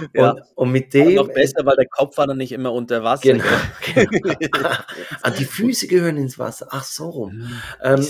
Und, 0.00 0.14
ja. 0.14 0.36
und 0.54 0.70
mit 0.70 0.94
dem. 0.94 1.14
noch 1.14 1.28
besser, 1.28 1.66
weil 1.66 1.74
der 1.74 1.88
Kopf 1.88 2.16
war 2.18 2.28
dann 2.28 2.36
nicht 2.36 2.52
immer 2.52 2.72
unter 2.72 3.02
Wasser. 3.02 3.32
Genau. 3.32 3.44
genau. 3.94 4.68
ah, 5.22 5.30
die 5.30 5.44
Füße 5.44 5.88
gehören 5.88 6.18
ins 6.18 6.38
Wasser. 6.38 6.68
Ach 6.70 6.84
so 6.84 7.08
rum. 7.10 7.30
Hm. 7.32 7.52
Ähm, 7.82 8.06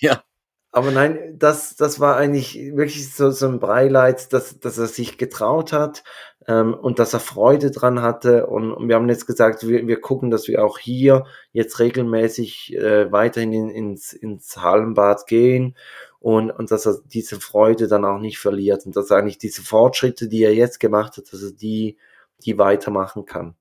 ja. 0.00 0.22
Aber 0.70 0.90
nein, 0.90 1.36
das, 1.38 1.74
das 1.76 2.00
war 2.00 2.18
eigentlich 2.18 2.56
wirklich 2.74 3.14
so, 3.14 3.30
so 3.30 3.48
ein 3.48 3.58
Breileid, 3.60 4.34
dass, 4.34 4.60
dass 4.60 4.76
er 4.76 4.88
sich 4.88 5.16
getraut 5.16 5.72
hat 5.72 6.04
ähm, 6.48 6.74
und 6.74 6.98
dass 6.98 7.12
er 7.12 7.20
Freude 7.20 7.70
dran 7.70 8.02
hatte. 8.02 8.46
Und, 8.46 8.72
und 8.72 8.88
wir 8.88 8.94
haben 8.94 9.08
jetzt 9.08 9.26
gesagt, 9.26 9.66
wir, 9.66 9.86
wir 9.86 10.00
gucken, 10.00 10.30
dass 10.30 10.48
wir 10.48 10.64
auch 10.64 10.78
hier 10.78 11.26
jetzt 11.52 11.80
regelmäßig 11.80 12.74
äh, 12.76 13.10
weiterhin 13.10 13.52
in, 13.52 13.70
ins, 13.70 14.12
ins 14.12 14.56
Hallenbad 14.56 15.26
gehen 15.26 15.76
und, 16.20 16.50
und 16.50 16.70
dass 16.70 16.86
er 16.86 16.98
diese 17.04 17.40
Freude 17.40 17.88
dann 17.88 18.04
auch 18.04 18.18
nicht 18.18 18.38
verliert 18.38 18.86
und 18.86 18.96
dass 18.96 19.10
er 19.10 19.18
eigentlich 19.18 19.38
diese 19.38 19.62
Fortschritte, 19.62 20.28
die 20.28 20.42
er 20.44 20.54
jetzt 20.54 20.80
gemacht 20.80 21.16
hat, 21.16 21.32
dass 21.32 21.42
er 21.42 21.52
die, 21.52 21.98
die 22.44 22.58
weitermachen 22.58 23.26
kann. 23.26 23.56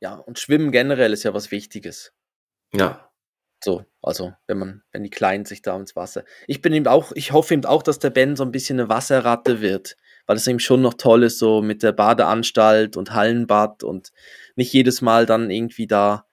Ja, 0.00 0.14
und 0.14 0.38
Schwimmen 0.38 0.72
generell 0.72 1.12
ist 1.12 1.22
ja 1.22 1.34
was 1.34 1.50
Wichtiges. 1.50 2.12
Ja. 2.74 3.10
So, 3.64 3.84
also 4.02 4.34
wenn 4.46 4.58
man, 4.58 4.82
wenn 4.92 5.02
die 5.02 5.10
Kleinen 5.10 5.46
sich 5.46 5.62
da 5.62 5.74
ins 5.76 5.96
Wasser. 5.96 6.24
Ich 6.46 6.60
bin 6.60 6.74
eben 6.74 6.86
auch, 6.86 7.12
ich 7.14 7.32
hoffe 7.32 7.54
eben 7.54 7.64
auch, 7.64 7.82
dass 7.82 7.98
der 7.98 8.10
Ben 8.10 8.36
so 8.36 8.44
ein 8.44 8.52
bisschen 8.52 8.78
eine 8.78 8.90
Wasserratte 8.90 9.62
wird 9.62 9.96
weil 10.26 10.36
es 10.36 10.46
eben 10.46 10.58
schon 10.58 10.82
noch 10.82 10.94
toll 10.94 11.22
ist, 11.22 11.38
so 11.38 11.62
mit 11.62 11.82
der 11.82 11.92
Badeanstalt 11.92 12.96
und 12.96 13.14
Hallenbad 13.14 13.82
und 13.82 14.12
nicht 14.56 14.72
jedes 14.72 15.02
Mal 15.02 15.26
dann 15.26 15.50
irgendwie 15.50 15.86
da, 15.86 16.26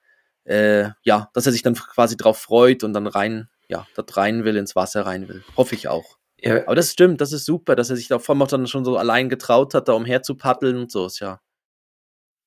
äh, 0.44 0.90
ja, 1.02 1.30
dass 1.32 1.46
er 1.46 1.52
sich 1.52 1.62
dann 1.62 1.74
quasi 1.74 2.16
drauf 2.16 2.38
freut 2.38 2.84
und 2.84 2.92
dann 2.92 3.06
rein, 3.06 3.48
ja, 3.68 3.86
dort 3.94 4.16
rein 4.16 4.44
will, 4.44 4.56
ins 4.56 4.76
Wasser 4.76 5.06
rein 5.06 5.28
will. 5.28 5.42
Hoffe 5.56 5.74
ich 5.74 5.88
auch. 5.88 6.16
Ja. 6.38 6.62
Aber 6.66 6.74
das 6.74 6.90
stimmt, 6.90 7.20
das 7.20 7.32
ist 7.32 7.46
super, 7.46 7.74
dass 7.74 7.90
er 7.90 7.96
sich 7.96 8.08
da 8.08 8.18
vor 8.18 8.34
allem 8.34 8.42
auch 8.42 8.48
dann 8.48 8.66
schon 8.66 8.84
so 8.84 8.98
allein 8.98 9.28
getraut 9.28 9.72
hat, 9.74 9.88
da 9.88 9.94
umher 9.94 10.22
zu 10.22 10.36
paddeln 10.36 10.76
und 10.76 10.90
so, 10.90 11.06
ist 11.06 11.20
ja. 11.20 11.40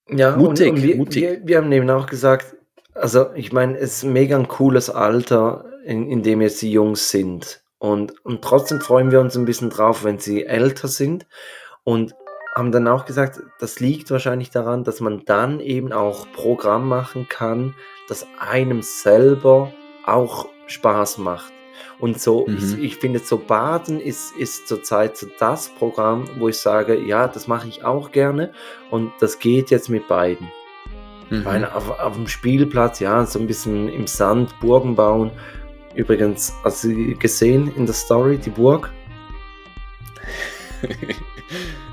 Ja, 0.09 0.35
mutig, 0.35 0.69
und, 0.69 0.75
und 0.77 0.83
wir, 0.83 0.95
mutig. 0.95 1.23
Wir, 1.23 1.47
wir 1.47 1.57
haben 1.57 1.71
eben 1.71 1.89
auch 1.89 2.05
gesagt, 2.05 2.55
also 2.93 3.33
ich 3.33 3.51
meine, 3.51 3.77
es 3.77 3.97
ist 3.97 4.03
mega 4.03 4.37
ein 4.37 4.47
cooles 4.47 4.89
Alter, 4.89 5.65
in, 5.83 6.09
in 6.09 6.23
dem 6.23 6.41
jetzt 6.41 6.61
die 6.61 6.71
Jungs 6.71 7.09
sind. 7.09 7.63
Und, 7.79 8.13
und 8.25 8.41
trotzdem 8.43 8.81
freuen 8.81 9.11
wir 9.11 9.19
uns 9.19 9.37
ein 9.37 9.45
bisschen 9.45 9.69
drauf, 9.69 10.03
wenn 10.03 10.19
sie 10.19 10.45
älter 10.45 10.87
sind 10.87 11.27
und 11.83 12.15
haben 12.55 12.71
dann 12.71 12.87
auch 12.87 13.05
gesagt, 13.05 13.39
das 13.59 13.79
liegt 13.79 14.09
wahrscheinlich 14.09 14.49
daran, 14.49 14.83
dass 14.83 14.99
man 14.99 15.23
dann 15.25 15.59
eben 15.59 15.93
auch 15.93 16.25
Programm 16.31 16.87
machen 16.87 17.27
kann, 17.29 17.75
das 18.09 18.25
einem 18.39 18.81
selber 18.81 19.71
auch 20.05 20.47
Spaß 20.65 21.19
macht. 21.19 21.53
Und 21.99 22.19
so, 22.19 22.47
mhm. 22.47 22.57
ich, 22.57 22.79
ich, 22.79 22.95
finde, 22.97 23.19
so 23.19 23.37
Baden 23.37 23.99
ist, 23.99 24.35
ist 24.37 24.67
zurzeit 24.67 25.17
so 25.17 25.27
das 25.39 25.69
Programm, 25.69 26.27
wo 26.37 26.47
ich 26.47 26.57
sage, 26.57 26.99
ja, 26.99 27.27
das 27.27 27.47
mache 27.47 27.67
ich 27.67 27.83
auch 27.83 28.11
gerne 28.11 28.51
und 28.91 29.11
das 29.19 29.39
geht 29.39 29.69
jetzt 29.71 29.89
mit 29.89 30.07
beiden. 30.07 30.47
Mhm. 31.29 31.45
Weil 31.45 31.65
auf, 31.65 31.89
auf 31.99 32.13
dem 32.13 32.27
Spielplatz, 32.27 32.99
ja, 32.99 33.25
so 33.25 33.39
ein 33.39 33.47
bisschen 33.47 33.89
im 33.89 34.07
Sand 34.07 34.59
Burgen 34.59 34.95
bauen. 34.95 35.31
Übrigens, 35.97 36.53
hast 36.63 36.83
du 36.83 37.15
gesehen 37.15 37.71
in 37.75 37.87
der 37.87 37.95
Story 37.95 38.37
die 38.37 38.51
Burg? 38.51 38.93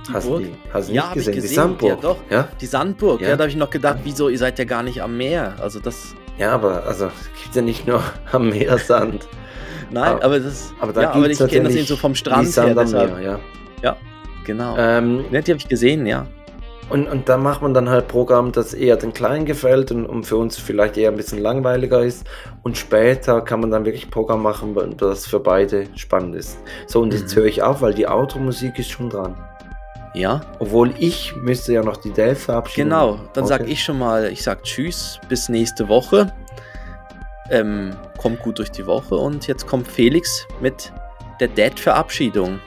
Die 0.07 0.13
hast 0.13 0.29
Burg? 0.29 0.43
Die, 0.43 0.53
hast 0.75 0.91
du 0.91 0.93
ja, 0.93 1.05
nicht 1.05 1.15
gesehen? 1.15 1.35
gesehen? 1.35 1.49
Die 1.49 1.55
Sandburg. 1.55 1.91
Ja, 1.91 1.97
doch. 1.97 2.17
Ja? 2.29 2.49
Die 2.61 2.67
Sandburg. 2.67 3.21
Ja, 3.23 3.29
ja 3.29 3.37
da 3.37 3.45
habe 3.45 3.51
ich 3.51 3.57
noch 3.57 3.71
gedacht, 3.71 4.01
wieso, 4.05 4.29
ihr 4.29 4.37
seid 4.37 4.59
ja 4.59 4.67
gar 4.67 4.83
nicht 4.83 5.03
am 5.03 5.17
Meer. 5.17 5.55
Also 5.59 5.81
das. 5.81 6.15
Ja, 6.37 6.53
aber 6.53 6.85
also 6.85 7.11
gibt 7.43 7.57
ja 7.57 7.63
nicht 7.63 7.87
nur 7.87 8.03
am 8.33 8.51
Meer 8.51 8.77
Sand. 8.77 9.27
Nein, 9.91 10.05
aber, 10.05 10.25
aber 10.25 10.41
das. 10.41 10.75
Aber 10.81 10.93
da 10.93 11.03
ja, 11.03 11.11
aber 11.13 11.31
ich 11.31 11.39
kenne 11.39 11.65
das 11.65 11.75
eben 11.75 11.87
so 11.87 11.97
vom 11.97 12.15
Strand 12.15 12.55
her. 12.55 12.75
Deshalb, 12.75 13.17
Meer, 13.17 13.23
ja. 13.23 13.41
ja, 13.83 13.97
genau. 14.45 14.77
Ähm, 14.77 15.25
ja, 15.31 15.41
die 15.41 15.53
habe 15.53 15.59
ich 15.61 15.69
gesehen, 15.69 16.05
ja. 16.05 16.27
Und, 16.91 17.09
und 17.09 17.29
da 17.29 17.39
macht 17.39 17.63
man 17.63 17.73
dann 17.73 17.89
halt 17.89 18.09
Programm, 18.09 18.53
das 18.53 18.75
eher 18.75 18.97
den 18.97 19.13
Kleinen 19.13 19.47
gefällt 19.47 19.91
und, 19.91 20.05
und 20.05 20.25
für 20.25 20.37
uns 20.37 20.59
vielleicht 20.59 20.97
eher 20.97 21.11
ein 21.11 21.17
bisschen 21.17 21.39
langweiliger 21.39 22.03
ist. 22.03 22.27
Und 22.63 22.77
später 22.77 23.41
kann 23.41 23.61
man 23.61 23.71
dann 23.71 23.85
wirklich 23.85 24.11
Programm 24.11 24.43
machen, 24.43 24.77
das 24.99 25.27
für 25.27 25.41
beide 25.41 25.87
spannend 25.97 26.37
ist. 26.37 26.59
So, 26.87 27.01
und 27.01 27.13
jetzt 27.13 27.35
mhm. 27.35 27.41
höre 27.41 27.47
ich 27.47 27.63
auf, 27.63 27.81
weil 27.81 27.95
die 27.95 28.07
Automusik 28.07 28.79
ist 28.79 28.91
schon 28.91 29.09
dran. 29.09 29.35
Ja. 30.15 30.43
Obwohl 30.61 30.93
ich 30.99 31.35
müsste 31.37 31.73
ja 31.73 31.83
noch 31.83 31.97
die 31.97 32.11
Dell 32.11 32.37
verabschieden. 32.37 32.91
Genau, 32.91 33.19
dann 33.33 33.45
okay. 33.45 33.59
sag 33.59 33.69
ich 33.69 33.83
schon 33.83 33.99
mal, 33.99 34.31
ich 34.31 34.43
sag 34.43 34.63
Tschüss, 34.63 35.19
bis 35.29 35.49
nächste 35.49 35.89
Woche. 35.89 36.33
Ähm, 37.51 37.97
kommt 38.19 38.41
gut 38.41 38.59
durch 38.59 38.71
die 38.71 38.87
Woche 38.87 39.17
und 39.17 39.47
jetzt 39.49 39.67
kommt 39.67 39.89
Felix 39.89 40.47
mit 40.61 40.93
der 41.41 41.49
Dad-Verabschiedung. 41.49 42.61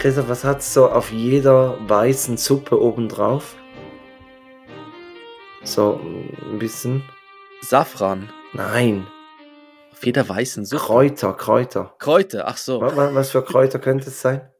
Christoph, 0.00 0.30
was 0.30 0.44
hat's 0.44 0.72
so 0.72 0.88
auf 0.88 1.12
jeder 1.12 1.76
weißen 1.86 2.38
Suppe 2.38 2.80
obendrauf? 2.80 3.54
So 5.62 6.00
ein 6.02 6.58
bisschen. 6.58 7.04
Safran. 7.60 8.32
Nein. 8.54 9.06
Auf 9.92 10.06
jeder 10.06 10.26
weißen 10.26 10.64
Suppe. 10.64 10.82
Kräuter, 10.82 11.34
Kräuter. 11.34 11.94
Kräuter, 11.98 12.48
ach 12.48 12.56
so. 12.56 12.80
Was, 12.80 12.96
was 12.96 13.30
für 13.30 13.44
Kräuter 13.44 13.78
könnte 13.78 14.08
es 14.08 14.22
sein? 14.22 14.50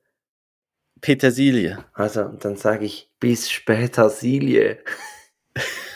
Petersilie. 1.00 1.86
Also, 1.94 2.24
dann 2.24 2.56
sage 2.56 2.84
ich 2.84 3.10
bis 3.18 3.50
später 3.50 4.10
Silie. 4.10 4.84